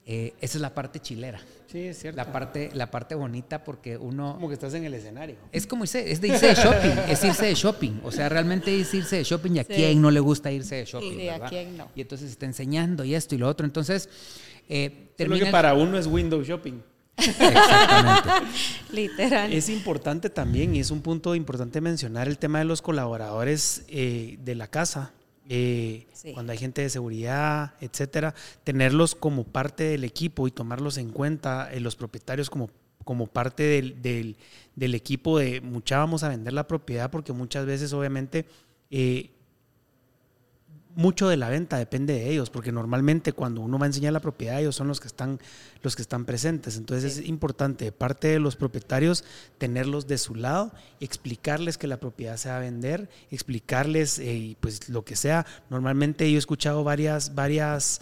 eh, 0.08 0.34
esa 0.40 0.58
es 0.58 0.62
la 0.62 0.72
parte 0.72 1.00
chilera. 1.00 1.40
Sí, 1.66 1.80
es 1.80 1.98
cierto. 1.98 2.16
La 2.16 2.30
parte, 2.30 2.70
la 2.74 2.88
parte 2.92 3.16
bonita 3.16 3.64
porque 3.64 3.96
uno... 3.96 4.34
Como 4.34 4.46
que 4.46 4.54
estás 4.54 4.72
en 4.74 4.84
el 4.84 4.94
escenario. 4.94 5.34
Es 5.50 5.66
como 5.66 5.82
irse, 5.82 6.12
es 6.12 6.20
de 6.20 6.28
irse 6.28 6.46
de 6.46 6.54
shopping, 6.54 6.96
es 7.08 7.24
irse 7.24 7.46
de 7.46 7.54
shopping. 7.54 8.00
O 8.04 8.12
sea, 8.12 8.28
realmente 8.28 8.80
es 8.80 8.94
irse 8.94 9.16
de 9.16 9.24
shopping 9.24 9.56
y 9.56 9.58
a 9.58 9.64
quién 9.64 10.00
no 10.00 10.12
le 10.12 10.20
gusta 10.20 10.52
irse 10.52 10.76
de 10.76 10.84
shopping, 10.84 11.18
y 11.18 11.28
a 11.28 11.40
quién 11.40 11.76
no. 11.76 11.88
Y 11.96 12.02
entonces 12.02 12.30
está 12.30 12.46
enseñando 12.46 13.02
y 13.02 13.16
esto 13.16 13.34
y 13.34 13.38
lo 13.38 13.48
otro. 13.48 13.66
Entonces, 13.66 14.08
eh, 14.68 15.08
que 15.16 15.46
para 15.46 15.74
uno 15.74 15.98
es 15.98 16.06
window 16.06 16.40
shopping. 16.40 16.80
Exactamente. 17.16 18.28
Literal. 18.92 19.52
Es 19.52 19.68
importante 19.68 20.30
también, 20.30 20.76
y 20.76 20.80
es 20.80 20.92
un 20.92 21.02
punto 21.02 21.34
importante 21.34 21.80
mencionar 21.80 22.28
el 22.28 22.38
tema 22.38 22.60
de 22.60 22.64
los 22.64 22.80
colaboradores 22.80 23.84
eh, 23.88 24.38
de 24.40 24.54
la 24.54 24.68
casa. 24.68 25.12
Eh, 25.48 26.06
cuando 26.34 26.52
hay 26.52 26.58
gente 26.58 26.82
de 26.82 26.90
seguridad, 26.90 27.74
etcétera, 27.80 28.34
tenerlos 28.64 29.14
como 29.14 29.44
parte 29.44 29.84
del 29.84 30.04
equipo 30.04 30.48
y 30.48 30.50
tomarlos 30.50 30.98
en 30.98 31.10
cuenta, 31.10 31.72
eh, 31.72 31.80
los 31.80 31.94
propietarios 31.94 32.50
como, 32.50 32.70
como 33.04 33.26
parte 33.28 33.62
del, 33.62 34.02
del, 34.02 34.36
del, 34.74 34.94
equipo 34.94 35.38
de 35.38 35.60
mucha 35.60 35.98
vamos 35.98 36.24
a 36.24 36.28
vender 36.28 36.52
la 36.52 36.66
propiedad, 36.66 37.10
porque 37.10 37.32
muchas 37.32 37.64
veces 37.64 37.92
obviamente 37.92 38.44
mucho 40.96 41.28
de 41.28 41.36
la 41.36 41.50
venta 41.50 41.76
depende 41.76 42.14
de 42.14 42.30
ellos, 42.30 42.48
porque 42.48 42.72
normalmente 42.72 43.34
cuando 43.34 43.60
uno 43.60 43.78
va 43.78 43.84
a 43.84 43.88
enseñar 43.88 44.14
la 44.14 44.20
propiedad, 44.20 44.58
ellos 44.58 44.74
son 44.74 44.88
los 44.88 44.98
que 44.98 45.06
están, 45.06 45.38
los 45.82 45.94
que 45.94 46.00
están 46.00 46.24
presentes. 46.24 46.78
Entonces 46.78 47.18
es 47.18 47.28
importante, 47.28 47.92
parte 47.92 48.28
de 48.28 48.38
los 48.38 48.56
propietarios, 48.56 49.22
tenerlos 49.58 50.06
de 50.06 50.16
su 50.16 50.34
lado, 50.34 50.72
explicarles 50.98 51.76
que 51.76 51.86
la 51.86 52.00
propiedad 52.00 52.38
se 52.38 52.48
va 52.48 52.56
a 52.56 52.60
vender, 52.60 53.10
explicarles 53.30 54.18
eh, 54.18 54.56
pues 54.60 54.88
lo 54.88 55.04
que 55.04 55.16
sea. 55.16 55.44
Normalmente 55.68 56.30
yo 56.30 56.36
he 56.36 56.38
escuchado 56.38 56.82
varias, 56.82 57.34
varias, 57.34 58.00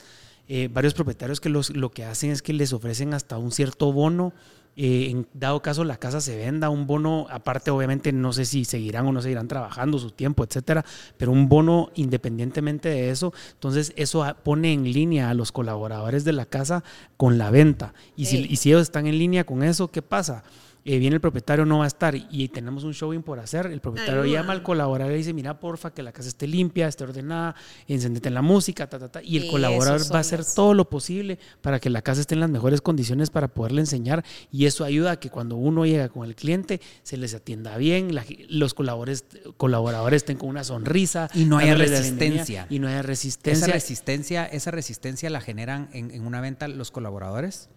eh, 0.48 0.68
varios 0.72 0.94
propietarios 0.94 1.40
que 1.40 1.48
los, 1.48 1.70
lo 1.70 1.90
que 1.90 2.04
hacen 2.04 2.30
es 2.30 2.42
que 2.42 2.52
les 2.52 2.72
ofrecen 2.72 3.12
hasta 3.12 3.38
un 3.38 3.50
cierto 3.50 3.92
bono 3.92 4.32
eh, 4.76 5.08
en 5.10 5.26
dado 5.34 5.62
caso 5.62 5.84
la 5.84 5.96
casa 5.96 6.20
se 6.20 6.36
venda, 6.36 6.70
un 6.70 6.86
bono, 6.86 7.26
aparte 7.30 7.70
obviamente 7.70 8.12
no 8.12 8.32
sé 8.32 8.44
si 8.44 8.64
seguirán 8.64 9.06
o 9.06 9.12
no 9.12 9.22
seguirán 9.22 9.48
trabajando 9.48 9.98
su 9.98 10.10
tiempo, 10.10 10.44
etcétera, 10.44 10.84
pero 11.16 11.32
un 11.32 11.48
bono 11.48 11.90
independientemente 11.94 12.88
de 12.88 13.10
eso, 13.10 13.32
entonces 13.52 13.92
eso 13.96 14.24
pone 14.42 14.72
en 14.72 14.84
línea 14.84 15.30
a 15.30 15.34
los 15.34 15.52
colaboradores 15.52 16.24
de 16.24 16.32
la 16.32 16.46
casa 16.46 16.82
con 17.16 17.38
la 17.38 17.50
venta. 17.50 17.94
Y, 18.16 18.26
si, 18.26 18.46
y 18.48 18.56
si 18.56 18.70
ellos 18.70 18.82
están 18.82 19.06
en 19.06 19.18
línea 19.18 19.44
con 19.44 19.62
eso, 19.62 19.88
¿qué 19.88 20.02
pasa? 20.02 20.42
Eh, 20.86 20.98
viene 20.98 21.14
el 21.14 21.20
propietario, 21.20 21.64
no 21.64 21.78
va 21.78 21.84
a 21.84 21.86
estar 21.86 22.14
y 22.14 22.48
tenemos 22.48 22.84
un 22.84 22.92
showing 22.92 23.22
por 23.22 23.38
hacer, 23.38 23.66
el 23.66 23.80
propietario 23.80 24.26
llama 24.26 24.52
al 24.52 24.62
colaborador 24.62 25.14
y 25.14 25.18
dice, 25.18 25.32
mira, 25.32 25.58
porfa, 25.58 25.94
que 25.94 26.02
la 26.02 26.12
casa 26.12 26.28
esté 26.28 26.46
limpia, 26.46 26.88
esté 26.88 27.04
ordenada, 27.04 27.54
encendete 27.88 28.28
en 28.28 28.34
la 28.34 28.42
música, 28.42 28.86
ta, 28.86 28.98
ta, 28.98 29.08
ta. 29.08 29.22
Y 29.22 29.38
el 29.38 29.50
colaborador 29.50 30.02
va 30.12 30.18
a 30.18 30.20
hacer 30.20 30.44
todo 30.44 30.74
lo 30.74 30.90
posible 30.90 31.38
para 31.62 31.80
que 31.80 31.88
la 31.88 32.02
casa 32.02 32.20
esté 32.20 32.34
en 32.34 32.40
las 32.40 32.50
mejores 32.50 32.82
condiciones 32.82 33.30
para 33.30 33.48
poderle 33.48 33.80
enseñar 33.80 34.26
y 34.52 34.66
eso 34.66 34.84
ayuda 34.84 35.12
a 35.12 35.16
que 35.20 35.30
cuando 35.30 35.56
uno 35.56 35.86
llega 35.86 36.10
con 36.10 36.26
el 36.26 36.34
cliente 36.34 36.82
se 37.02 37.16
les 37.16 37.32
atienda 37.32 37.78
bien, 37.78 38.14
los 38.50 38.74
colaboradores, 38.74 39.24
colaboradores 39.56 40.18
estén 40.18 40.36
con 40.36 40.50
una 40.50 40.64
sonrisa. 40.64 41.30
Y 41.32 41.46
no 41.46 41.56
haya 41.56 41.76
resistencia. 41.76 42.66
Y 42.68 42.78
no 42.78 42.88
haya 42.88 43.00
resistencia. 43.00 43.64
Esa 43.64 43.72
resistencia, 43.72 44.44
esa 44.44 44.70
resistencia 44.70 45.30
la 45.30 45.40
generan 45.40 45.88
en, 45.94 46.10
en 46.10 46.26
una 46.26 46.42
venta 46.42 46.68
los 46.68 46.90
colaboradores, 46.90 47.70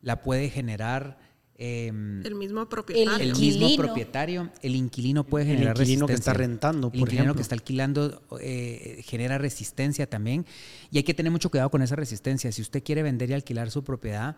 la 0.00 0.22
puede 0.22 0.48
generar 0.48 1.18
Em, 1.58 2.24
el 2.24 2.34
mismo 2.34 2.68
propietario. 2.68 3.32
El, 3.32 3.38
mismo 3.38 3.76
propietario, 3.76 4.50
el 4.60 4.76
inquilino 4.76 5.24
puede 5.24 5.46
generar 5.46 5.74
el 5.76 5.82
inquilino 5.82 6.06
que 6.06 6.12
está 6.12 6.34
rentando, 6.34 6.90
el 6.92 7.00
inquilino 7.00 7.34
que 7.34 7.40
está 7.40 7.54
alquilando 7.54 8.22
eh, 8.40 9.00
genera 9.04 9.38
resistencia 9.38 10.08
también. 10.08 10.44
Y 10.90 10.98
hay 10.98 11.02
que 11.02 11.14
tener 11.14 11.32
mucho 11.32 11.50
cuidado 11.50 11.70
con 11.70 11.80
esa 11.80 11.96
resistencia. 11.96 12.52
Si 12.52 12.60
usted 12.60 12.82
quiere 12.82 13.02
vender 13.02 13.30
y 13.30 13.32
alquilar 13.32 13.70
su 13.70 13.84
propiedad, 13.84 14.36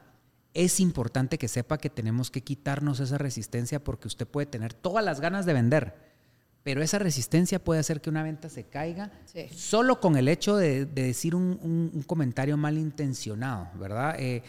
es 0.54 0.78
importante 0.78 1.38
que 1.38 1.48
sepa 1.48 1.78
que 1.78 1.90
tenemos 1.90 2.31
que 2.31 2.42
quitarnos 2.42 3.00
esa 3.00 3.18
resistencia 3.18 3.83
porque 3.83 4.07
usted 4.07 4.26
puede 4.26 4.46
tener 4.46 4.72
todas 4.72 5.04
las 5.04 5.20
ganas 5.20 5.44
de 5.44 5.54
vender. 5.54 6.07
Pero 6.68 6.83
esa 6.83 6.98
resistencia 6.98 7.59
puede 7.59 7.81
hacer 7.81 8.02
que 8.02 8.11
una 8.11 8.22
venta 8.22 8.50
se 8.50 8.64
caiga 8.64 9.11
solo 9.57 10.00
con 10.00 10.18
el 10.18 10.28
hecho 10.28 10.54
de, 10.54 10.85
decir 10.85 11.35
un, 11.35 12.04
comentario 12.07 12.59
malintencionado, 12.59 13.70
¿verdad? 13.81 14.16
Eh, 14.18 14.42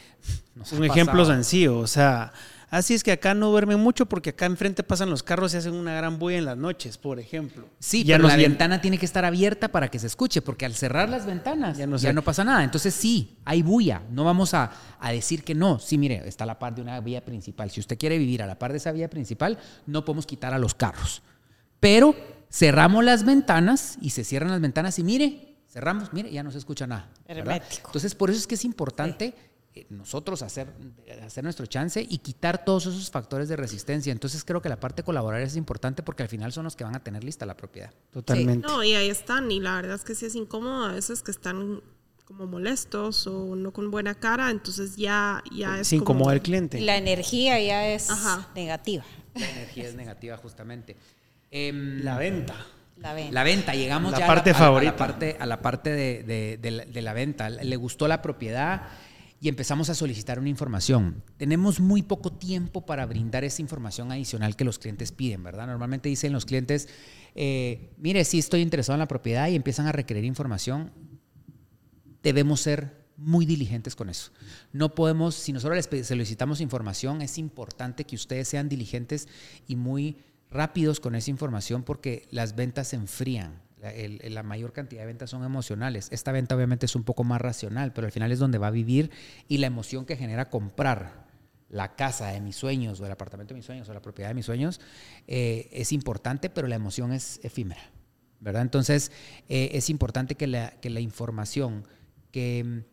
un 0.74 0.84
ejemplo 0.84 1.24
sencillo, 1.24 1.78
o 1.78 1.88
sea, 1.88 2.34
Así 2.72 2.94
es 2.94 3.04
que 3.04 3.12
acá 3.12 3.34
no 3.34 3.50
duermen 3.50 3.80
mucho 3.80 4.06
porque 4.06 4.30
acá 4.32 4.46
enfrente 4.46 4.84
pasan 4.84 5.10
los 5.10 5.24
carros 5.24 5.54
y 5.54 5.58
hacen 5.58 5.74
una 5.74 5.96
gran 5.96 6.20
bulla 6.20 6.38
en 6.38 6.46
las 6.46 6.58
noches, 6.58 7.00
por 7.00 7.20
ejemplo. 7.20 7.68
Sí, 7.80 8.04
pero 8.06 8.28
la 8.28 8.36
ventana 8.36 8.80
tiene 8.80 9.00
que 9.00 9.08
estar 9.08 9.26
abierta 9.26 9.70
para 9.70 9.88
que 9.88 9.98
se 9.98 10.06
escuche, 10.06 10.44
porque 10.44 10.66
al 10.66 10.76
cerrar 10.76 11.10
las 11.10 11.26
ventanas 11.26 11.78
ya 11.78 11.88
no, 12.14 12.22
pasa 12.22 12.44
nada. 12.44 12.64
Entonces 12.64 12.94
sí, 12.94 13.38
hay 13.44 13.64
bulla. 13.64 14.04
No 14.12 14.24
vamos 14.24 14.54
a, 14.54 14.72
decir 15.10 15.44
que 15.44 15.56
no. 15.56 15.80
Sí, 15.80 15.98
mire, 15.98 16.28
está 16.28 16.46
la 16.46 16.60
par 16.60 16.76
de 16.76 16.82
una 16.84 17.00
vía 17.00 17.26
principal. 17.26 17.72
Si 17.72 17.80
usted 17.80 17.98
quiere 17.98 18.20
vivir 18.20 18.44
a 18.44 18.46
la 18.46 18.60
par 18.60 18.72
de 18.72 18.78
esa 18.78 18.92
vía 18.92 19.10
principal, 19.10 19.58
no 19.88 20.06
podemos 20.06 20.28
quitar 20.28 20.54
a 20.54 20.60
los 20.60 20.76
carros. 20.76 21.24
Pero 21.80 22.16
cerramos 22.50 23.04
las 23.04 23.26
ventanas 23.26 23.98
y 24.02 24.12
se 24.12 24.24
cierran 24.24 24.52
las 24.52 24.62
ventanas 24.62 25.00
y 25.00 25.04
mire, 25.04 25.58
cerramos, 25.70 26.14
mire, 26.14 26.32
ya 26.32 26.44
no 26.44 26.52
se 26.52 26.58
escucha 26.58 26.88
nada. 26.88 27.10
Entonces, 27.28 28.16
por 28.16 28.30
eso 28.30 28.40
es 28.40 28.48
que 28.48 28.56
es 28.56 28.66
importante 28.66 29.34
eh, 29.76 29.86
nosotros 29.90 30.42
hacer, 30.42 30.68
hacer 31.24 31.44
nuestro 31.44 31.68
chance 31.68 32.06
y 32.08 32.18
quitar 32.18 32.66
todos 32.66 32.88
esos 32.88 33.12
factores 33.12 33.50
de 33.50 33.56
resistencia. 33.56 34.12
Entonces 34.12 34.44
creo 34.44 34.62
que 34.62 34.70
la 34.70 34.80
parte 34.80 35.04
colaborar 35.04 35.42
es 35.42 35.56
importante 35.56 36.02
porque 36.02 36.24
al 36.24 36.30
final 36.30 36.52
son 36.52 36.64
los 36.64 36.76
que 36.76 36.84
van 36.84 36.96
a 36.96 37.04
tener 37.04 37.24
lista 37.24 37.46
la 37.46 37.56
propiedad. 37.56 37.94
Totalmente. 38.12 38.68
No, 38.68 38.84
y 38.84 38.96
ahí 38.96 39.10
están. 39.10 39.52
Y 39.52 39.60
la 39.60 39.76
verdad 39.76 39.96
es 39.96 40.04
que 40.04 40.16
sí 40.16 40.26
es 40.26 40.36
incómodo 40.36 40.86
a 40.86 40.94
veces 40.94 41.22
que 41.22 41.30
están 41.30 41.82
como 42.26 42.46
molestos 42.46 43.26
o 43.26 43.56
no 43.56 43.72
con 43.72 43.90
buena 43.90 44.14
cara, 44.14 44.52
entonces 44.52 44.96
ya, 44.96 45.44
ya 45.52 45.80
es... 45.80 45.92
como 46.04 46.32
el 46.32 46.42
cliente. 46.44 46.80
La 46.80 46.96
energía 46.96 47.60
ya 47.60 47.88
es 47.88 48.08
negativa. 48.54 49.04
La 49.34 49.50
energía 49.50 49.88
es 49.88 49.96
negativa 49.96 50.38
justamente. 50.38 50.96
Em, 51.52 52.04
la 52.04 52.18
venta. 52.18 52.56
La 52.98 53.14
venta. 53.14 53.32
La 53.32 53.44
venta, 53.44 53.74
llegamos 53.74 54.18
ya 54.18 54.28
parte 54.28 54.50
a, 54.50 54.54
la, 54.54 54.60
favorita. 54.60 54.90
a 54.90 54.94
la 54.94 54.98
parte, 54.98 55.38
a 55.40 55.46
la 55.46 55.62
parte 55.62 55.90
de, 55.92 56.58
de 56.60 57.02
la 57.02 57.14
venta. 57.14 57.50
Le 57.50 57.76
gustó 57.78 58.08
la 58.08 58.22
propiedad 58.22 58.90
y 59.42 59.48
empezamos 59.48 59.90
a 59.90 59.96
solicitar 59.96 60.38
una 60.38 60.50
información. 60.50 61.24
Tenemos 61.38 61.80
muy 61.80 62.02
poco 62.02 62.32
tiempo 62.32 62.86
para 62.86 63.06
brindar 63.06 63.44
esa 63.44 63.62
información 63.62 64.12
adicional 64.12 64.56
que 64.56 64.66
los 64.66 64.80
clientes 64.80 65.12
piden, 65.12 65.44
¿verdad? 65.44 65.68
Normalmente 65.68 66.10
dicen 66.10 66.34
los 66.34 66.46
clientes, 66.46 66.90
eh, 67.36 67.92
mire, 67.98 68.26
sí 68.26 68.40
estoy 68.40 68.62
interesado 68.62 68.96
en 68.96 69.00
la 69.00 69.08
propiedad 69.08 69.48
y 69.48 69.56
empiezan 69.56 69.88
a 69.88 69.94
requerir 69.94 70.26
información. 70.26 70.92
Debemos 72.22 72.60
ser 72.60 73.00
muy 73.16 73.46
diligentes 73.46 73.96
con 73.96 74.10
eso. 74.10 74.32
No 74.74 74.94
podemos, 74.94 75.36
si 75.36 75.54
nosotros 75.54 75.88
les 75.92 76.08
solicitamos 76.08 76.60
información, 76.60 77.22
es 77.22 77.38
importante 77.38 78.04
que 78.04 78.16
ustedes 78.16 78.48
sean 78.48 78.68
diligentes 78.68 79.28
y 79.68 79.78
muy 79.78 80.18
rápidos 80.52 81.00
con 81.00 81.16
esa 81.16 81.32
información 81.32 81.84
porque 81.84 82.28
las 82.32 82.56
ventas 82.56 82.90
se 82.90 82.96
enfrían 82.96 83.62
la, 84.30 84.44
mayor 84.44 84.74
cantidad 84.74 85.02
de 85.02 85.08
ventas 85.08 85.30
son 85.30 85.44
emocionales. 85.44 86.10
Esta 86.12 86.32
venta 86.32 86.56
obviamente 86.56 86.86
es 86.86 86.96
un 86.96 87.04
poco 87.04 87.24
más 87.24 87.40
racional, 87.40 87.94
pero 87.94 88.06
al 88.06 88.12
final 88.12 88.32
es 88.32 88.40
donde 88.40 88.58
va 88.58 88.68
a 88.68 88.72
vivir 88.72 89.10
y 89.48 89.58
la 89.58 89.68
emoción 89.68 90.06
que 90.06 90.18
genera 90.18 90.50
comprar 90.50 91.28
la 91.70 91.96
casa 91.96 92.28
de 92.30 92.42
mis 92.42 92.56
sueños 92.56 93.00
o 93.00 93.06
el 93.06 93.12
apartamento 93.12 93.54
de 93.54 93.60
mis 93.60 93.66
sueños 93.66 93.88
o 93.88 93.94
la 93.94 94.02
propiedad 94.02 94.30
de 94.30 94.36
mis 94.36 94.46
sueños 94.46 94.82
eh, 95.28 95.70
es 95.72 95.94
importante, 95.94 96.50
pero 96.50 96.68
la 96.68 96.76
emoción 96.76 97.14
es 97.14 97.40
efímera, 97.44 97.82
¿verdad? 98.40 98.64
Entonces 98.64 99.12
eh, 99.48 99.70
es 99.74 99.90
importante 99.90 100.36
que 100.36 100.48
la, 100.48 100.72
que 100.82 100.90
la 100.90 101.00
información 101.00 101.88
que, 102.32 102.84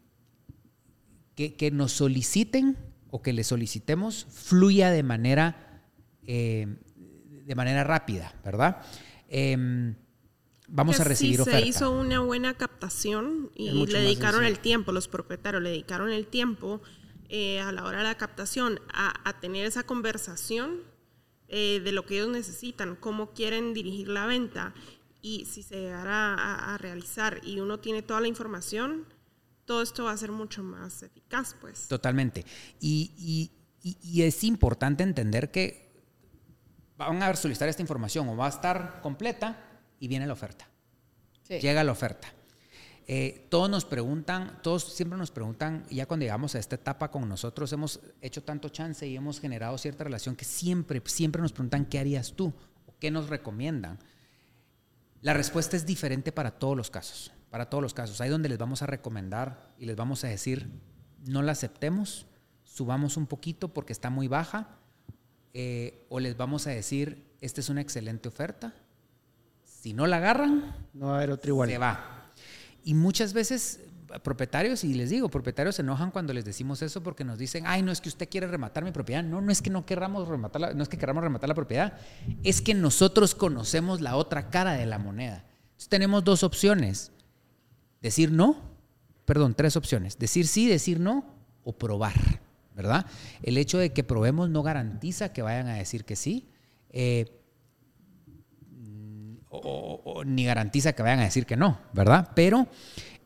que, 1.35 1.71
nos 1.73 1.92
soliciten 1.92 2.77
o 3.11 3.23
que 3.23 3.33
le 3.33 3.45
solicitemos 3.45 4.27
fluya 4.31 4.90
de 4.90 5.03
manera, 5.03 5.83
eh, 6.27 6.77
de 7.47 7.55
manera 7.55 7.85
rápida, 7.85 8.35
¿verdad? 8.45 8.83
Em, 9.29 9.95
vamos 10.67 10.99
a 10.99 11.05
recibir 11.05 11.43
si 11.45 11.51
se 11.51 11.61
hizo 11.61 11.93
una 11.93 12.21
buena 12.21 12.55
captación 12.55 13.53
y 13.55 13.87
le 13.87 14.01
dedicaron 14.01 14.45
el 14.45 14.59
tiempo, 14.59 14.91
los 14.91 15.07
propietarios 15.07 15.63
le 15.63 15.71
dedicaron 15.71 16.11
el 16.11 16.27
tiempo 16.27 16.83
eh, 17.29 17.61
a 17.61 17.71
la 17.71 17.85
hora 17.85 17.99
de 17.99 18.05
la 18.05 18.17
captación 18.17 18.81
a, 18.93 19.39
tener 19.41 19.65
esa 19.65 19.85
conversación 19.85 20.81
eh, 21.47 21.81
de 21.85 21.93
lo 21.93 22.05
que 22.05 22.17
ellos 22.17 22.31
necesitan, 22.31 22.97
cómo 22.97 23.33
quieren 23.33 23.75
dirigir 23.75 24.09
la 24.09 24.27
venta 24.27 24.75
y 25.23 25.45
si 25.45 25.63
se 25.63 25.81
llegara 25.81 26.35
a, 26.75 26.79
realizar 26.79 27.41
y 27.45 27.61
uno 27.61 27.79
tiene 27.79 28.03
toda 28.03 28.21
la 28.21 28.29
información, 28.29 29.07
todo 29.67 29.83
esto 29.83 30.05
va 30.05 30.13
a 30.13 30.17
ser 30.17 30.33
mucho 30.33 30.65
más 30.65 31.03
eficaz, 31.05 31.55
pues. 31.61 31.87
Totalmente. 31.87 32.44
Y, 32.81 33.51
y 33.83 34.23
es 34.23 34.42
importante 34.42 35.05
entender 35.05 35.51
que 35.53 35.86
van 36.97 37.23
a 37.23 37.35
solicitar 37.35 37.69
esta 37.69 37.83
información 37.83 38.29
o 38.29 38.37
va 38.37 38.47
a 38.47 38.51
estar 38.51 39.01
completa 39.03 39.57
y 40.01 40.09
viene 40.09 40.27
la 40.27 40.33
oferta. 40.33 40.69
Llega 41.49 41.85
la 41.85 41.92
oferta. 41.92 42.29
Eh, 43.09 43.47
todos 43.51 43.71
nos 43.71 43.85
preguntan, 43.85 44.59
todos 44.63 44.92
siempre 44.94 45.17
nos 45.17 45.31
preguntan, 45.31 45.85
ya 45.90 46.07
cuando 46.07 46.25
llegamos 46.25 46.57
a 46.57 46.59
esta 46.59 46.75
etapa 46.75 47.09
con 47.11 47.29
nosotros, 47.29 47.73
hemos 47.73 48.01
hecho 48.21 48.42
tanto 48.42 48.69
chance 48.69 49.07
y 49.07 49.17
hemos 49.17 49.38
generado 49.38 49.79
cierta 49.79 50.03
relación 50.03 50.35
que 50.35 50.44
siempre, 50.44 51.01
siempre 51.05 51.40
nos 51.40 51.53
preguntan, 51.53 51.85
¿qué 51.85 52.01
harías 52.01 52.33
tú? 52.33 52.53
¿O 52.87 52.94
qué 52.99 53.13
nos 53.13 53.29
recomiendan? 53.29 54.01
La 55.23 55.35
respuesta 55.35 55.77
es 55.77 55.87
diferente 55.87 56.33
para 56.33 56.59
todos 56.59 56.77
los 56.77 56.90
casos, 56.90 57.33
para 57.51 57.71
todos 57.71 57.81
los 57.81 57.94
casos. 57.94 58.21
Hay 58.21 58.29
donde 58.29 58.49
les 58.49 58.59
vamos 58.59 58.83
a 58.83 58.87
recomendar 58.87 59.73
y 59.79 59.87
les 59.87 59.94
vamos 59.94 60.25
a 60.25 60.29
decir, 60.29 60.69
no 61.25 61.42
la 61.42 61.53
aceptemos, 61.53 62.27
subamos 62.65 63.17
un 63.17 63.29
poquito 63.29 63.73
porque 63.73 63.92
está 63.92 64.11
muy 64.11 64.27
baja, 64.27 64.75
eh, 65.59 66.04
o 66.11 66.21
les 66.21 66.37
vamos 66.37 66.67
a 66.67 66.71
decir, 66.71 67.25
esta 67.40 67.63
es 67.63 67.71
una 67.71 67.81
excelente 67.81 68.29
oferta, 68.29 68.75
si 69.65 69.94
no 69.94 70.07
la 70.07 70.19
agarran, 70.19 70.77
no 70.92 71.07
va 71.07 71.15
a 71.15 71.17
haber 71.17 71.31
otro 71.31 71.50
igual. 71.50 71.71
Se 71.71 71.79
va. 71.79 72.31
Y 72.85 72.92
muchas 72.92 73.33
veces 73.33 73.81
propietarios, 74.23 74.85
y 74.85 74.92
les 74.92 75.09
digo, 75.09 75.31
propietarios 75.31 75.77
se 75.77 75.81
enojan 75.81 76.11
cuando 76.11 76.35
les 76.35 76.44
decimos 76.44 76.83
eso 76.83 77.02
porque 77.02 77.25
nos 77.25 77.38
dicen, 77.38 77.65
ay, 77.67 77.81
no 77.81 77.90
es 77.90 78.02
que 78.02 78.11
usted 78.11 78.29
quiere 78.29 78.46
rematar 78.46 78.85
mi 78.85 78.92
propiedad. 78.92 79.25
No, 79.25 79.40
no 79.40 79.50
es 79.50 79.63
que 79.63 79.71
no 79.71 79.87
queramos 79.87 80.29
rematar 80.29 80.77
no 80.77 80.83
es 80.83 80.90
que 80.90 80.98
queramos 80.98 81.25
rematar 81.25 81.48
la 81.48 81.54
propiedad, 81.54 81.98
es 82.42 82.61
que 82.61 82.75
nosotros 82.75 83.35
conocemos 83.35 84.02
la 84.02 84.17
otra 84.17 84.50
cara 84.50 84.73
de 84.73 84.85
la 84.85 84.98
moneda. 84.98 85.46
Entonces, 85.63 85.88
tenemos 85.88 86.23
dos 86.23 86.42
opciones. 86.42 87.13
Decir 88.02 88.31
no, 88.31 88.61
perdón, 89.25 89.54
tres 89.54 89.75
opciones. 89.75 90.19
Decir 90.19 90.46
sí, 90.46 90.69
decir 90.69 91.00
no 91.00 91.25
o 91.65 91.73
probar, 91.73 92.13
¿verdad? 92.77 93.06
El 93.42 93.56
hecho 93.56 93.79
de 93.79 93.92
que 93.92 94.04
probemos 94.04 94.50
no 94.50 94.62
garantiza 94.62 95.33
que 95.33 95.42
vayan 95.42 95.66
a 95.68 95.74
decir 95.77 96.04
que 96.04 96.14
sí. 96.14 96.48
Eh, 96.90 97.33
o, 99.48 100.22
ni 100.27 100.44
garantiza 100.44 100.92
que 100.92 101.02
vayan 101.02 101.20
a 101.20 101.24
decir 101.24 101.46
que 101.46 101.56
no, 101.56 101.81
¿verdad? 101.94 102.31
Pero 102.35 102.68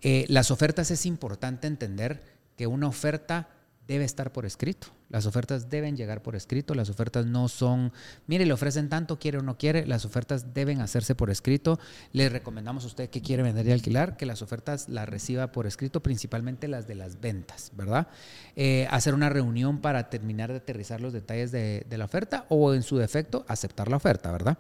eh, 0.03 0.25
las 0.29 0.53
ofertas 0.53 0.93
es 0.93 1.05
importante 1.05 1.67
entender 1.67 2.23
que 2.57 2.69
una 2.69 2.87
oferta 2.87 3.49
debe 3.91 4.05
estar 4.05 4.33
por 4.33 4.47
escrito. 4.47 4.87
Las 5.09 5.27
ofertas 5.27 5.69
deben 5.69 5.97
llegar 5.97 6.23
por 6.23 6.37
escrito. 6.37 6.77
Las 6.77 6.91
ofertas 6.91 7.27
no 7.27 7.49
son, 7.49 7.93
mire, 8.29 8.47
le 8.47 8.53
ofrecen 8.53 8.89
tanto, 8.89 9.19
quiere 9.19 9.39
o 9.39 9.43
no 9.43 9.59
quiere. 9.59 9.85
Las 9.85 10.05
ofertas 10.05 10.55
deben 10.55 10.81
hacerse 10.81 11.17
por 11.17 11.29
escrito. 11.29 11.81
Le 12.13 12.29
recomendamos 12.29 12.85
a 12.85 12.87
usted 12.87 13.11
que 13.11 13.21
quiere 13.21 13.43
vender 13.43 13.67
y 13.67 13.73
alquilar, 13.73 14.17
que 14.17 14.27
las 14.27 14.43
ofertas 14.43 14.89
las 14.89 15.09
reciba 15.09 15.51
por 15.51 15.67
escrito, 15.67 16.05
principalmente 16.05 16.69
las 16.69 16.87
de 16.87 16.95
las 16.95 17.21
ventas, 17.21 17.73
¿verdad? 17.75 18.07
Eh, 18.55 18.87
hacer 18.93 19.13
una 19.13 19.29
reunión 19.29 19.81
para 19.81 20.09
terminar 20.09 20.53
de 20.53 20.59
aterrizar 20.59 21.01
los 21.01 21.13
detalles 21.13 21.51
de, 21.51 21.85
de 21.91 21.99
la 21.99 22.05
oferta 22.05 22.47
o, 22.49 22.73
en 22.75 22.85
su 22.85 22.97
defecto, 22.97 23.45
aceptar 23.49 23.89
la 23.89 23.97
oferta, 23.97 24.31
¿verdad? 24.31 24.57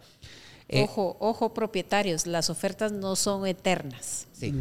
Eh, 0.66 0.83
ojo, 0.83 1.16
ojo, 1.20 1.55
propietarios, 1.55 2.26
las 2.26 2.51
ofertas 2.51 2.91
no 2.91 3.14
son 3.14 3.47
eternas. 3.47 4.26
Sí. 4.33 4.53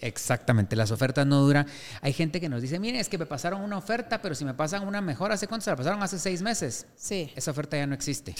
Exactamente, 0.00 0.76
las 0.76 0.90
ofertas 0.90 1.26
no 1.26 1.40
duran. 1.40 1.66
Hay 2.00 2.12
gente 2.12 2.40
que 2.40 2.48
nos 2.48 2.62
dice, 2.62 2.78
mire, 2.78 3.00
es 3.00 3.08
que 3.08 3.18
me 3.18 3.26
pasaron 3.26 3.62
una 3.62 3.76
oferta, 3.76 4.22
pero 4.22 4.34
si 4.34 4.44
me 4.44 4.54
pasan 4.54 4.86
una 4.86 5.00
mejor, 5.00 5.32
¿hace 5.32 5.46
cuánto 5.46 5.64
se 5.64 5.70
la 5.70 5.76
pasaron? 5.76 6.02
Hace 6.02 6.18
seis 6.18 6.42
meses. 6.42 6.86
Sí. 6.96 7.30
Esa 7.34 7.50
oferta 7.50 7.76
ya 7.76 7.86
no 7.86 7.94
existe. 7.94 8.34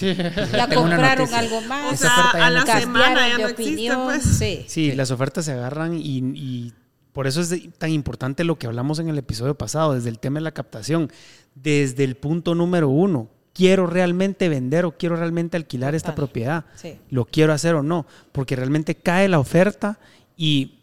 La 0.52 0.68
compraron 0.68 1.32
algo 1.34 1.60
más. 1.62 1.94
O 1.94 1.96
sea, 1.96 2.30
a 2.30 2.50
la 2.50 2.64
semana 2.64 3.28
ya 3.28 3.38
no 3.38 3.48
existe, 3.48 3.96
pues. 3.96 4.22
Sí. 4.22 4.64
sí. 4.68 4.92
las 4.92 5.10
ofertas 5.10 5.44
se 5.44 5.52
agarran 5.52 5.94
y, 5.94 6.18
y 6.34 6.72
por 7.12 7.26
eso 7.26 7.40
es 7.40 7.54
tan 7.78 7.90
importante 7.90 8.44
lo 8.44 8.58
que 8.58 8.66
hablamos 8.66 8.98
en 8.98 9.08
el 9.08 9.18
episodio 9.18 9.56
pasado, 9.56 9.94
desde 9.94 10.08
el 10.08 10.18
tema 10.18 10.38
de 10.38 10.44
la 10.44 10.52
captación, 10.52 11.10
desde 11.54 12.04
el 12.04 12.16
punto 12.16 12.54
número 12.54 12.88
uno 12.88 13.28
quiero 13.58 13.88
realmente 13.88 14.48
vender 14.48 14.84
o 14.84 14.92
quiero 14.92 15.16
realmente 15.16 15.56
alquilar 15.56 15.96
esta 15.96 16.14
propiedad. 16.14 16.66
Lo 17.10 17.24
quiero 17.24 17.52
hacer 17.52 17.74
o 17.74 17.82
no, 17.82 18.06
porque 18.30 18.54
realmente 18.54 18.94
cae 18.94 19.28
la 19.28 19.40
oferta 19.40 19.98
y 20.36 20.77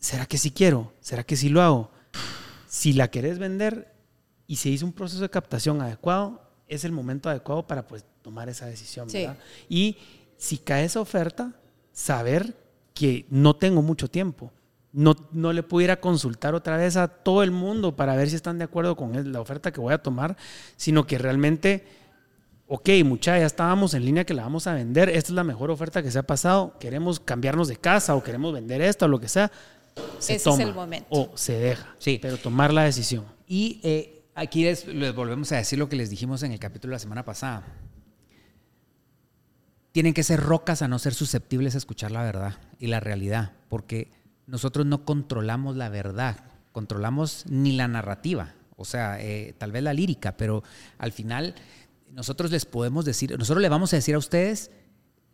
¿será 0.00 0.26
que 0.26 0.38
sí 0.38 0.50
quiero? 0.50 0.92
¿Será 1.00 1.22
que 1.22 1.36
sí 1.36 1.48
lo 1.48 1.62
hago? 1.62 1.90
Si 2.66 2.92
la 2.92 3.08
querés 3.08 3.38
vender 3.38 3.94
y 4.46 4.56
se 4.56 4.70
hizo 4.70 4.86
un 4.86 4.92
proceso 4.92 5.22
de 5.22 5.30
captación 5.30 5.80
adecuado, 5.80 6.42
es 6.66 6.84
el 6.84 6.92
momento 6.92 7.28
adecuado 7.28 7.66
para 7.66 7.86
pues 7.86 8.04
tomar 8.22 8.48
esa 8.48 8.66
decisión, 8.66 9.08
Y 9.68 9.96
si 10.36 10.58
cae 10.58 10.84
esa 10.84 11.00
oferta, 11.00 11.52
saber 11.92 12.56
que 12.94 13.26
no 13.30 13.54
tengo 13.54 13.82
mucho 13.82 14.08
tiempo. 14.08 14.52
No, 14.92 15.14
no 15.30 15.52
le 15.52 15.62
pudiera 15.62 16.00
consultar 16.00 16.54
otra 16.54 16.76
vez 16.76 16.96
a 16.96 17.06
todo 17.06 17.44
el 17.44 17.52
mundo 17.52 17.94
para 17.94 18.16
ver 18.16 18.28
si 18.28 18.34
están 18.34 18.58
de 18.58 18.64
acuerdo 18.64 18.96
con 18.96 19.32
la 19.32 19.40
oferta 19.40 19.70
que 19.70 19.80
voy 19.80 19.94
a 19.94 20.02
tomar, 20.02 20.36
sino 20.76 21.06
que 21.06 21.16
realmente 21.16 21.84
ok, 22.72 22.88
mucha, 23.04 23.36
ya 23.36 23.46
estábamos 23.46 23.94
en 23.94 24.04
línea 24.04 24.24
que 24.24 24.32
la 24.32 24.44
vamos 24.44 24.68
a 24.68 24.74
vender, 24.74 25.08
esta 25.08 25.32
es 25.32 25.34
la 25.34 25.42
mejor 25.42 25.72
oferta 25.72 26.04
que 26.04 26.10
se 26.12 26.20
ha 26.20 26.22
pasado, 26.22 26.76
queremos 26.78 27.18
cambiarnos 27.18 27.66
de 27.66 27.74
casa 27.74 28.14
o 28.14 28.22
queremos 28.22 28.52
vender 28.52 28.80
esto 28.80 29.06
o 29.06 29.08
lo 29.08 29.18
que 29.18 29.26
sea, 29.26 29.50
se 30.18 30.36
Ese 30.36 30.44
toma 30.44 30.62
es 30.62 30.68
el 30.68 30.74
momento. 30.74 31.06
o 31.10 31.32
se 31.36 31.54
deja, 31.58 31.94
sí. 31.98 32.18
pero 32.20 32.36
tomar 32.36 32.72
la 32.72 32.84
decisión. 32.84 33.24
Y 33.46 33.80
eh, 33.82 34.24
aquí 34.34 34.64
les, 34.64 34.86
volvemos 35.14 35.50
a 35.52 35.56
decir 35.56 35.78
lo 35.78 35.88
que 35.88 35.96
les 35.96 36.10
dijimos 36.10 36.42
en 36.42 36.52
el 36.52 36.58
capítulo 36.58 36.92
de 36.92 36.96
la 36.96 37.00
semana 37.00 37.24
pasada. 37.24 37.64
Tienen 39.92 40.14
que 40.14 40.22
ser 40.22 40.40
rocas 40.40 40.82
a 40.82 40.88
no 40.88 40.98
ser 40.98 41.14
susceptibles 41.14 41.74
a 41.74 41.78
escuchar 41.78 42.12
la 42.12 42.22
verdad 42.22 42.58
y 42.78 42.86
la 42.86 43.00
realidad, 43.00 43.52
porque 43.68 44.10
nosotros 44.46 44.86
no 44.86 45.04
controlamos 45.04 45.76
la 45.76 45.88
verdad, 45.88 46.44
controlamos 46.72 47.44
ni 47.48 47.72
la 47.72 47.88
narrativa, 47.88 48.54
o 48.76 48.84
sea, 48.84 49.20
eh, 49.20 49.54
tal 49.58 49.72
vez 49.72 49.82
la 49.82 49.92
lírica, 49.92 50.36
pero 50.36 50.62
al 50.98 51.12
final 51.12 51.54
nosotros 52.12 52.50
les 52.50 52.66
podemos 52.66 53.04
decir, 53.04 53.36
nosotros 53.36 53.62
le 53.62 53.68
vamos 53.68 53.92
a 53.92 53.96
decir 53.96 54.14
a 54.14 54.18
ustedes 54.18 54.70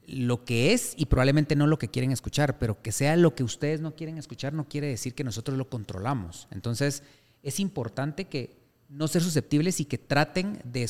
lo 0.07 0.45
que 0.45 0.73
es 0.73 0.95
y 0.97 1.07
probablemente 1.07 1.57
no 1.57 1.67
lo 1.67 1.79
que 1.79 1.89
quieren 1.89 2.13
escuchar, 2.13 2.59
pero 2.59 2.81
que 2.81 2.93
sea 2.93 3.17
lo 3.17 3.35
que 3.35 3.43
ustedes 3.43 3.81
no 3.81 3.95
quieren 3.95 4.19
escuchar 4.19 4.53
no 4.53 4.69
quiere 4.69 4.87
decir 4.87 5.15
que 5.15 5.25
nosotros 5.25 5.59
lo 5.59 5.69
controlamos. 5.69 6.49
Entonces, 6.51 7.03
es 7.43 7.61
importante 7.61 8.27
que 8.27 8.57
no 8.89 9.09
ser 9.09 9.23
susceptibles 9.23 9.81
y 9.81 9.85
que 9.85 9.99
traten 9.99 10.61
de, 10.65 10.89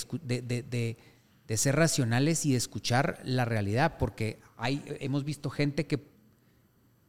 de, 1.47 1.57
ser 1.57 1.77
racionales 1.77 2.45
y 2.45 2.53
de 2.53 2.59
escuchar 2.59 3.21
la 3.25 3.45
realidad, 3.45 3.97
porque 3.99 4.39
hay, 4.57 4.83
hemos 5.01 5.25
visto 5.25 5.49
gente 5.49 5.87
que, 5.87 6.05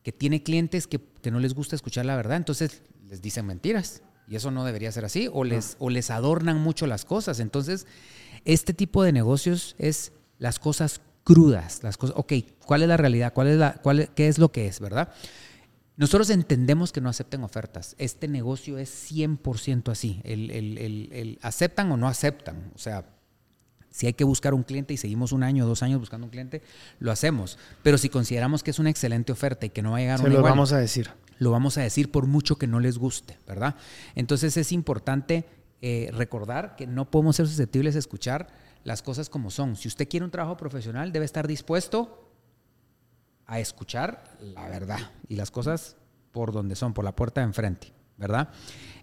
que 0.04 0.12
tiene 0.14 0.44
clientes 0.44 0.88
que, 0.88 1.02
que 1.22 1.32
no 1.32 1.40
les 1.40 1.54
gusta 1.54 1.76
escuchar 1.76 2.06
la 2.06 2.16
verdad, 2.16 2.38
entonces 2.38 2.84
les 3.10 3.22
dicen 3.22 3.46
mentiras. 3.46 4.02
Y 4.30 4.36
eso 4.36 4.52
no 4.52 4.66
debería 4.66 4.92
ser 4.92 5.06
así, 5.06 5.30
o 5.32 5.46
les, 5.46 5.78
o 5.80 5.90
les 5.90 6.10
adornan 6.10 6.60
mucho 6.60 6.86
las 6.86 7.06
cosas. 7.06 7.40
Entonces, 7.40 7.88
este 8.44 8.74
tipo 8.74 9.02
de 9.04 9.14
negocios 9.14 9.76
es 9.78 10.12
las 10.38 10.60
cosas 10.60 11.02
crudas, 11.28 11.84
las 11.84 11.98
cosas, 11.98 12.16
ok, 12.18 12.32
¿cuál 12.66 12.84
es 12.84 12.88
la 12.88 12.96
realidad? 12.96 13.34
¿Cuál 13.34 13.50
es 13.50 13.58
la, 13.58 13.74
cuál, 13.74 14.10
¿Qué 14.16 14.30
es 14.30 14.38
lo 14.38 14.54
que 14.54 14.66
es, 14.66 14.80
verdad? 14.80 15.10
Nosotros 15.98 16.30
entendemos 16.30 16.94
que 16.94 17.02
no 17.02 17.10
acepten 17.10 17.44
ofertas. 17.44 17.98
Este 17.98 18.30
negocio 18.30 18.78
es 18.78 19.12
100% 19.12 19.92
así. 19.92 20.22
El, 20.24 20.50
el, 20.52 20.78
el, 21.12 21.38
aceptan 21.42 21.92
o 21.92 21.98
no 21.98 22.08
aceptan. 22.08 22.72
O 22.76 22.78
sea, 22.78 23.10
si 23.90 24.08
hay 24.08 24.14
que 24.14 24.24
buscar 24.24 24.54
un 24.54 24.64
cliente 24.64 24.94
y 24.94 24.98
seguimos 24.98 25.34
un 25.34 25.44
año 25.44 25.66
o 25.66 25.68
dos 25.68 25.84
años 25.84 26.00
buscando 26.00 26.24
un 26.24 26.32
cliente, 26.32 26.62
lo 27.00 27.12
hacemos. 27.12 27.58
Pero 27.84 27.98
si 27.98 28.08
consideramos 28.08 28.64
que 28.64 28.72
es 28.72 28.80
una 28.80 28.90
excelente 28.90 29.34
oferta 29.34 29.66
y 29.66 29.70
que 29.70 29.82
no 29.82 29.92
va 29.92 29.98
a 29.98 30.00
llegar 30.00 30.22
Se 30.22 30.30
lo 30.30 30.42
vamos 30.42 30.72
a 30.72 30.78
decir. 30.78 31.10
Lo 31.40 31.52
vamos 31.52 31.78
a 31.78 31.82
decir 31.82 32.10
por 32.10 32.26
mucho 32.26 32.58
que 32.58 32.68
no 32.68 32.80
les 32.80 32.98
guste, 32.98 33.38
¿verdad? 33.46 33.76
Entonces 34.16 34.56
es 34.56 34.72
importante 34.72 35.44
eh, 35.82 36.10
recordar 36.14 36.78
que 36.78 36.88
no 36.88 37.12
podemos 37.12 37.36
ser 37.36 37.48
susceptibles 37.48 37.98
a 37.98 38.00
escuchar 38.00 38.48
las 38.88 39.02
cosas 39.02 39.28
como 39.28 39.52
son. 39.52 39.76
Si 39.76 39.90
usted 39.90 40.08
quiere 40.08 40.24
un 40.24 40.32
trabajo 40.32 40.56
profesional, 40.56 41.12
debe 41.12 41.26
estar 41.26 41.46
dispuesto 41.46 42.32
a 43.46 43.60
escuchar 43.60 44.38
la 44.40 44.70
verdad 44.70 45.12
y 45.28 45.36
las 45.36 45.52
cosas 45.52 45.98
por 46.32 46.54
donde 46.54 46.78
son, 46.78 46.94
por 46.94 47.04
la 47.04 47.14
puerta 47.14 47.42
de 47.42 47.48
enfrente, 47.48 47.92
¿verdad? 48.16 48.48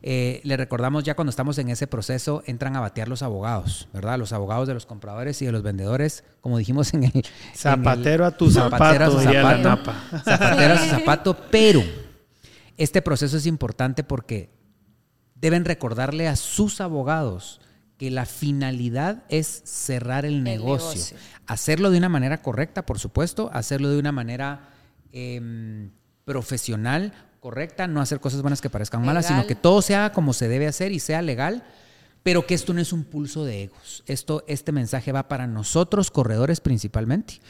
Eh, 0.00 0.40
le 0.44 0.56
recordamos 0.56 1.04
ya 1.04 1.14
cuando 1.14 1.28
estamos 1.28 1.58
en 1.58 1.68
ese 1.68 1.86
proceso, 1.86 2.42
entran 2.46 2.76
a 2.76 2.80
batear 2.80 3.08
los 3.08 3.22
abogados, 3.22 3.90
¿verdad? 3.92 4.18
Los 4.18 4.32
abogados 4.32 4.66
de 4.66 4.72
los 4.72 4.86
compradores 4.86 5.42
y 5.42 5.44
de 5.44 5.52
los 5.52 5.62
vendedores, 5.62 6.24
como 6.40 6.56
dijimos 6.56 6.94
en 6.94 7.04
el... 7.04 7.26
Zapatero 7.54 8.24
a 8.24 8.30
tu 8.30 8.50
zapato, 8.50 9.20
zapato, 9.20 9.92
zapatero 10.24 10.74
a 10.74 10.78
su 10.78 10.88
zapato, 10.96 11.36
pero 11.50 11.82
este 12.78 13.02
proceso 13.02 13.36
es 13.36 13.44
importante 13.44 14.02
porque 14.02 14.48
deben 15.34 15.66
recordarle 15.66 16.26
a 16.26 16.36
sus 16.36 16.80
abogados 16.80 17.60
que 17.98 18.10
la 18.10 18.26
finalidad 18.26 19.24
es 19.28 19.62
cerrar 19.64 20.24
el, 20.24 20.42
negocio. 20.42 21.16
Hacerlo 21.46 21.90
de 21.90 21.98
una 21.98 22.08
manera 22.08 22.42
correcta, 22.42 22.84
por 22.86 22.98
supuesto, 22.98 23.50
hacerlo 23.52 23.90
de 23.90 23.98
una 23.98 24.12
manera 24.12 24.70
em, 25.12 25.90
profesional, 26.24 27.12
correcta, 27.40 27.86
no 27.86 28.00
hacer 28.00 28.20
cosas 28.20 28.42
buenas 28.42 28.60
que 28.60 28.70
parezcan 28.70 29.04
malas, 29.04 29.26
sino 29.26 29.46
que 29.46 29.54
todo 29.54 29.82
sea 29.82 30.12
como 30.12 30.32
se 30.32 30.48
debe 30.48 30.66
hacer 30.66 30.92
y 30.92 30.98
sea 30.98 31.22
legal, 31.22 31.62
pero 32.22 32.46
que 32.46 32.54
esto 32.54 32.72
no 32.72 32.80
es 32.80 32.92
un 32.92 33.04
pulso 33.04 33.44
de 33.44 33.64
egos. 33.64 34.02
Esto, 34.06 34.44
este 34.48 34.72
mensaje 34.72 35.12
va 35.12 35.28
para 35.28 35.46
nosotros, 35.46 36.10
corredores 36.10 36.60
principalmente, 36.60 37.40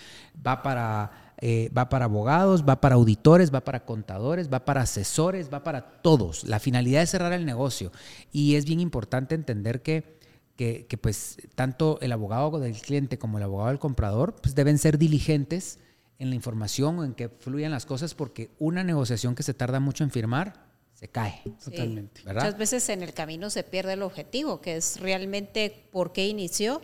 va 0.44 0.62
para 0.62 1.24
eh, 1.38 1.70
va 1.76 1.88
para 1.88 2.04
abogados, 2.04 2.64
va 2.66 2.80
para 2.80 2.94
auditores, 2.94 3.52
va 3.52 3.60
para 3.62 3.84
contadores, 3.84 4.52
va 4.52 4.64
para 4.64 4.82
asesores, 4.82 5.52
va 5.52 5.64
para 5.64 6.00
todos. 6.00 6.44
La 6.44 6.60
finalidad 6.60 7.02
es 7.02 7.10
cerrar 7.10 7.32
el 7.32 7.44
negocio 7.44 7.90
y 8.32 8.54
es 8.54 8.64
bien 8.64 8.80
importante 8.80 9.34
entender 9.34 9.82
que, 9.82 10.18
que, 10.56 10.98
pues 11.00 11.36
tanto 11.54 11.98
el 12.00 12.12
abogado 12.12 12.58
del 12.60 12.74
cliente 12.74 13.18
como 13.18 13.38
el 13.38 13.44
abogado 13.44 13.70
del 13.70 13.78
comprador 13.78 14.36
pues 14.36 14.54
deben 14.54 14.78
ser 14.78 14.98
diligentes 14.98 15.78
en 16.18 16.30
la 16.30 16.36
información, 16.36 17.04
en 17.04 17.14
que 17.14 17.28
fluyan 17.28 17.72
las 17.72 17.86
cosas, 17.86 18.14
porque 18.14 18.50
una 18.58 18.84
negociación 18.84 19.34
que 19.34 19.42
se 19.42 19.52
tarda 19.52 19.80
mucho 19.80 20.04
en 20.04 20.10
firmar 20.10 20.64
se 20.94 21.08
cae. 21.08 21.42
Totalmente. 21.64 22.22
Muchas 22.24 22.56
veces 22.56 22.88
en 22.88 23.02
el 23.02 23.12
camino 23.12 23.50
se 23.50 23.64
pierde 23.64 23.94
el 23.94 24.02
objetivo, 24.02 24.60
que 24.60 24.76
es 24.76 25.00
realmente 25.00 25.88
por 25.90 26.12
qué 26.12 26.26
inició 26.28 26.80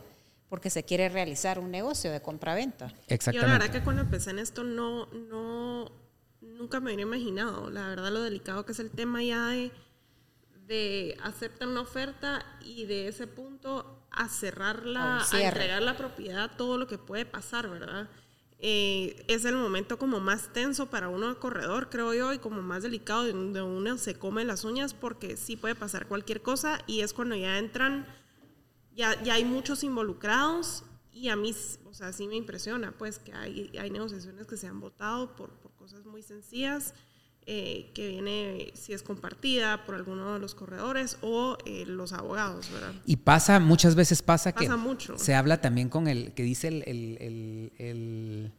porque 0.49 0.69
se 0.69 0.83
quiere 0.83 1.09
realizar 1.09 1.61
un 1.61 1.71
negocio 1.71 2.11
de 2.11 2.21
compraventa. 2.21 2.93
Exactamente. 3.07 3.37
Yo 3.37 3.47
la 3.47 3.53
verdad 3.53 3.71
que 3.73 3.85
cuando 3.85 4.03
empecé 4.03 4.31
en 4.31 4.41
esto 4.41 4.65
no, 4.65 5.07
no, 5.07 5.93
nunca 6.41 6.81
me 6.81 6.87
hubiera 6.87 7.03
imaginado, 7.03 7.71
la 7.71 7.87
verdad 7.87 8.11
lo 8.11 8.23
delicado 8.23 8.67
que 8.67 8.73
es 8.73 8.81
el 8.81 8.91
tema 8.91 9.23
ya 9.23 9.47
de, 9.47 9.71
de 10.71 11.17
aceptar 11.23 11.67
una 11.67 11.81
oferta 11.81 12.47
y 12.63 12.87
de 12.87 13.09
ese 13.09 13.27
punto 13.27 14.07
a 14.11 14.29
cerrarla, 14.29 15.21
a 15.21 15.43
entregar 15.43 15.83
la 15.83 15.97
propiedad, 15.97 16.57
todo 16.57 16.79
lo 16.79 16.87
que 16.87 16.97
puede 16.97 17.27
pasar, 17.27 17.69
¿verdad? 17.69 18.09
eh, 18.63 19.25
es 19.27 19.45
el 19.47 19.57
momento 19.57 19.99
como 19.99 20.21
más 20.21 20.53
tenso 20.53 20.91
para 20.91 21.09
uno 21.09 21.39
corredor, 21.39 21.89
creo 21.89 22.13
yo, 22.13 22.33
y 22.33 22.39
como 22.39 22.63
más 22.63 22.83
delicado, 22.83 23.27
donde 23.27 23.63
uno 23.63 23.97
se 23.97 24.15
come 24.15 24.45
las 24.45 24.65
uñas 24.65 24.93
porque 24.93 25.37
sí 25.37 25.57
puede 25.57 25.75
pasar 25.75 26.07
cualquier 26.07 26.43
cosa 26.43 26.79
y 26.87 27.01
es 27.01 27.15
cuando 27.15 27.37
ya 27.37 27.59
entran, 27.59 28.07
ya, 28.95 29.21
ya 29.23 29.35
hay 29.35 29.45
muchos 29.45 29.83
involucrados 29.83 30.85
y 31.11 31.29
a 31.31 31.37
mí, 31.37 31.55
o 31.85 31.95
sea, 31.95 32.13
sí 32.13 32.29
me 32.29 32.37
impresiona, 32.37 32.93
pues, 32.93 33.19
que 33.19 33.33
hay, 33.33 33.73
hay 33.79 33.91
negociaciones 33.91 34.47
que 34.47 34.57
se 34.57 34.67
han 34.67 34.79
votado 34.79 35.35
por, 35.37 35.51
por 35.55 35.73
cosas 35.73 36.05
muy 36.05 36.23
sencillas 36.23 36.95
eh, 37.53 37.91
que 37.95 38.07
viene, 38.07 38.71
si 38.75 38.93
es 38.93 39.03
compartida 39.03 39.85
por 39.85 39.97
alguno 39.97 40.35
de 40.35 40.39
los 40.39 40.55
corredores 40.55 41.19
o 41.21 41.59
eh, 41.67 41.85
los 41.85 42.13
abogados, 42.13 42.71
¿verdad? 42.73 42.93
Y 43.07 43.17
pasa, 43.17 43.59
muchas 43.59 43.97
veces 43.97 44.23
pasa, 44.23 44.53
pasa 44.53 44.69
que 44.69 44.77
mucho. 44.77 45.19
se 45.19 45.35
habla 45.35 45.61
también 45.61 45.89
con 45.89 46.07
el 46.07 46.33
que 46.33 46.45
dice 46.45 46.69
el, 46.69 46.85
el, 46.87 47.73
el, 47.81 48.53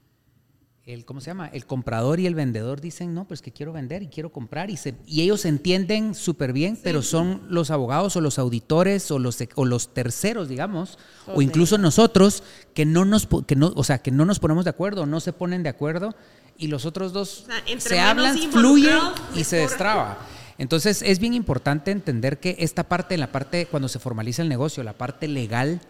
el, 0.84 1.06
¿cómo 1.06 1.22
se 1.22 1.28
llama? 1.28 1.48
El 1.48 1.66
comprador 1.66 2.20
y 2.20 2.28
el 2.28 2.36
vendedor 2.36 2.82
dicen, 2.82 3.14
no, 3.14 3.26
pues 3.26 3.42
que 3.42 3.54
quiero 3.54 3.72
vender 3.72 4.04
y 4.04 4.08
quiero 4.08 4.34
comprar 4.34 4.70
y, 4.70 4.76
se, 4.76 4.96
y 5.06 5.22
ellos 5.22 5.46
entienden 5.46 6.14
súper 6.14 6.52
bien, 6.52 6.78
pero 6.84 7.02
son 7.02 7.44
los 7.48 7.72
abogados 7.72 8.18
o 8.18 8.20
los 8.20 8.40
auditores 8.40 9.10
o 9.10 9.20
los, 9.20 9.38
o 9.56 9.64
los 9.64 9.94
terceros, 9.94 10.50
digamos, 10.50 11.00
o 11.28 11.42
incluso 11.42 11.78
nosotros 11.78 12.44
que 12.74 12.84
no 12.84 13.06
nos, 13.06 13.26
que 13.48 13.56
no, 13.56 13.72
o 13.74 13.86
sea, 13.86 14.00
que 14.00 14.12
no 14.12 14.26
nos 14.26 14.40
ponemos 14.40 14.66
de 14.66 14.72
acuerdo, 14.72 15.06
no 15.06 15.22
se 15.22 15.32
ponen 15.32 15.64
de 15.64 15.70
acuerdo 15.70 16.14
y 16.62 16.68
los 16.68 16.86
otros 16.86 17.12
dos 17.12 17.46
se 17.80 18.00
hablan, 18.00 18.38
fluyen 18.52 19.00
y 19.36 19.44
se 19.44 19.58
destraba. 19.58 20.20
Entonces 20.58 21.02
es 21.02 21.18
bien 21.20 21.34
importante 21.34 21.90
entender 21.90 22.40
que 22.40 22.56
esta 22.60 22.84
parte, 22.84 23.18
la 23.18 23.32
parte 23.32 23.66
cuando 23.66 23.90
se 23.90 23.98
formaliza 23.98 24.44
el 24.44 24.50
negocio, 24.50 24.84
la 24.84 24.94
parte 24.94 25.28
legal, 25.28 25.82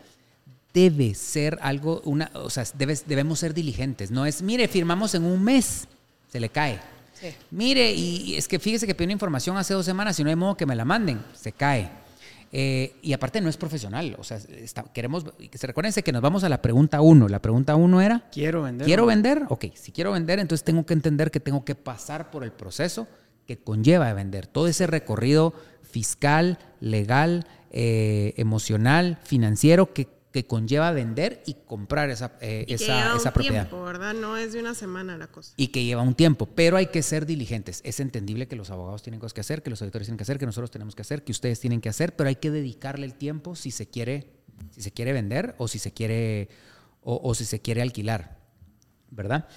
debe 0.74 1.14
ser 1.14 1.60
algo, 1.62 2.02
una, 2.06 2.32
o 2.34 2.50
sea, 2.50 2.64
debemos 2.74 3.40
ser 3.40 3.54
diligentes. 3.54 4.12
No 4.12 4.26
es, 4.26 4.42
mire, 4.42 4.70
firmamos 4.70 5.14
en 5.14 5.26
un 5.26 5.44
mes, 5.44 5.88
se 6.32 6.40
le 6.40 6.50
cae. 6.50 6.80
Mire, 7.52 7.92
y 7.92 8.36
es 8.36 8.48
que 8.48 8.58
fíjese 8.58 8.88
que 8.88 8.96
pidió 8.96 9.12
información 9.12 9.58
hace 9.58 9.74
dos 9.74 9.86
semanas 9.86 10.18
y 10.20 10.24
no 10.24 10.30
hay 10.30 10.36
modo 10.36 10.58
que 10.58 10.66
me 10.66 10.76
la 10.76 10.86
manden, 10.86 11.24
se 11.34 11.52
cae. 11.52 11.92
Eh, 12.54 12.96
y 13.02 13.14
aparte 13.14 13.40
no 13.40 13.50
es 13.50 13.56
profesional, 13.56 14.16
o 14.20 14.24
sea, 14.24 14.38
queremos, 14.94 15.26
se 15.54 15.68
recuérdense 15.68 16.04
que 16.04 16.12
nos 16.12 16.22
vamos 16.22 16.44
a 16.44 16.50
la 16.50 16.62
pregunta 16.62 17.00
uno. 17.00 17.30
La 17.30 17.42
pregunta 17.42 17.76
uno 17.76 18.02
era... 18.02 18.28
Quiero 18.32 18.64
vender. 18.64 18.86
¿Quiero 18.86 19.06
vender? 19.06 19.44
Ok, 19.50 19.66
si 19.74 19.92
quiero 19.92 20.12
vender, 20.12 20.40
entonces 20.40 20.66
tengo 20.66 20.86
que 20.86 20.94
entender 20.94 21.32
que 21.32 21.40
tengo 21.40 21.64
que 21.64 21.76
pasar 21.76 22.30
por 22.30 22.44
el 22.44 22.52
proceso 22.52 23.08
que 23.48 23.58
conlleva 23.58 24.08
de 24.08 24.14
vender. 24.14 24.48
Todo 24.48 24.68
ese 24.68 24.86
recorrido 24.86 25.54
fiscal, 25.82 26.60
legal, 26.80 27.48
eh, 27.72 28.34
emocional, 28.36 29.18
financiero 29.24 29.94
que 29.94 30.08
que 30.32 30.46
conlleva 30.48 30.92
vender 30.92 31.44
y 31.46 31.56
comprar 31.66 32.10
esa, 32.10 32.34
eh, 32.40 32.66
esa, 32.70 33.16
esa 33.16 33.34
propiedad. 33.34 33.68
Tiempo, 33.68 33.84
¿verdad? 33.84 34.14
No 34.14 34.38
es 34.38 34.54
de 34.54 34.60
una 34.60 34.74
semana 34.74 35.18
la 35.18 35.28
cosa. 35.28 35.54
Y 35.58 35.68
que 35.68 35.84
lleva 35.84 36.02
un 36.02 36.16
tiempo, 36.16 36.46
pero 36.46 36.78
hay 36.78 36.88
que 36.88 37.04
ser 37.04 37.26
diligentes. 37.26 37.82
Es 37.84 38.00
entendible 38.00 38.48
que 38.48 38.56
los 38.56 38.70
abogados 38.70 39.04
tienen 39.04 39.20
cosas 39.20 39.34
que 39.34 39.42
hacer, 39.42 39.62
que 39.62 39.70
los 39.70 39.82
auditores 39.82 40.08
tienen 40.08 40.18
que 40.18 40.24
hacer, 40.24 40.40
que 40.40 40.46
nosotros 40.46 40.72
tenemos 40.72 40.96
que 40.96 41.02
hacer, 41.02 41.24
que 41.24 41.32
ustedes 41.32 41.60
tienen 41.60 41.82
que 41.82 41.90
hacer, 41.90 42.16
pero 42.16 42.30
hay 42.30 42.38
que 42.38 42.50
dedicarle 42.50 43.06
el 43.06 43.16
tiempo 43.16 43.56
si 43.56 43.72
se 43.72 43.90
quiere, 43.90 44.32
si 44.72 44.82
se 44.82 44.92
quiere 44.92 45.12
vender 45.12 45.56
o 45.58 45.68
si 45.68 45.80
se 45.80 45.92
quiere, 45.92 46.50
o, 47.02 47.36
si 47.36 47.44
se 47.44 47.60
quiere 47.60 47.82
alquilar, 47.82 48.38
¿verdad? 49.10 49.48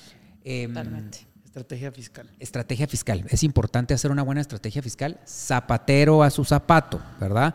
Em, 0.43 0.68
Totalmente. 0.68 1.35
Estrategia 1.55 1.93
fiscal. 1.93 2.31
Estrategia 2.41 2.87
fiscal. 2.89 3.25
Es 3.29 3.45
importante 3.45 3.95
hacer 3.95 4.11
una 4.11 4.25
buena 4.25 4.41
estrategia 4.41 4.83
fiscal. 4.83 5.20
Zapatero 5.25 6.25
a 6.25 6.31
su 6.31 6.45
zapato, 6.45 7.01
¿verdad? 7.20 7.55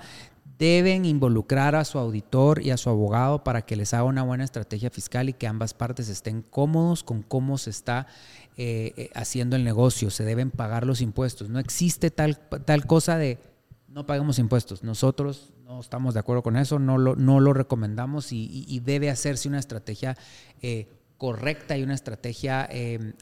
Deben 0.60 1.06
involucrar 1.06 1.74
a 1.76 1.86
su 1.86 1.98
auditor 1.98 2.62
y 2.62 2.72
a 2.72 2.78
su 2.78 2.90
abogado 2.90 3.46
para 3.46 3.62
que 3.62 3.78
les 3.78 3.94
haga 3.94 4.04
una 4.04 4.24
buena 4.24 4.44
estrategia 4.44 4.90
fiscal 4.90 5.30
y 5.30 5.34
que 5.34 5.48
ambas 5.48 5.74
partes 5.74 6.10
estén 6.10 6.42
cómodos 6.42 7.02
con 7.02 7.24
cómo 7.24 7.58
se 7.58 7.70
está 7.70 8.08
eh, 8.58 8.94
eh, 8.98 9.10
haciendo 9.16 9.56
el 9.56 9.64
negocio. 9.64 10.10
Se 10.10 10.26
deben 10.26 10.52
pagar 10.52 10.86
los 10.86 11.00
impuestos. 11.00 11.50
No 11.50 11.60
existe 11.60 12.12
tal, 12.12 12.38
tal 12.66 12.86
cosa 12.86 13.18
de 13.18 13.40
no 13.88 14.06
pagamos 14.06 14.38
impuestos. 14.38 14.84
Nosotros 14.84 15.54
no 15.64 15.80
estamos 15.80 16.14
de 16.14 16.20
acuerdo 16.20 16.44
con 16.44 16.58
eso, 16.58 16.78
no 16.78 16.98
lo, 16.98 17.16
no 17.16 17.40
lo 17.40 17.54
recomendamos 17.54 18.34
y, 18.34 18.82
debe 18.84 19.10
hacerse 19.10 19.48
una 19.48 19.60
estrategia 19.60 20.18
eh, 20.62 20.90
correcta 21.18 21.78
y 21.78 21.84
una 21.84 21.96
estrategia 21.96 22.68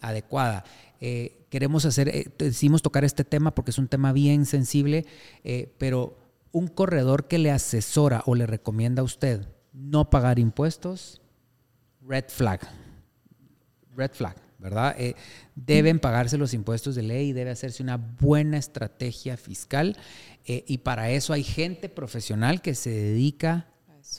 adecuada. 0.02 0.64
queremos 1.50 1.86
hacer, 1.86 2.34
decidimos 2.38 2.82
tocar 2.82 3.04
este 3.04 3.24
tema 3.24 3.54
porque 3.54 3.72
es 3.72 3.78
un 3.78 3.88
tema 3.88 4.12
bien 4.12 4.46
sensible, 4.46 5.06
pero 5.78 6.27
un 6.58 6.68
corredor 6.68 7.28
que 7.28 7.38
le 7.38 7.52
asesora 7.52 8.24
o 8.26 8.34
le 8.34 8.48
recomienda 8.48 9.02
a 9.02 9.06
usted 9.06 9.48
no 9.74 10.10
pagar 10.10 10.40
impuestos, 10.40 11.22
red 12.02 12.26
flag. 12.30 12.62
Red 13.96 14.12
flag, 14.14 14.36
¿verdad? 14.58 14.96
Eh, 14.98 15.16
deben 15.56 16.00
pagarse 16.00 16.38
los 16.38 16.56
impuestos 16.56 16.96
de 16.96 17.04
ley, 17.04 17.32
debe 17.32 17.52
hacerse 17.52 17.84
una 17.84 17.98
buena 17.98 18.58
estrategia 18.58 19.38
fiscal 19.38 19.98
eh, 20.46 20.64
y 20.68 20.80
para 20.80 21.12
eso 21.12 21.32
hay 21.32 21.44
gente 21.44 21.90
profesional 21.90 22.62
que 22.62 22.74
se 22.74 22.90
dedica 22.90 23.68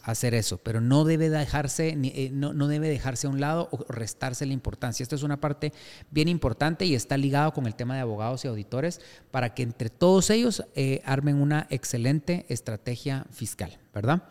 hacer 0.04 0.34
eso, 0.34 0.58
pero 0.58 0.80
no 0.80 1.04
debe 1.04 1.28
dejarse, 1.28 1.96
eh, 2.02 2.30
no, 2.32 2.52
no, 2.52 2.68
debe 2.68 2.88
dejarse 2.88 3.26
a 3.26 3.30
un 3.30 3.40
lado 3.40 3.68
o 3.72 3.84
restarse 3.88 4.46
la 4.46 4.52
importancia. 4.52 5.02
Esto 5.02 5.16
es 5.16 5.22
una 5.22 5.40
parte 5.40 5.72
bien 6.10 6.28
importante 6.28 6.84
y 6.84 6.94
está 6.94 7.16
ligado 7.16 7.52
con 7.52 7.66
el 7.66 7.74
tema 7.74 7.94
de 7.94 8.00
abogados 8.00 8.44
y 8.44 8.48
auditores 8.48 9.00
para 9.30 9.54
que 9.54 9.62
entre 9.62 9.90
todos 9.90 10.30
ellos 10.30 10.64
eh, 10.74 11.02
armen 11.04 11.36
una 11.36 11.66
excelente 11.70 12.46
estrategia 12.48 13.26
fiscal, 13.30 13.78
¿verdad? 13.94 14.22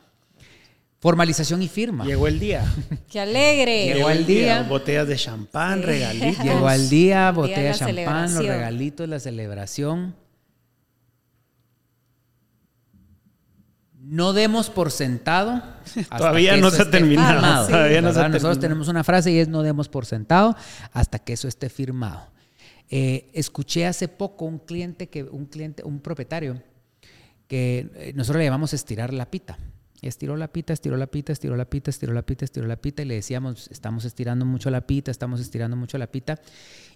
Formalización 1.00 1.62
y 1.62 1.68
firma. 1.68 2.06
Llegó 2.06 2.28
el 2.28 2.40
día. 2.40 2.66
¡Qué 3.10 3.20
alegre! 3.20 3.94
Llegó 3.94 4.10
el 4.10 4.26
día. 4.26 4.64
Botellas 4.64 5.08
de 5.08 5.16
champán, 5.16 5.84
regalitos. 5.84 6.44
Llegó 6.44 6.70
el 6.72 6.90
día, 6.90 7.32
botellas 7.32 7.80
de 7.80 7.86
champán, 7.86 8.34
los 8.34 8.46
regalitos, 8.46 9.08
la 9.08 9.20
celebración. 9.20 10.16
No 14.10 14.32
demos 14.32 14.70
por 14.70 14.92
sentado. 14.92 15.62
Todavía 16.18 16.56
no 16.58 16.70
se 16.70 16.82
ha 16.82 16.90
terminado. 16.90 17.68
Todavía 17.68 18.02
no 18.02 18.12
Nosotros 18.14 18.60
tenemos 18.60 18.88
una 18.88 19.04
frase 19.04 19.32
y 19.32 19.40
es 19.40 19.50
no 19.50 19.64
demos 19.64 19.90
por 19.90 20.06
sentado 20.06 20.56
hasta 20.94 21.20
que 21.20 21.34
eso 21.34 21.48
esté 21.48 21.70
firmado. 21.70 22.28
Eh, 22.90 23.30
escuché 23.34 23.86
hace 23.86 24.08
poco 24.08 24.46
un 24.46 24.60
cliente 24.60 25.10
que, 25.10 25.24
un 25.24 25.46
cliente, 25.46 25.84
un 25.84 26.00
propietario, 26.00 26.62
que 27.48 27.90
eh, 27.96 28.14
nosotros 28.16 28.40
le 28.40 28.46
llamamos 28.46 28.74
estirar 28.74 29.14
la 29.14 29.30
pita. 29.30 29.58
Estiró 30.02 30.38
la 30.38 30.48
pita, 30.54 30.74
estiró 30.74 30.96
la 30.96 31.08
pita, 31.08 31.34
estiró 31.34 31.58
la 31.58 31.66
pita, 31.66 31.90
estiró 31.90 32.14
la 32.14 32.22
pita, 32.22 32.46
estiró 32.46 32.68
la 32.68 32.78
pita 32.78 33.02
y 33.02 33.06
le 33.06 33.16
decíamos, 33.16 33.68
estamos 33.72 34.06
estirando 34.06 34.46
mucho 34.46 34.70
la 34.70 34.82
pita, 34.82 35.12
estamos 35.12 35.42
estirando 35.42 35.76
mucho 35.76 35.98
la 35.98 36.08
pita. 36.08 36.40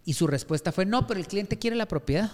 Y 0.06 0.14
su 0.14 0.28
respuesta 0.28 0.72
fue, 0.72 0.86
no, 0.86 1.08
pero 1.08 1.20
el 1.20 1.28
cliente 1.28 1.58
quiere 1.58 1.76
la 1.76 1.88
propiedad. 1.88 2.32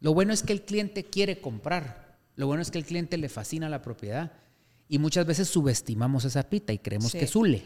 Lo 0.00 0.14
bueno 0.14 0.32
es 0.32 0.42
que 0.42 0.52
el 0.52 0.62
cliente 0.62 1.04
quiere 1.04 1.40
comprar. 1.40 2.05
Lo 2.36 2.46
bueno 2.46 2.62
es 2.62 2.70
que 2.70 2.78
al 2.78 2.84
cliente 2.84 3.16
le 3.16 3.28
fascina 3.28 3.68
la 3.68 3.82
propiedad 3.82 4.32
y 4.88 4.98
muchas 4.98 5.26
veces 5.26 5.48
subestimamos 5.48 6.24
esa 6.24 6.48
pita 6.48 6.72
y 6.72 6.78
creemos 6.78 7.12
que 7.12 7.24
es 7.24 7.32
Zule. 7.32 7.64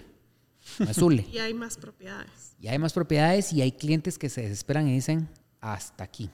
No 0.78 0.90
es 0.90 0.96
Zule. 0.96 1.26
y 1.32 1.38
hay 1.38 1.52
más 1.52 1.76
propiedades. 1.76 2.54
Y 2.60 2.68
hay 2.68 2.78
más 2.78 2.92
propiedades 2.92 3.52
y 3.52 3.62
hay 3.62 3.72
clientes 3.72 4.18
que 4.18 4.28
se 4.28 4.42
desesperan 4.42 4.88
y 4.88 4.94
dicen, 4.94 5.28
hasta 5.60 6.04
aquí. 6.04 6.30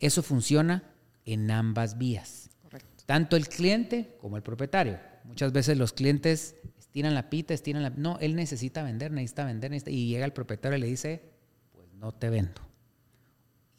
Eso 0.00 0.22
funciona 0.22 0.82
en 1.24 1.50
ambas 1.50 1.96
vías. 1.96 2.50
Correcto. 2.62 3.04
Tanto 3.06 3.36
el 3.36 3.48
cliente 3.48 4.16
como 4.20 4.36
el 4.36 4.42
propietario. 4.42 4.98
Muchas 5.24 5.52
veces 5.52 5.78
los 5.78 5.92
clientes 5.92 6.56
estiran 6.76 7.14
la 7.14 7.30
pita, 7.30 7.54
estiran 7.54 7.82
la... 7.82 7.90
No, 7.90 8.18
él 8.20 8.34
necesita 8.34 8.82
vender, 8.82 9.12
necesita 9.12 9.44
vender, 9.44 9.72
y 9.86 10.08
llega 10.08 10.24
el 10.24 10.32
propietario 10.32 10.76
y 10.76 10.80
le 10.80 10.86
dice, 10.86 11.22
pues 11.72 11.92
no 11.94 12.12
te 12.12 12.30
vendo. 12.30 12.60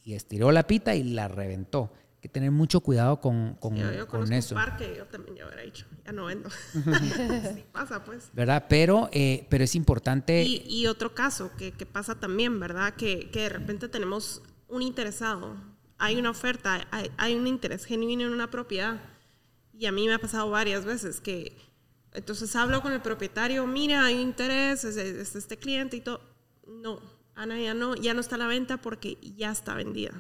Y 0.02 0.14
estiró 0.14 0.52
la 0.52 0.66
pita 0.66 0.96
y 0.96 1.04
la 1.04 1.28
reventó 1.28 1.92
que 2.26 2.30
tener 2.30 2.50
mucho 2.50 2.80
cuidado 2.80 3.22
con, 3.22 3.54
con, 3.60 3.76
yo, 3.76 4.08
con 4.08 4.34
eso. 4.34 4.56
Un 4.56 4.62
parque, 4.62 4.96
yo 4.98 5.06
también 5.06 5.36
ya 5.36 5.46
hubiera 5.46 5.62
dicho, 5.62 5.86
ya 6.04 6.12
no 6.12 6.26
vendo. 6.26 6.50
sí, 6.74 7.64
pasa 7.72 8.04
pues. 8.04 8.32
¿Verdad? 8.34 8.66
Pero, 8.68 9.10
eh, 9.12 9.46
pero 9.48 9.64
es 9.64 9.76
importante. 9.76 10.42
Y, 10.44 10.64
y 10.68 10.88
otro 10.88 11.14
caso 11.14 11.52
que, 11.56 11.72
que, 11.72 11.86
pasa 11.86 12.20
también, 12.20 12.60
¿verdad? 12.60 12.96
Que, 12.96 13.30
que, 13.30 13.42
de 13.42 13.50
repente 13.50 13.90
tenemos 13.90 14.42
un 14.68 14.82
interesado, 14.82 15.56
hay 16.00 16.18
una 16.18 16.32
oferta, 16.32 16.88
hay, 16.90 17.12
hay, 17.18 17.36
un 17.36 17.46
interés 17.46 17.86
genuino 17.86 18.24
en 18.24 18.34
una 18.34 18.50
propiedad. 18.50 19.00
Y 19.78 19.86
a 19.86 19.92
mí 19.92 20.08
me 20.08 20.16
ha 20.16 20.20
pasado 20.20 20.50
varias 20.50 20.84
veces 20.84 21.22
que. 21.22 21.56
Entonces 22.12 22.56
hablo 22.56 22.82
con 22.82 22.92
el 22.92 23.02
propietario, 23.02 23.68
mira, 23.68 24.04
hay 24.04 24.20
interés, 24.20 24.84
es, 24.84 24.98
es 24.98 25.36
este 25.36 25.58
cliente 25.58 25.98
y 25.98 26.02
todo. 26.02 26.22
No, 26.66 27.00
Ana 27.36 27.60
ya 27.60 27.76
no, 27.76 27.94
ya 27.94 28.16
no 28.16 28.22
está 28.22 28.34
a 28.34 28.40
la 28.40 28.48
venta 28.48 28.78
porque 28.78 29.20
ya 29.22 29.52
está 29.52 29.76
vendida. 29.76 30.14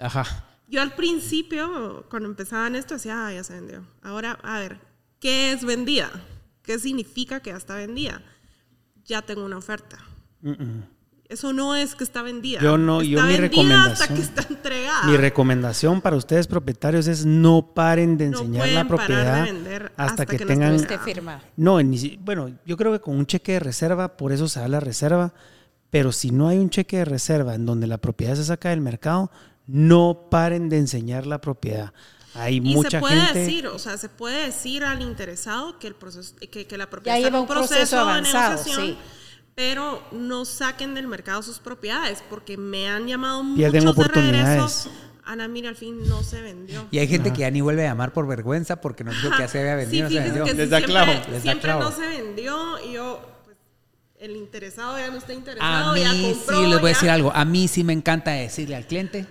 Ajá. 0.00 0.53
Yo 0.68 0.80
al 0.80 0.94
principio, 0.94 2.06
cuando 2.10 2.28
empezaban 2.28 2.74
esto, 2.74 2.94
decía, 2.94 3.26
ah, 3.26 3.32
ya 3.32 3.44
se 3.44 3.54
vendió. 3.54 3.86
Ahora, 4.02 4.38
a 4.42 4.58
ver, 4.58 4.80
¿qué 5.20 5.52
es 5.52 5.64
vendida? 5.64 6.10
¿Qué 6.62 6.78
significa 6.78 7.40
que 7.40 7.50
ya 7.50 7.56
está 7.56 7.74
vendida? 7.76 8.22
Ya 9.04 9.22
tengo 9.22 9.44
una 9.44 9.58
oferta. 9.58 9.98
Eso 11.28 11.52
no 11.52 11.74
es 11.74 11.94
que 11.94 12.04
está 12.04 12.22
vendida. 12.22 12.60
Yo 12.60 12.78
no, 12.78 13.00
está 13.00 13.12
yo 13.12 13.22
mi 13.22 13.36
recomendación. 13.36 13.92
Hasta 13.92 14.14
que 14.14 14.20
está 14.20 14.46
entregada. 14.48 15.06
Mi 15.06 15.16
recomendación 15.16 16.00
para 16.00 16.16
ustedes 16.16 16.46
propietarios 16.46 17.06
es 17.06 17.26
no 17.26 17.72
paren 17.74 18.16
de 18.16 18.26
enseñar 18.26 18.68
la 18.68 18.86
propiedad 18.86 19.46
hasta, 19.96 20.26
que, 20.26 20.38
tengan... 20.38 20.74
esté 20.74 20.98
firma. 20.98 21.42
No, 21.56 21.78
bueno, 22.20 22.50
yo 22.64 22.76
creo 22.76 22.92
que 22.92 23.00
con 23.00 23.16
un 23.16 23.26
cheque 23.26 23.52
de 23.52 23.60
reserva, 23.60 24.16
por 24.16 24.32
eso 24.32 24.48
se 24.48 24.60
da 24.60 24.68
la 24.68 24.80
reserva, 24.80 25.34
pero 25.90 26.12
si 26.12 26.30
no 26.30 26.48
hay 26.48 26.58
un 26.58 26.70
cheque 26.70 26.98
de 26.98 27.04
reserva 27.04 27.54
en 27.54 27.66
donde 27.66 27.86
la 27.86 27.98
propiedad 27.98 28.34
se 28.34 28.44
saca 28.44 28.70
del 28.70 28.80
mercado, 28.80 29.30
no 29.66 30.28
paren 30.30 30.68
de 30.68 30.78
enseñar 30.78 31.26
la 31.26 31.40
propiedad. 31.40 31.92
Hay 32.34 32.56
y 32.56 32.60
mucha 32.60 32.90
se 32.90 33.00
puede 33.00 33.32
decir, 33.32 33.66
o 33.68 33.78
sea, 33.78 33.96
se 33.96 34.08
puede 34.08 34.46
decir 34.46 34.84
al 34.84 35.02
interesado 35.02 35.78
que 35.78 35.86
el 35.86 35.94
proceso, 35.94 36.34
que, 36.50 36.66
la 36.76 36.90
propiedad 36.90 37.18
está 37.18 37.28
en 37.28 37.34
un 37.36 37.46
proceso, 37.46 37.98
avanzado, 37.98 38.50
de 38.50 38.56
negociación, 38.56 38.96
pero 39.54 40.02
no 40.10 40.44
saquen 40.44 40.94
del 40.94 41.06
mercado 41.06 41.42
sus 41.42 41.60
propiedades, 41.60 42.24
porque 42.28 42.56
me 42.56 42.88
han 42.88 43.06
llamado 43.06 43.44
Pierden 43.54 43.84
muchos 43.84 43.98
oportunidades. 43.98 44.46
de 44.46 44.54
regreso. 44.54 44.90
Ana, 45.26 45.48
mira, 45.48 45.70
al 45.70 45.76
fin 45.76 46.06
no 46.06 46.22
se 46.22 46.42
vendió. 46.42 46.86
Y 46.90 46.98
hay 46.98 47.08
gente 47.08 47.32
que 47.32 47.40
ya 47.40 47.50
ni 47.50 47.60
vuelve 47.60 47.86
a 47.86 47.90
llamar 47.90 48.12
por 48.12 48.26
vergüenza 48.26 48.80
porque 48.80 49.04
nos 49.04 49.14
dijo 49.14 49.30
que 49.30 49.42
ya 49.42 49.48
se 49.48 49.60
había 49.60 49.76
vendido. 49.76 50.08
Sí, 50.08 50.14
se 50.14 50.20
vendió. 50.20 50.44
Que 50.44 50.54
Les 50.54 50.68
da 50.68 50.82
clavo. 50.82 51.12
Siempre 51.40 51.72
no 51.72 51.92
se 51.92 52.06
vendió 52.06 52.78
y 52.84 52.92
yo 52.94 53.20
el 54.18 54.36
interesado 54.36 54.98
ya 54.98 55.10
no 55.10 55.18
está 55.18 55.32
interesado, 55.32 55.90
a 55.90 55.94
mí, 55.94 56.00
ya 56.00 56.10
compró, 56.10 56.56
Sí, 56.56 56.66
les 56.66 56.80
voy 56.80 56.90
a 56.90 56.94
decir 56.94 57.10
algo. 57.10 57.32
A 57.34 57.44
mí 57.44 57.68
sí 57.68 57.84
me 57.84 57.92
encanta 57.92 58.32
decirle 58.32 58.76
al 58.76 58.86
cliente. 58.86 59.26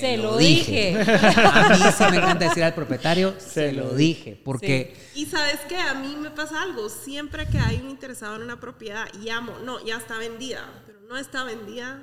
Se, 0.00 0.16
lo 0.18 0.36
dije. 0.36 0.94
a 1.00 1.68
mí 1.70 1.84
sí 1.96 2.04
me 2.10 2.16
encanta 2.18 2.48
decir 2.48 2.62
al 2.64 2.74
propietario, 2.74 3.34
se, 3.38 3.72
lo 3.72 3.94
dije. 3.94 4.40
Porque. 4.44 4.94
Y 5.14 5.26
sabes 5.26 5.60
que 5.68 5.76
a 5.76 5.94
mí 5.94 6.16
me 6.16 6.30
pasa 6.30 6.62
algo. 6.62 6.88
Siempre 6.88 7.46
que 7.46 7.58
hay 7.58 7.80
un 7.80 7.90
interesado 7.90 8.36
en 8.36 8.42
una 8.42 8.60
propiedad, 8.60 9.06
llamo, 9.20 9.52
no, 9.64 9.84
ya 9.84 9.96
está 9.96 10.18
vendida, 10.18 10.82
pero 10.86 11.00
no 11.00 11.16
está 11.16 11.44
vendida, 11.44 12.02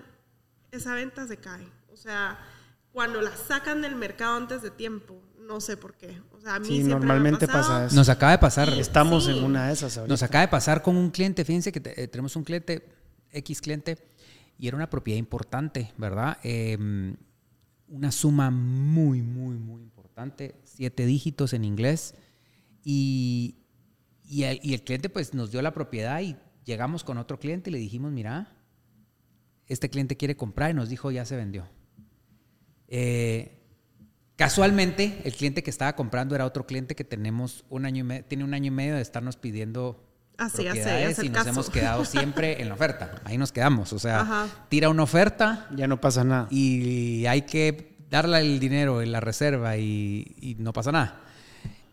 esa 0.71 0.95
venta 0.95 1.27
se 1.27 1.37
cae. 1.37 1.67
O 1.91 1.95
sea, 1.95 2.39
cuando 2.91 3.21
la 3.21 3.31
sacan 3.35 3.81
del 3.81 3.95
mercado 3.95 4.37
antes 4.37 4.61
de 4.61 4.71
tiempo, 4.71 5.21
no 5.39 5.61
sé 5.61 5.77
por 5.77 5.93
qué. 5.93 6.19
O 6.31 6.41
sea, 6.41 6.55
a 6.55 6.59
mí 6.59 6.67
sí, 6.67 6.83
normalmente 6.83 7.47
pasa 7.47 7.85
eso. 7.85 7.95
Nos 7.95 8.09
acaba 8.09 8.31
de 8.31 8.39
pasar. 8.39 8.69
Estamos 8.69 9.27
en 9.27 9.43
una 9.43 9.67
de 9.67 9.73
esas 9.73 9.97
Nos 10.07 10.23
acaba 10.23 10.41
de 10.41 10.47
pasar 10.47 10.81
con 10.81 10.95
un 10.97 11.11
cliente. 11.11 11.45
Fíjense 11.45 11.71
que 11.71 11.81
eh, 11.95 12.07
tenemos 12.07 12.35
un 12.35 12.43
cliente, 12.43 12.87
X 13.31 13.61
cliente, 13.61 13.97
y 14.57 14.67
era 14.67 14.77
una 14.77 14.89
propiedad 14.89 15.17
importante, 15.17 15.93
¿verdad? 15.97 16.37
Em, 16.43 17.15
una 17.87 18.11
suma 18.11 18.51
muy, 18.51 19.21
muy, 19.21 19.57
muy 19.57 19.81
importante, 19.81 20.55
siete 20.63 21.05
dígitos 21.05 21.53
en 21.53 21.65
inglés. 21.65 22.15
Y, 22.83 23.57
y, 24.25 24.43
el, 24.43 24.59
y 24.63 24.73
el 24.73 24.83
cliente 24.83 25.09
pues 25.09 25.33
nos 25.33 25.51
dio 25.51 25.61
la 25.61 25.73
propiedad 25.73 26.21
y 26.21 26.35
llegamos 26.65 27.03
con 27.03 27.17
otro 27.17 27.39
cliente 27.39 27.69
y 27.69 27.73
le 27.73 27.79
dijimos, 27.79 28.11
mira, 28.11 28.57
este 29.67 29.89
cliente 29.89 30.17
quiere 30.17 30.35
comprar 30.35 30.71
y 30.71 30.73
nos 30.73 30.89
dijo, 30.89 31.11
ya 31.11 31.25
se 31.25 31.35
vendió. 31.35 31.67
Eh, 32.87 33.63
Casualmente, 34.35 35.21
el 35.25 35.33
cliente 35.33 35.61
que 35.61 35.69
estaba 35.69 35.95
comprando 35.95 36.33
era 36.33 36.45
otro 36.45 36.65
cliente 36.65 36.95
que 36.95 37.03
tenemos 37.03 37.65
un 37.69 37.85
año 37.85 37.99
y 37.99 38.03
medio, 38.03 38.25
tiene 38.25 38.43
un 38.43 38.53
año 38.53 38.67
y 38.67 38.71
medio 38.75 38.95
de 38.95 39.01
estarnos 39.01 39.37
pidiendo 39.37 40.03
Así, 40.37 40.63
propiedades 40.63 41.23
y 41.23 41.29
nos 41.29 41.47
hemos 41.47 41.69
quedado 41.69 42.05
siempre 42.05 42.61
en 42.61 42.69
la 42.69 42.75
oferta. 42.75 43.21
Ahí 43.23 43.37
nos 43.37 43.51
quedamos. 43.51 43.93
O 43.93 43.99
sea, 43.99 44.47
tira 44.69 44.89
una 44.89 45.03
oferta. 45.03 45.67
Ya 45.75 45.87
no 45.87 46.01
pasa 46.01 46.23
nada. 46.23 46.47
Y 46.49 47.25
hay 47.25 47.43
que 47.43 47.97
darle 48.09 48.39
el 48.39 48.59
dinero 48.59 49.01
en 49.01 49.11
la 49.11 49.19
reserva 49.19 49.77
y, 49.77 50.55
no 50.59 50.73
pasa 50.73 50.91
nada. 50.91 51.21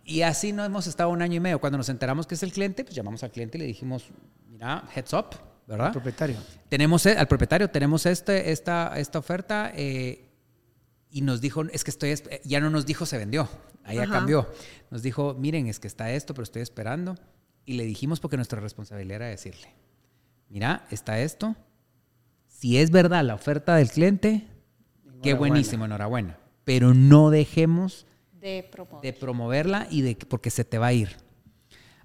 Y 0.05 0.22
así 0.22 0.53
no 0.53 0.64
hemos 0.64 0.86
estado 0.86 1.11
un 1.11 1.22
año 1.22 1.36
y 1.36 1.41
medio. 1.41 1.61
Cuando 1.61 1.78
nos 1.78 1.88
enteramos 1.88 2.26
que 2.26 2.34
es 2.34 2.43
el 2.43 2.53
cliente, 2.53 2.84
pues 2.84 2.97
llamamos 2.97 3.22
al 3.22 3.30
cliente 3.30 3.59
y 3.59 3.61
le 3.61 3.66
dijimos, 3.66 4.11
mira, 4.49 4.84
heads 4.95 5.12
up, 5.12 5.36
¿verdad? 5.66 5.86
Al 5.88 5.93
propietario. 5.93 6.36
Tenemos, 6.68 7.07
e, 7.07 7.16
al 7.16 7.28
propietario, 7.28 7.70
tenemos 7.70 8.07
este, 8.07 8.51
esta, 8.51 8.99
esta 8.99 9.18
oferta. 9.18 9.70
Eh, 9.74 10.26
y 11.12 11.22
nos 11.22 11.41
dijo, 11.41 11.64
es 11.64 11.84
que 11.84 11.91
estoy, 11.91 12.14
ya 12.45 12.61
no 12.61 12.70
nos 12.70 12.86
dijo 12.86 13.05
se 13.05 13.18
vendió, 13.18 13.49
ahí 13.84 13.97
ya 13.97 14.07
cambió. 14.07 14.49
Nos 14.91 15.03
dijo, 15.03 15.34
miren, 15.34 15.66
es 15.66 15.80
que 15.80 15.88
está 15.88 16.12
esto, 16.12 16.34
pero 16.34 16.45
estoy 16.45 16.62
esperando. 16.62 17.16
Y 17.71 17.75
le 17.75 17.85
dijimos 17.85 18.18
porque 18.18 18.37
nuestra 18.37 18.61
responsabilidad 18.61 19.14
era 19.18 19.27
decirle, 19.29 19.68
mira, 20.49 20.89
está 20.91 21.21
esto. 21.21 21.55
Si 22.49 22.79
es 22.79 22.91
verdad 22.91 23.23
la 23.25 23.37
oferta 23.37 23.77
del 23.77 23.89
cliente, 23.89 24.45
qué 25.23 25.35
buenísimo, 25.35 25.85
enhorabuena. 25.85 26.37
Pero 26.64 26.95
no 26.95 27.31
dejemos 27.31 28.09
de, 28.41 28.68
de, 29.03 29.12
promoverla 29.12 29.87
y 29.89 30.03
de 30.03 30.16
porque 30.16 30.51
se 30.51 30.64
te 30.64 30.79
va 30.79 30.89
a 30.89 30.93
ir. 30.93 31.14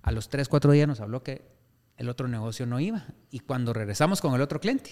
A 0.03 0.11
los 0.11 0.30
tres, 0.30 0.49
cuatro 0.49 0.72
días 0.72 0.88
nos 0.88 0.99
habló 0.99 1.24
que 1.24 1.41
el 1.97 2.09
otro 2.09 2.28
negocio 2.28 2.68
no 2.68 2.80
iba. 2.80 3.07
Y 3.32 3.39
cuando 3.39 3.74
regresamos 3.74 4.22
con 4.22 4.36
el 4.36 4.41
otro 4.41 4.59
cliente, 4.59 4.91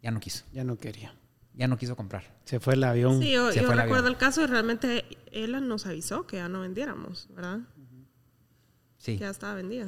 ya 0.00 0.10
no 0.10 0.20
quiso. 0.20 0.46
Ya 0.54 0.64
no 0.64 0.78
quería 0.78 1.14
ya 1.56 1.68
no 1.68 1.78
quiso 1.78 1.96
comprar. 1.96 2.22
Se 2.44 2.60
fue 2.60 2.74
el 2.74 2.84
avión. 2.84 3.20
Sí, 3.20 3.32
yo, 3.32 3.50
recuerdo 3.50 4.08
el 4.08 4.16
caso 4.16 4.42
y 4.42 4.46
realmente 4.46 5.04
él 5.32 5.66
nos 5.66 5.86
avisó 5.86 6.26
que 6.26 6.36
ya 6.36 6.48
no 6.48 6.60
vendiéramos, 6.60 7.28
¿verdad? 7.34 7.60
Sí. 8.98 9.14
Que 9.14 9.24
ya 9.24 9.30
estaba 9.30 9.54
vendida. 9.54 9.86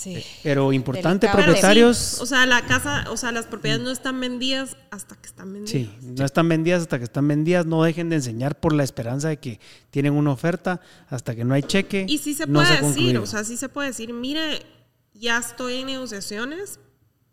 Sí. 0.00 0.24
Pero 0.42 0.72
importante, 0.72 1.28
propietarios. 1.28 2.20
o 2.20 2.26
sea, 2.26 2.46
la 2.46 2.64
casa, 2.64 3.04
o 3.10 3.16
sea, 3.16 3.32
las 3.32 3.46
propiedades 3.46 3.84
no 3.84 3.90
están 3.90 4.18
vendidas 4.18 4.76
hasta 4.90 5.14
que 5.16 5.26
están 5.26 5.52
vendidas. 5.52 5.70
Sí, 5.70 5.90
no 6.00 6.24
están 6.24 6.48
vendidas 6.48 6.82
hasta 6.82 6.96
que 6.98 7.04
están 7.04 7.28
vendidas. 7.28 7.66
No 7.66 7.82
dejen 7.82 8.08
de 8.08 8.16
enseñar 8.16 8.58
por 8.58 8.72
la 8.72 8.82
esperanza 8.82 9.28
de 9.28 9.36
que 9.36 9.60
tienen 9.90 10.14
una 10.14 10.32
oferta 10.32 10.80
hasta 11.08 11.34
que 11.34 11.44
no 11.44 11.52
hay 11.52 11.64
cheque. 11.64 12.06
Y 12.08 12.18
sí 12.18 12.34
se 12.34 12.46
puede 12.46 12.80
decir, 12.80 13.18
o 13.18 13.26
sea, 13.26 13.44
sí 13.44 13.58
se 13.58 13.68
puede 13.68 13.88
decir, 13.88 14.12
mire, 14.14 14.64
ya 15.12 15.36
estoy 15.36 15.80
en 15.80 15.88
negociaciones, 15.88 16.78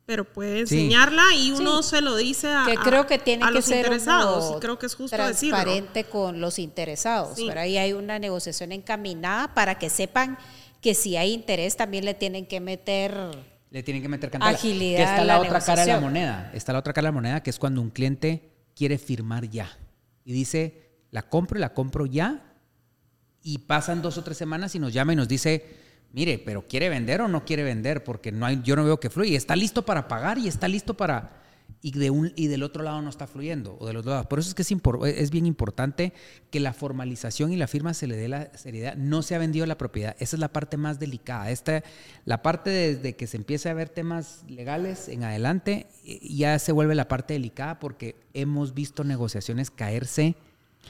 pero 0.05 0.25
puede 0.25 0.61
enseñarla 0.61 1.23
y 1.35 1.51
uno 1.51 1.83
se 1.83 2.01
lo 2.01 2.15
dice 2.15 2.49
a, 2.49 2.65
que 2.65 2.75
creo 2.75 3.07
que 3.07 3.17
tiene 3.17 3.45
que 3.45 3.51
los 3.51 3.65
ser 3.65 3.77
interesados. 3.77 4.57
Y 4.57 4.59
creo 4.59 4.77
que 4.77 4.87
es 4.87 4.95
justo 4.95 5.15
transparente 5.15 6.03
con 6.05 6.41
los 6.41 6.59
interesados. 6.59 7.37
Pero 7.37 7.59
ahí 7.59 7.77
hay 7.77 7.93
una 7.93 8.19
negociación 8.19 8.73
encaminada 8.73 9.53
para 9.53 9.77
que 9.77 9.89
sepan 9.89 10.37
que 10.81 10.93
si 10.93 11.17
hay 11.17 11.33
interés 11.33 11.75
también 11.75 12.05
le 12.05 12.13
tienen 12.13 12.45
que 12.45 12.59
meter 12.59 13.13
le 13.69 13.83
tienen 13.83 14.01
que 14.01 14.07
meter 14.07 14.31
cantidad. 14.31 14.53
Agilidad. 14.53 14.97
Que 14.97 15.03
está 15.03 15.23
la, 15.25 15.41
otra 15.41 15.59
cara 15.59 15.81
de 15.85 15.91
la 15.91 15.99
moneda. 15.99 16.51
Está 16.53 16.71
la 16.71 16.79
otra 16.79 16.93
cara 16.93 17.07
de 17.07 17.09
la 17.09 17.15
moneda 17.15 17.43
que 17.43 17.49
es 17.49 17.59
cuando 17.59 17.81
un 17.81 17.89
cliente 17.89 18.49
quiere 18.75 18.97
firmar 18.97 19.49
ya 19.49 19.69
y 20.23 20.31
dice 20.31 20.91
la 21.11 21.23
compro 21.23 21.57
y 21.57 21.61
la 21.61 21.73
compro 21.73 22.05
ya 22.05 22.53
y 23.41 23.59
pasan 23.59 24.01
dos 24.01 24.17
o 24.17 24.23
tres 24.23 24.37
semanas 24.37 24.75
y 24.75 24.79
nos 24.79 24.93
llama 24.93 25.13
y 25.13 25.15
nos 25.15 25.27
dice 25.27 25.65
mire, 26.11 26.39
pero 26.39 26.67
¿quiere 26.67 26.89
vender 26.89 27.21
o 27.21 27.27
no 27.27 27.45
quiere 27.45 27.63
vender? 27.63 28.03
Porque 28.03 28.31
no 28.31 28.45
hay, 28.45 28.61
yo 28.63 28.75
no 28.75 28.83
veo 28.83 28.99
que 28.99 29.09
fluye. 29.09 29.35
Está 29.35 29.55
listo 29.55 29.85
para 29.85 30.07
pagar 30.07 30.37
y 30.37 30.47
está 30.47 30.67
listo 30.67 30.95
para... 30.95 31.36
Y, 31.81 31.91
de 31.91 32.09
un, 32.09 32.33
y 32.35 32.47
del 32.47 32.63
otro 32.63 32.83
lado 32.83 33.01
no 33.01 33.09
está 33.09 33.27
fluyendo, 33.27 33.77
o 33.79 33.85
de 33.85 33.93
los 33.93 34.03
dos 34.03 34.11
lados. 34.11 34.25
Por 34.25 34.39
eso 34.39 34.49
es 34.49 34.55
que 34.55 34.63
es, 34.63 35.17
es 35.17 35.31
bien 35.31 35.45
importante 35.45 36.11
que 36.49 36.59
la 36.59 36.73
formalización 36.73 37.53
y 37.53 37.55
la 37.55 37.67
firma 37.67 37.93
se 37.93 38.07
le 38.07 38.17
dé 38.17 38.27
la 38.27 38.51
seriedad. 38.57 38.95
No 38.95 39.21
se 39.21 39.35
ha 39.35 39.37
vendido 39.37 39.65
la 39.67 39.77
propiedad. 39.77 40.15
Esa 40.19 40.35
es 40.35 40.39
la 40.39 40.51
parte 40.51 40.77
más 40.77 40.99
delicada. 40.99 41.51
Esta, 41.51 41.83
la 42.25 42.41
parte 42.41 42.71
desde 42.71 43.15
que 43.15 43.27
se 43.27 43.37
empiece 43.37 43.69
a 43.69 43.73
ver 43.73 43.89
temas 43.89 44.43
legales 44.49 45.07
en 45.07 45.23
adelante, 45.23 45.87
ya 46.21 46.57
se 46.59 46.71
vuelve 46.71 46.95
la 46.95 47.07
parte 47.07 47.33
delicada 47.33 47.79
porque 47.79 48.15
hemos 48.33 48.73
visto 48.73 49.03
negociaciones 49.03 49.69
caerse 49.69 50.35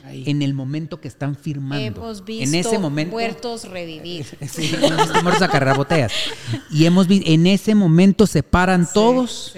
en 0.05 0.41
el 0.41 0.53
momento 0.53 1.01
que 1.01 1.07
están 1.07 1.35
firmando. 1.35 2.01
Hemos 2.01 2.23
visto 2.23 2.43
en 2.43 2.55
ese 2.55 2.79
momento, 2.79 3.11
muertos 3.11 3.69
revivir. 3.69 4.25
sí, 4.49 4.71
hemos 4.73 4.97
visto 4.97 5.23
muertos 5.23 5.41
a 5.41 5.49
cargar 5.49 5.77
botellas. 5.77 6.13
Y 6.71 6.85
hemos 6.85 7.07
visto, 7.07 7.29
en 7.29 7.47
ese 7.47 7.75
momento 7.75 8.27
se 8.27 8.43
paran 8.43 8.87
todos 8.91 9.53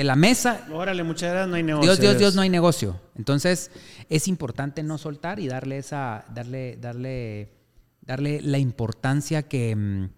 de 0.00 0.04
la 0.04 0.16
mesa. 0.16 0.66
Órale, 0.72 1.02
muchas 1.02 1.30
gracias, 1.30 1.48
no 1.48 1.56
hay 1.56 1.62
negocio. 1.62 1.92
Dios, 1.92 2.00
Dios, 2.00 2.18
Dios, 2.18 2.34
no 2.34 2.42
hay 2.42 2.48
negocio. 2.48 3.00
Entonces, 3.16 3.70
es 4.08 4.28
importante 4.28 4.82
no 4.82 4.96
soltar 4.98 5.40
y 5.40 5.48
darle 5.48 5.78
esa, 5.78 6.24
darle, 6.32 6.76
darle, 6.80 7.52
darle 8.00 8.40
la 8.40 8.58
importancia 8.58 9.42
que, 9.42 9.76
mm, 9.76 10.08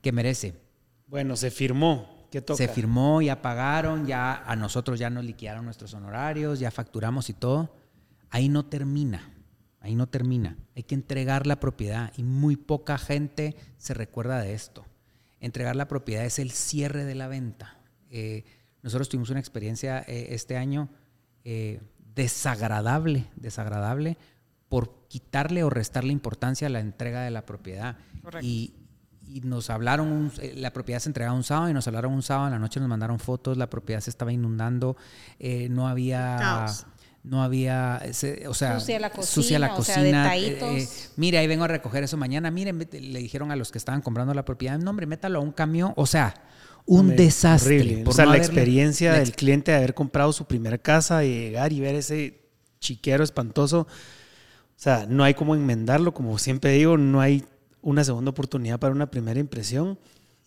que 0.00 0.12
merece. 0.12 0.54
Bueno, 1.06 1.36
se 1.36 1.50
firmó. 1.50 2.28
¿Qué 2.30 2.40
toca? 2.40 2.56
Se 2.56 2.68
firmó, 2.68 3.22
ya 3.22 3.42
pagaron, 3.42 4.06
ya 4.06 4.42
a 4.44 4.56
nosotros 4.56 4.98
ya 4.98 5.10
nos 5.10 5.24
liquidaron 5.24 5.64
nuestros 5.64 5.94
honorarios, 5.94 6.58
ya 6.58 6.70
facturamos 6.70 7.30
y 7.30 7.34
todo 7.34 7.70
ahí 8.30 8.48
no 8.48 8.66
termina, 8.66 9.32
ahí 9.80 9.94
no 9.94 10.08
termina. 10.08 10.56
Hay 10.74 10.82
que 10.82 10.94
entregar 10.94 11.46
la 11.46 11.60
propiedad 11.60 12.12
y 12.16 12.22
muy 12.22 12.56
poca 12.56 12.98
gente 12.98 13.56
se 13.78 13.94
recuerda 13.94 14.40
de 14.40 14.54
esto. 14.54 14.84
Entregar 15.40 15.76
la 15.76 15.88
propiedad 15.88 16.24
es 16.24 16.38
el 16.38 16.50
cierre 16.50 17.04
de 17.04 17.14
la 17.14 17.28
venta. 17.28 17.78
Eh, 18.10 18.44
nosotros 18.86 19.08
tuvimos 19.08 19.30
una 19.30 19.40
experiencia 19.40 20.04
eh, 20.06 20.28
este 20.30 20.56
año 20.56 20.88
eh, 21.44 21.80
desagradable, 22.14 23.26
desagradable 23.34 24.16
por 24.68 25.06
quitarle 25.08 25.64
o 25.64 25.70
restarle 25.70 26.12
importancia 26.12 26.68
a 26.68 26.70
la 26.70 26.80
entrega 26.80 27.22
de 27.22 27.30
la 27.30 27.44
propiedad. 27.44 27.96
Y, 28.40 28.74
nos 29.42 29.70
hablaron, 29.70 30.30
la 30.54 30.72
propiedad 30.72 31.00
se 31.00 31.08
entregaba 31.08 31.36
un 31.36 31.42
sábado 31.42 31.68
y 31.68 31.74
nos 31.74 31.88
hablaron 31.88 32.12
un 32.12 32.22
sábado, 32.22 32.46
en 32.46 32.52
la 32.52 32.60
noche 32.60 32.78
nos 32.78 32.88
mandaron 32.88 33.18
fotos, 33.18 33.56
la 33.56 33.68
propiedad 33.68 34.00
se 34.00 34.10
estaba 34.10 34.32
inundando, 34.32 34.96
no 35.68 35.88
había 35.88 36.68
no 37.26 37.42
había, 37.42 38.00
o 38.48 38.54
sea, 38.54 38.78
sucia 38.78 39.00
la 39.00 39.10
cocina, 39.10 39.26
sucia 39.26 39.58
la 39.58 39.74
cocina 39.74 40.36
eh, 40.36 40.58
eh, 40.60 40.88
mire, 41.16 41.38
ahí 41.38 41.48
vengo 41.48 41.64
a 41.64 41.68
recoger 41.68 42.04
eso 42.04 42.16
mañana, 42.16 42.52
miren, 42.52 42.78
le 42.78 43.18
dijeron 43.18 43.50
a 43.50 43.56
los 43.56 43.72
que 43.72 43.78
estaban 43.78 44.00
comprando 44.00 44.32
la 44.32 44.44
propiedad, 44.44 44.78
no 44.78 44.90
hombre, 44.90 45.06
métalo 45.06 45.40
a 45.40 45.42
un 45.42 45.50
camión, 45.50 45.92
o 45.96 46.06
sea, 46.06 46.34
un 46.86 47.16
desastre. 47.16 48.04
o 48.06 48.12
sea, 48.12 48.26
la 48.26 48.36
experiencia 48.36 49.14
del 49.14 49.32
cliente 49.32 49.72
de 49.72 49.78
haber 49.78 49.94
comprado 49.94 50.32
su 50.32 50.46
primera 50.46 50.78
casa, 50.78 51.24
y 51.24 51.28
llegar 51.28 51.72
y 51.72 51.80
ver 51.80 51.96
ese 51.96 52.40
chiquero 52.80 53.24
espantoso, 53.24 53.80
o 53.80 54.78
sea, 54.78 55.06
no 55.08 55.24
hay 55.24 55.34
como 55.34 55.54
enmendarlo, 55.54 56.14
como 56.14 56.38
siempre 56.38 56.72
digo, 56.72 56.96
no 56.96 57.20
hay 57.20 57.44
una 57.82 58.04
segunda 58.04 58.30
oportunidad 58.30 58.78
para 58.78 58.94
una 58.94 59.10
primera 59.10 59.40
impresión. 59.40 59.98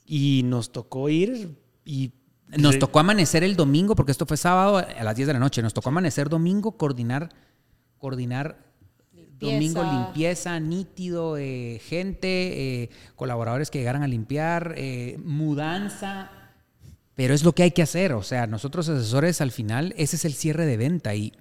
Y 0.05 0.41
nos 0.45 0.71
tocó 0.71 1.09
ir 1.09 1.55
y... 1.85 2.13
Nos 2.57 2.79
tocó 2.79 2.99
amanecer 2.99 3.43
el 3.43 3.55
domingo, 3.55 3.95
porque 3.95 4.11
esto 4.11 4.25
fue 4.25 4.35
sábado 4.35 4.77
a 4.77 5.03
las 5.03 5.15
10 5.15 5.27
de 5.27 5.33
la 5.33 5.39
noche, 5.39 5.61
nos 5.61 5.75
tocó 5.75 5.89
amanecer 5.89 6.29
domingo, 6.29 6.71
coordinar, 6.71 7.29
coordinar 7.99 8.68
domingo 9.39 9.83
limpieza, 9.83 10.59
nítido, 10.59 11.37
eh, 11.37 11.81
gente, 11.85 12.83
eh, 12.83 12.89
colaboradores 13.15 13.71
que 13.71 13.79
llegaran 13.79 14.03
a 14.03 14.07
limpiar, 14.07 14.75
eh, 14.77 15.17
mudanza, 15.23 16.31
pero 17.15 17.33
es 17.33 17.43
lo 17.43 17.53
que 17.53 17.63
hay 17.63 17.71
que 17.71 17.81
hacer, 17.81 18.13
o 18.13 18.23
sea, 18.23 18.47
nosotros 18.47 18.87
asesores 18.89 19.41
al 19.41 19.51
final, 19.51 19.93
ese 19.97 20.15
es 20.15 20.25
el 20.25 20.33
cierre 20.33 20.65
de 20.65 20.77
venta. 20.77 21.15
Y, 21.15 21.33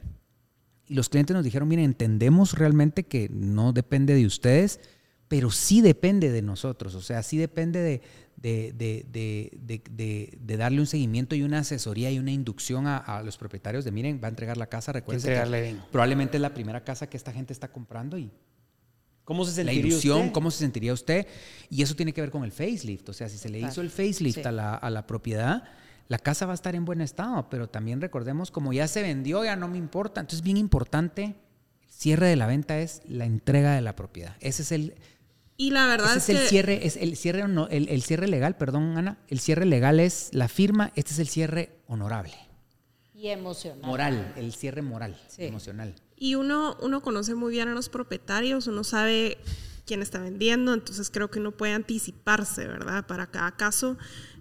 y 0.86 0.94
los 0.94 1.08
clientes 1.08 1.34
nos 1.34 1.44
dijeron, 1.44 1.68
miren, 1.68 1.84
entendemos 1.86 2.54
realmente 2.54 3.04
que 3.04 3.28
no 3.30 3.72
depende 3.72 4.14
de 4.14 4.26
ustedes, 4.26 4.80
pero 5.28 5.50
sí 5.50 5.80
depende 5.80 6.30
de 6.30 6.42
nosotros, 6.42 6.94
o 6.94 7.02
sea, 7.02 7.22
sí 7.22 7.36
depende 7.36 7.80
de, 7.80 8.00
de, 8.40 10.38
darle 10.58 10.80
un 10.80 10.86
seguimiento 10.86 11.34
y 11.34 11.42
una 11.42 11.60
asesoría 11.60 12.10
y 12.10 12.18
una 12.18 12.30
inducción 12.30 12.86
a, 12.86 13.22
los 13.24 13.36
propietarios 13.36 13.84
de, 13.84 13.92
miren, 13.92 14.20
va 14.22 14.28
a 14.28 14.30
entregar 14.30 14.56
la 14.56 14.66
casa, 14.66 14.92
recuerden 14.92 15.22
que 15.22 15.76
probablemente 15.90 16.36
es 16.36 16.40
la 16.40 16.54
primera 16.54 16.84
casa 16.84 17.08
que 17.08 17.16
esta 17.16 17.32
gente 17.32 17.52
está 17.52 17.70
comprando 17.70 18.18
y 18.18 18.30
¿Cómo 19.24 19.44
se 19.44 19.52
sentiría 19.52 19.82
la 19.82 19.86
ilusión, 19.86 20.30
cómo 20.30 20.50
se 20.50 20.60
sentiría 20.60 20.94
usted. 20.94 21.26
Y 21.68 21.82
eso 21.82 21.94
tiene 21.94 22.14
que 22.14 22.22
ver 22.22 22.30
con 22.30 22.44
el 22.44 22.50
facelift. 22.50 23.10
O 23.10 23.12
sea, 23.12 23.28
si 23.28 23.36
se 23.36 23.50
le 23.50 23.60
hizo 23.60 23.82
el 23.82 23.90
facelift 23.90 24.46
a, 24.46 24.52
la, 24.52 24.74
a 24.74 24.88
la 24.88 25.06
propiedad, 25.06 25.64
la 26.08 26.18
casa 26.18 26.46
va 26.46 26.52
a 26.52 26.54
estar 26.54 26.74
en 26.74 26.86
buen 26.86 27.02
estado, 27.02 27.50
pero 27.50 27.68
también 27.68 28.00
recordemos, 28.00 28.50
como 28.50 28.72
ya 28.72 28.88
se 28.88 29.02
vendió, 29.02 29.44
ya 29.44 29.54
no 29.54 29.68
me 29.68 29.76
importa. 29.76 30.22
Entonces, 30.22 30.42
bien 30.42 30.56
importante, 30.56 31.24
el 31.24 31.34
cierre 31.90 32.26
de 32.26 32.36
la 32.36 32.46
venta 32.46 32.78
es 32.78 33.02
la 33.06 33.26
entrega 33.26 33.74
de 33.74 33.82
la 33.82 33.94
propiedad. 33.94 34.34
Ese 34.40 34.62
es 34.62 34.72
el 34.72 34.94
y 35.60 35.72
la 35.72 35.88
verdad 35.88 36.16
es, 36.16 36.28
el 36.28 36.38
cierre, 36.38 36.86
es 36.86 36.96
el 36.96 37.16
cierre, 37.16 37.48
no, 37.48 37.66
el, 37.66 38.02
cierre 38.02 38.28
legal, 38.28 38.56
perdón, 38.56 38.96
Ana. 38.96 39.18
El 39.26 39.40
cierre 39.40 39.66
legal 39.66 39.98
es 39.98 40.30
la 40.32 40.46
firma, 40.46 40.92
este 40.94 41.12
es 41.12 41.18
el 41.18 41.26
cierre 41.26 41.80
honorable. 41.88 42.32
Y 43.12 43.26
emocional. 43.26 43.82
Moral, 43.82 44.34
el 44.36 44.52
cierre 44.54 44.82
moral, 44.82 45.20
emocional. 45.36 45.96
Y 46.16 46.36
uno, 46.36 46.76
uno 46.80 47.02
conoce 47.02 47.34
muy 47.34 47.50
bien 47.50 47.66
a 47.66 47.74
los 47.74 47.88
propietarios, 47.88 48.68
uno 48.68 48.84
sabe 48.84 49.38
quién 49.84 50.00
está 50.00 50.20
vendiendo, 50.20 50.72
entonces 50.74 51.10
creo 51.10 51.28
que 51.28 51.40
uno 51.40 51.50
puede 51.50 51.72
anticiparse, 51.72 52.68
¿verdad? 52.68 53.04
Para 53.08 53.26
cada 53.26 53.50
caso. 53.56 53.98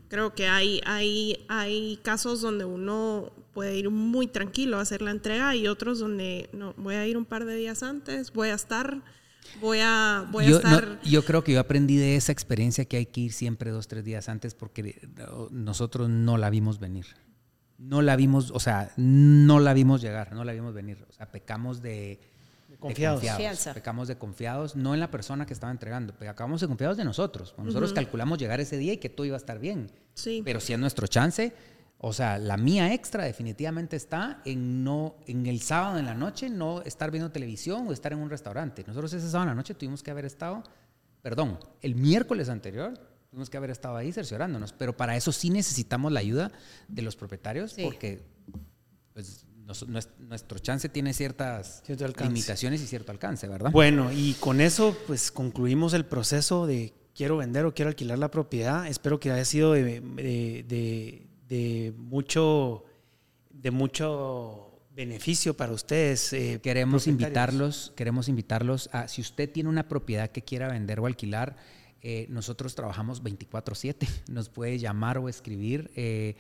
Creo 0.10 0.36
que 0.36 0.48
hay, 0.48 0.82
hay, 0.86 1.48
hay 1.50 2.00
casos 2.04 2.42
donde 2.42 2.64
uno 2.66 3.34
puede 3.54 3.76
ir 3.76 3.90
muy 3.90 4.28
tranquilo 4.28 4.78
a 4.78 4.82
hacer 4.82 5.02
la 5.02 5.10
entrega 5.10 5.56
y 5.56 5.68
otros 5.68 5.98
donde 5.98 6.48
no, 6.54 6.76
voy 6.78 6.94
a 6.94 7.08
ir 7.08 7.18
un 7.18 7.26
par 7.26 7.46
de 7.46 7.56
días 7.56 7.82
antes, 7.82 8.32
voy 8.34 8.50
a 8.50 8.54
estar 8.54 9.02
Voy 9.62 9.80
a, 9.82 10.28
voy 10.32 10.48
yo, 10.48 10.58
estar... 10.58 11.00
yo 11.04 11.26
creo 11.26 11.44
que 11.44 11.54
yo 11.54 11.60
aprendí 11.60 11.98
de 11.98 12.16
esa 12.16 12.32
experiencia 12.32 12.86
que 12.86 12.98
hay 12.98 13.06
que 13.06 13.22
ir 13.22 13.34
siempre 13.34 13.72
dos, 13.72 13.88
tres 13.88 14.04
días 14.04 14.30
antes 14.30 14.54
porque 14.54 15.08
nosotros 15.52 16.10
no 16.10 16.38
la 16.38 16.50
vimos 16.50 16.80
venir. 16.80 17.06
No 17.78 18.02
la 18.02 18.16
vimos, 18.16 18.52
o 18.52 18.60
sea, 18.60 18.92
no 18.98 19.60
la 19.60 19.74
vimos 19.74 20.02
llegar, 20.02 20.34
no 20.34 20.44
la 20.44 20.54
vimos 20.54 20.74
venir. 20.74 21.06
O 21.10 21.14
sea, 21.14 21.32
pecamos 21.32 21.82
de, 21.82 22.20
confiados. 22.80 23.24
Pecamos 23.74 24.08
de 24.08 24.18
confiados, 24.18 24.76
no 24.76 24.94
en 24.94 25.00
la 25.00 25.12
persona 25.12 25.46
que 25.46 25.54
estaba 25.54 25.72
entregando, 25.72 26.14
pecamos 26.14 26.62
de 26.62 26.68
confiados 26.68 26.98
de 26.98 27.06
nosotros. 27.06 27.54
Nosotros 27.58 27.94
calculamos 27.94 28.40
llegar 28.40 28.60
ese 28.60 28.78
día 28.78 28.94
y 28.94 28.98
que 28.98 29.10
todo 29.10 29.26
iba 29.26 29.36
a 29.36 29.38
estar 29.38 29.60
bien. 29.60 29.92
Sí. 30.14 30.42
Pero 30.44 30.60
si 30.60 30.74
es 30.74 30.80
nuestro 30.80 31.08
chance, 31.08 31.54
o 32.00 32.14
sea, 32.14 32.38
la 32.38 32.58
mía 32.58 32.94
extra 32.94 33.24
definitivamente 33.24 33.96
está 33.96 34.42
en 34.46 34.84
no 34.84 35.16
en 35.26 35.48
el 35.48 35.62
sábado 35.62 35.98
en 35.98 36.06
la 36.06 36.14
noche 36.14 36.48
no 36.50 36.82
estar 36.84 37.10
viendo 37.10 37.32
televisión 37.32 37.88
o 37.88 37.94
estar 37.94 38.14
en 38.14 38.20
un 38.20 38.30
restaurante. 38.30 38.84
Nosotros 38.86 39.14
ese 39.14 39.28
sábado 39.28 39.44
en 39.44 39.50
la 39.50 39.56
noche 39.56 39.74
tuvimos 39.74 40.04
que 40.04 40.12
haber 40.12 40.26
estado, 40.26 40.64
perdón, 41.24 41.58
el 41.82 41.96
miércoles 41.96 42.50
anterior 42.50 42.94
tuvimos 43.32 43.50
que 43.50 43.58
haber 43.58 43.72
estado 43.72 43.96
ahí 43.96 44.12
cerciorándonos, 44.12 44.74
pero 44.74 44.96
para 44.96 45.16
eso 45.16 45.32
sí 45.32 45.50
necesitamos 45.50 46.12
la 46.12 46.20
ayuda 46.20 46.52
de 46.88 47.02
los 47.02 47.16
propietarios 47.16 47.76
porque 47.84 48.22
pues, 49.14 49.48
nuestro 50.20 50.60
chance 50.60 50.88
tiene 50.90 51.14
ciertas 51.14 51.84
limitaciones 51.88 52.80
y 52.82 52.86
cierto 52.86 53.12
alcance, 53.12 53.48
¿verdad? 53.48 53.72
Bueno, 53.72 54.12
y 54.14 54.36
con 54.36 54.62
eso 54.62 54.96
pues 55.08 55.32
concluimos 55.32 55.94
el 55.94 56.06
proceso 56.06 56.68
de 56.68 56.94
quiero 57.16 57.38
vender 57.38 57.66
o 57.66 57.74
quiero 57.74 57.90
alquilar 57.90 58.20
la 58.20 58.30
propiedad. 58.30 58.86
Espero 58.86 59.20
que 59.20 59.32
haya 59.32 59.44
sido 59.44 59.74
de 59.74 60.00
de 60.68 61.27
mucho, 61.98 62.84
de 63.50 63.72
mucho 63.72 64.68
beneficio 64.98 65.56
para 65.56 65.72
ustedes. 65.74 66.34
Eh, 66.34 66.60
queremos 66.62 67.06
invitarlos, 67.06 67.94
queremos 67.96 68.28
invitarlos 68.28 68.90
a, 68.92 69.08
si 69.08 69.22
usted 69.22 69.50
tiene 69.50 69.70
una 69.70 69.88
propiedad 69.88 70.30
que 70.30 70.42
quiera 70.42 70.68
vender 70.68 71.00
o 71.00 71.06
alquilar, 71.06 71.56
eh, 72.02 72.26
nosotros 72.30 72.74
trabajamos 72.74 73.24
24/7, 73.24 74.08
nos 74.30 74.50
puede 74.50 74.80
llamar 74.80 75.20
o 75.20 75.30
escribir. 75.30 75.92
Eh, 75.96 76.36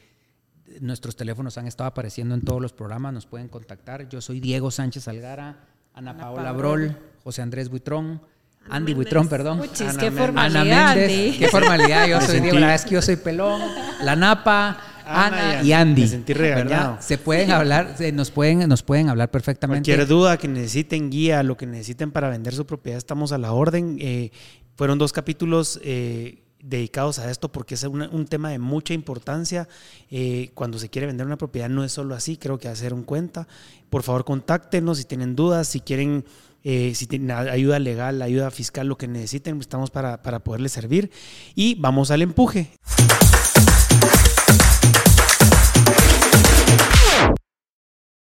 nuestros 0.82 1.16
teléfonos 1.16 1.58
han 1.60 1.68
estado 1.68 1.88
apareciendo 1.88 2.34
en 2.34 2.42
todos 2.42 2.60
los 2.60 2.74
programas, 2.74 3.14
nos 3.14 3.28
pueden 3.28 3.48
contactar. 3.48 4.10
Yo 4.10 4.22
soy 4.22 4.40
Diego 4.40 4.72
Sánchez 4.72 5.08
Algara, 5.08 5.64
Ana, 5.94 6.18
Paola 6.18 6.52
Brol, 6.52 6.98
José 7.24 7.44
Andrés 7.44 7.70
Buitrón. 7.70 8.22
Andy 8.70 8.94
Buitrón, 8.94 9.30
perdón. 9.30 9.62
qué 9.78 10.12
formalidad. 10.12 10.96
qué 10.96 11.48
formalidad. 11.50 12.08
Yo 12.08 12.20
soy 12.22 12.42
Diego, 12.42 12.56
la 12.56 12.68
verdad 12.68 12.76
es 12.76 12.86
que 12.86 12.96
yo 12.96 13.02
soy 13.02 13.16
pelón. 13.16 13.62
La 14.02 14.16
Napa, 14.16 14.78
Ana, 15.08 15.64
y 15.64 15.72
Andy. 15.72 16.02
Me 16.02 16.08
sentí 16.08 16.34
regañado. 16.34 16.98
Se 17.00 17.18
pueden 17.18 17.52
hablar, 17.52 17.96
nos 18.14 18.32
pueden, 18.32 18.68
nos 18.68 18.84
pueden 18.84 19.10
hablar 19.10 19.32
perfectamente. 19.32 19.90
Cualquier 19.90 20.08
duda 20.08 20.38
que 20.38 20.48
necesiten, 20.48 21.10
guía, 21.10 21.44
lo 21.44 21.58
que 21.58 21.66
necesiten 21.66 22.12
para 22.12 22.30
vender 22.30 22.54
su 22.54 22.66
propiedad, 22.66 22.98
estamos 22.98 23.32
a 23.32 23.38
la 23.38 23.54
orden. 23.54 23.98
Eh, 24.02 24.32
fueron 24.76 24.98
dos 24.98 25.14
capítulos 25.14 25.80
eh, 25.84 26.44
dedicados 26.62 27.20
a 27.20 27.32
esto 27.32 27.52
porque 27.52 27.76
es 27.76 27.84
un 27.84 28.26
tema 28.26 28.50
de 28.50 28.60
mucha 28.60 28.94
importancia. 28.94 29.68
Eh, 30.12 30.52
cuando 30.54 30.80
se 30.80 30.90
quiere 30.90 31.08
vender 31.08 31.26
una 31.26 31.38
propiedad 31.38 31.70
no 31.70 31.84
es 31.84 31.92
solo 31.92 32.14
así, 32.14 32.38
creo 32.38 32.60
que 32.60 32.68
hacer 32.68 32.94
un 32.94 33.04
cuenta. 33.04 33.48
Por 33.90 34.04
favor, 34.04 34.26
contáctenos 34.26 34.98
si 34.98 35.06
tienen 35.06 35.36
dudas, 35.36 35.68
si 35.68 35.80
quieren... 35.80 36.26
si 36.64 37.08
tienen 37.08 37.32
ayuda 37.32 37.80
legal, 37.80 38.22
ayuda 38.22 38.52
fiscal, 38.52 38.88
lo 38.88 38.98
que 38.98 39.08
necesiten, 39.08 39.58
estamos 39.62 39.90
para, 39.90 40.22
para 40.22 40.40
poderles 40.40 40.74
servir. 40.74 41.10
Y 41.56 41.76
vamos 41.76 42.12
al 42.12 42.22
empuje. 42.22 42.72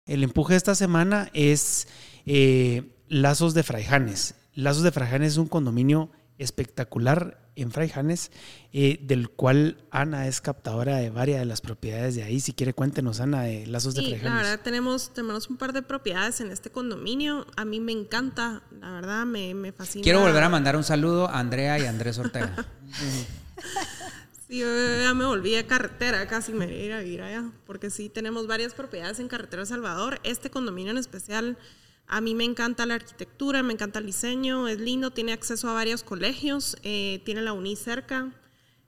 El 0.06 0.24
empuje 0.24 0.54
de 0.54 0.58
esta 0.58 0.76
semana 0.76 1.30
es 1.34 1.88
eh, 2.26 2.92
Lazos 3.08 3.54
de 3.54 3.64
Fraijanes. 3.64 4.36
Lazos 4.54 4.84
de 4.84 4.92
Fraijanes 4.92 5.34
es 5.34 5.38
un 5.38 5.48
condominio 5.48 6.12
espectacular 6.38 7.40
en 7.56 7.72
Fraijanes, 7.72 8.32
eh, 8.74 9.00
del 9.02 9.30
cual 9.30 9.78
Ana 9.92 10.28
es 10.28 10.42
captadora 10.42 10.98
de 10.98 11.10
varias 11.10 11.40
de 11.40 11.46
las 11.46 11.62
propiedades 11.62 12.16
de 12.16 12.24
ahí. 12.24 12.42
Si 12.42 12.52
quiere, 12.52 12.74
cuéntenos, 12.74 13.22
Ana, 13.22 13.44
de 13.44 13.66
Lazos 13.68 13.96
de 13.96 14.02
Fraijanes. 14.02 14.24
La 14.24 14.36
verdad, 14.36 14.60
tenemos, 14.62 15.14
tenemos 15.14 15.50
un 15.50 15.56
par 15.56 15.72
de 15.72 15.84
propiedades 15.84 16.42
en 16.42 16.52
este 16.52 16.70
condominio. 16.70 17.48
A 17.56 17.64
mí 17.64 17.80
me 17.80 17.94
encanta, 17.94 18.64
la 18.82 18.92
verdad, 18.92 19.26
me, 19.26 19.54
me 19.54 19.72
fascina. 19.72 20.04
Quiero 20.04 20.20
volver 20.20 20.44
a 20.44 20.50
mandar 20.50 20.76
un 20.76 20.84
saludo 20.84 21.30
a 21.30 21.40
Andrea 21.40 21.80
y 21.80 21.86
a 21.86 21.90
Andrés 21.90 22.18
Ortega. 22.18 22.68
yo 24.50 24.68
ya 25.02 25.14
me 25.14 25.26
volví 25.26 25.52
de 25.52 25.66
carretera, 25.66 26.28
casi 26.28 26.54
me 26.54 26.86
iba 26.86 26.98
a 26.98 27.04
ir 27.04 27.22
allá, 27.22 27.52
porque 27.66 27.90
sí 27.90 28.10
tenemos 28.10 28.48
varias 28.48 28.74
propiedades 28.74 29.20
en 29.20 29.28
Carretera 29.28 29.66
Salvador. 29.66 30.20
Este 30.24 30.50
condominio 30.50 30.92
en 30.92 30.98
especial, 30.98 31.58
a 32.08 32.22
mí 32.22 32.36
me 32.36 32.44
encanta 32.44 32.86
la 32.86 32.96
arquitectura, 32.96 33.64
me 33.64 33.74
encanta 33.74 34.00
el 34.00 34.06
diseño, 34.06 34.68
es 34.68 34.80
lindo, 34.80 35.12
tiene 35.12 35.34
acceso 35.34 35.70
a 35.70 35.74
varios 35.74 36.04
colegios, 36.04 36.78
eh, 36.84 37.22
tiene 37.26 37.42
la 37.42 37.54
UNI 37.54 37.76
cerca. 37.76 38.32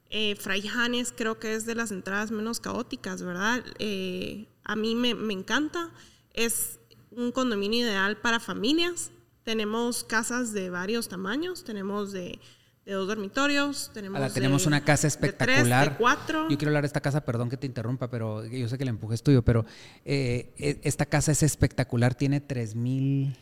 Eh, 0.10 0.36
Fray 0.36 0.62
Janes 0.62 1.14
creo 1.16 1.40
que 1.40 1.56
es 1.56 1.66
de 1.66 1.76
las 1.76 1.92
entradas 1.92 2.32
menos 2.32 2.60
caóticas, 2.60 3.22
¿verdad? 3.24 3.64
Eh, 3.80 4.48
a 4.64 4.76
mí 4.76 4.96
me, 4.96 5.16
me 5.16 5.34
encanta. 5.34 5.92
Es 6.34 6.80
un 7.12 7.32
condominio 7.32 7.86
ideal 7.86 8.18
para 8.18 8.40
familias. 8.40 9.12
Tenemos 9.44 10.04
casas 10.04 10.54
de 10.54 10.70
varios 10.70 11.08
tamaños, 11.08 11.64
tenemos 11.64 12.12
de 12.12 12.40
de 12.86 12.94
dos 12.94 13.08
dormitorios. 13.08 13.90
Tenemos, 13.94 14.34
tenemos 14.34 14.66
una 14.66 14.84
casa 14.84 15.08
espectacular. 15.08 15.92
De, 15.92 15.98
cuatro. 15.98 16.48
Yo 16.50 16.58
quiero 16.58 16.70
hablar 16.70 16.84
de 16.84 16.88
esta 16.88 17.02
casa, 17.02 17.26
perdón 17.26 17.50
que 17.50 17.58
te 17.58 17.66
interrumpa, 17.66 18.10
pero 18.10 18.46
yo 18.46 18.70
sé 18.70 18.78
que 18.78 18.84
el 18.84 18.90
empuje 18.90 19.16
es 19.16 19.24
tuyo, 19.24 19.44
pero 19.44 19.66
eh, 20.06 20.54
e, 20.58 20.80
esta 20.84 21.06
casa 21.06 21.32
es 21.32 21.44
espectacular, 21.44 22.16
tiene 22.16 22.42
3000... 22.42 23.36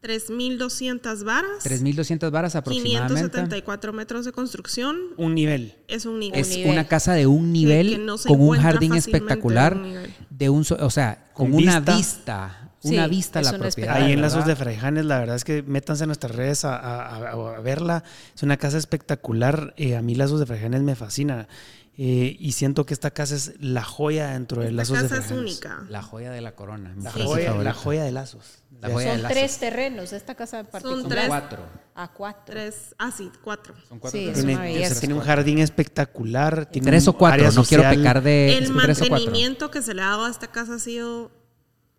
3.200 0.00 1.24
varas. 1.24 1.64
3.200 1.64 2.30
varas 2.30 2.54
aproximadamente. 2.54 3.14
574 3.14 3.92
metros 3.92 4.24
de 4.24 4.30
construcción. 4.30 4.96
Un 5.16 5.34
nivel. 5.34 5.74
Es 5.88 6.06
un 6.06 6.20
nivel. 6.20 6.38
Es 6.38 6.56
una 6.64 6.86
casa 6.86 7.14
de 7.14 7.26
un 7.26 7.52
nivel 7.52 8.06
con 8.24 8.40
un 8.40 8.56
jardín 8.58 8.94
espectacular. 8.94 9.76
De 10.30 10.50
un, 10.50 10.64
o 10.78 10.90
sea, 10.90 11.30
con, 11.32 11.52
una 11.52 11.80
vista 11.80 12.67
una 12.82 13.06
vista 13.06 13.40
a 13.40 13.42
la 13.42 13.58
propiedad. 13.58 13.96
Ahí 13.96 14.12
en 14.12 14.20
Lazos 14.20 14.46
de 14.46 14.56
Fraijanes, 14.56 15.04
la 15.04 15.18
verdad 15.18 15.36
es 15.36 15.44
que 15.44 15.62
métanse 15.62 16.04
en 16.04 16.08
nuestras 16.08 16.34
redes 16.34 16.64
a, 16.64 17.58
verla. 17.62 18.04
Es 18.34 18.42
una 18.42 18.56
casa 18.56 18.78
espectacular. 18.78 19.74
Eh, 19.76 19.96
a 19.96 20.02
mí 20.02 20.14
Lazos 20.14 20.40
de 20.40 20.46
Fraijanes 20.46 20.82
me 20.82 20.94
fascina. 20.94 21.48
Eh, 22.00 22.36
y 22.38 22.52
siento 22.52 22.86
que 22.86 22.94
esta 22.94 23.10
casa 23.10 23.34
es 23.34 23.54
la 23.58 23.82
joya 23.82 24.28
dentro 24.30 24.62
de 24.62 24.70
Lazos 24.70 25.02
de 25.02 25.08
casa 25.08 25.24
es 25.24 25.32
única. 25.32 25.84
La 25.88 26.00
joya 26.00 26.30
de 26.30 26.40
la 26.40 26.52
corona. 26.52 26.94
La, 26.96 27.10
frase 27.10 27.26
joya, 27.26 27.54
la 27.54 27.74
joya 27.74 28.04
de 28.04 28.12
Lazos. 28.12 28.62
La 28.80 28.88
joya 28.88 29.06
de 29.08 29.12
Son 29.14 29.22
lazos. 29.22 29.36
tres 29.36 29.58
terrenos, 29.58 30.12
esta 30.12 30.36
casa 30.36 30.60
en 30.60 30.66
particular. 30.66 31.08
tres. 31.08 31.26
Cuatro. 31.26 31.58
A 31.96 32.12
cuatro. 32.12 32.42
Tres, 32.46 32.94
ah, 32.98 33.10
sí, 33.10 33.32
cuatro. 33.42 33.74
Son 33.88 33.98
cuatro 33.98 34.16
Sí, 34.16 34.26
terrenos. 34.26 34.38
es 34.38 34.44
una 34.44 34.62
Tiene, 34.62 34.94
tiene 34.94 35.14
un 35.14 35.20
jardín 35.22 35.58
espectacular. 35.58 36.66
Tiene 36.66 36.86
Tres 36.86 37.08
o 37.08 37.14
cuatro, 37.14 37.50
no 37.50 37.64
quiero 37.64 37.90
pecar 37.90 38.22
de 38.22 38.58
el 38.58 38.66
sí, 38.68 38.72
mantenimiento 38.72 39.72
que 39.72 39.82
se 39.82 39.92
le 39.92 40.02
ha 40.02 40.10
dado 40.10 40.26
a 40.26 40.30
esta 40.30 40.46
casa 40.46 40.76
ha 40.76 40.78
sido, 40.78 41.32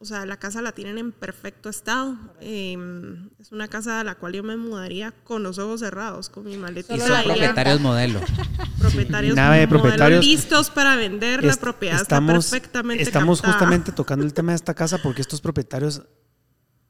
o 0.01 0.05
sea, 0.05 0.25
la 0.25 0.37
casa 0.37 0.61
la 0.61 0.71
tienen 0.71 0.97
en 0.97 1.11
perfecto 1.11 1.69
estado. 1.69 2.15
Eh, 2.39 2.77
es 3.39 3.51
una 3.51 3.67
casa 3.67 3.99
a 3.99 4.03
la 4.05 4.15
cual 4.15 4.33
yo 4.33 4.43
me 4.43 4.55
mudaría 4.55 5.11
con 5.23 5.43
los 5.43 5.59
ojos 5.59 5.81
cerrados, 5.81 6.29
con 6.29 6.45
mi 6.45 6.53
Y 6.53 6.57
maletita. 6.57 6.97
Solo 6.97 7.15
son 7.15 7.23
propietarios 7.25 7.81
modelo. 7.81 8.21
propietarios, 8.79 9.35
nada 9.35 9.55
de 9.55 9.67
modelos 9.67 9.81
propietarios. 9.81 10.25
listos 10.25 10.69
para 10.69 10.95
vender 10.95 11.43
la 11.43 11.53
propiedad. 11.55 12.01
Estamos, 12.01 12.45
está 12.45 12.55
perfectamente 12.57 13.03
estamos 13.03 13.41
captada. 13.41 13.53
justamente 13.59 13.91
tocando 13.91 14.25
el 14.25 14.33
tema 14.33 14.53
de 14.53 14.55
esta 14.57 14.73
casa 14.73 14.99
porque 15.03 15.21
estos 15.21 15.41
propietarios 15.41 16.03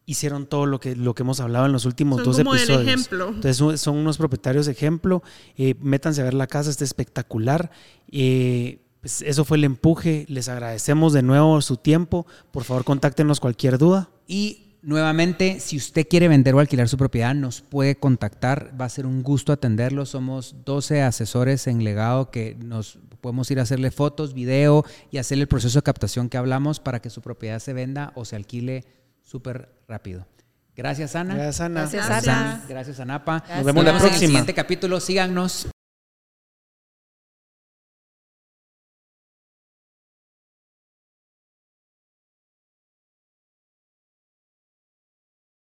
hicieron 0.05 0.47
todo 0.47 0.65
lo 0.65 0.79
que, 0.79 0.95
lo 0.95 1.13
que 1.13 1.21
hemos 1.23 1.39
hablado 1.39 1.67
en 1.67 1.71
los 1.71 1.85
últimos 1.85 2.17
Son 2.17 2.25
dos 2.25 2.37
como 2.37 2.53
el 2.55 2.59
episodios. 2.61 2.87
ejemplo. 2.87 3.27
Entonces 3.27 3.57
son- 3.57 3.77
son 3.77 3.95
unos 3.97 4.17
propietarios 4.17 4.67
ejemplo. 4.67 5.21
Eh, 5.55 5.75
métanse 5.81 6.21
a 6.21 6.23
ver 6.23 6.33
la 6.33 6.47
casa, 6.47 6.69
está 6.71 6.83
espectacular. 6.83 7.69
Eh, 8.11 8.85
pues 9.01 9.21
eso 9.21 9.45
fue 9.45 9.57
el 9.57 9.63
empuje. 9.63 10.25
Les 10.27 10.49
agradecemos 10.49 11.13
de 11.13 11.21
nuevo 11.21 11.61
su 11.61 11.77
tiempo. 11.77 12.25
Por 12.51 12.63
favor, 12.63 12.83
contáctenos 12.83 13.39
cualquier 13.39 13.77
duda. 13.77 14.09
Y 14.27 14.75
nuevamente, 14.81 15.59
si 15.59 15.77
usted 15.77 16.07
quiere 16.07 16.27
vender 16.27 16.53
o 16.55 16.59
alquilar 16.59 16.89
su 16.89 16.97
propiedad, 16.97 17.33
nos 17.33 17.61
puede 17.61 17.95
contactar. 17.95 18.73
Va 18.79 18.85
a 18.85 18.89
ser 18.89 19.05
un 19.05 19.23
gusto 19.23 19.53
atenderlo. 19.53 20.05
Somos 20.05 20.55
12 20.65 21.01
asesores 21.01 21.67
en 21.67 21.83
legado 21.83 22.29
que 22.31 22.55
nos 22.63 22.99
podemos 23.21 23.49
ir 23.51 23.59
a 23.59 23.63
hacerle 23.63 23.91
fotos, 23.91 24.33
video 24.33 24.85
y 25.11 25.17
hacerle 25.17 25.43
el 25.43 25.47
proceso 25.47 25.79
de 25.79 25.83
captación 25.83 26.29
que 26.29 26.37
hablamos 26.37 26.79
para 26.79 27.01
que 27.01 27.09
su 27.09 27.21
propiedad 27.21 27.59
se 27.59 27.73
venda 27.73 28.11
o 28.15 28.25
se 28.25 28.35
alquile 28.35 28.85
súper 29.23 29.69
rápido. 29.87 30.25
Gracias, 30.75 31.15
Ana. 31.15 31.35
Gracias, 31.35 31.61
Ana. 31.61 31.81
Gracias, 31.81 32.05
Gracias. 32.05 32.35
Ana. 32.37 32.65
Gracias, 32.69 32.99
Anapa. 32.99 33.43
Nos 33.55 33.65
vemos 33.65 33.83
la 33.83 33.89
en 33.89 33.95
el 33.97 34.01
próxima. 34.01 34.27
siguiente 34.27 34.53
capítulo. 34.53 34.99
Síganos. 34.99 35.67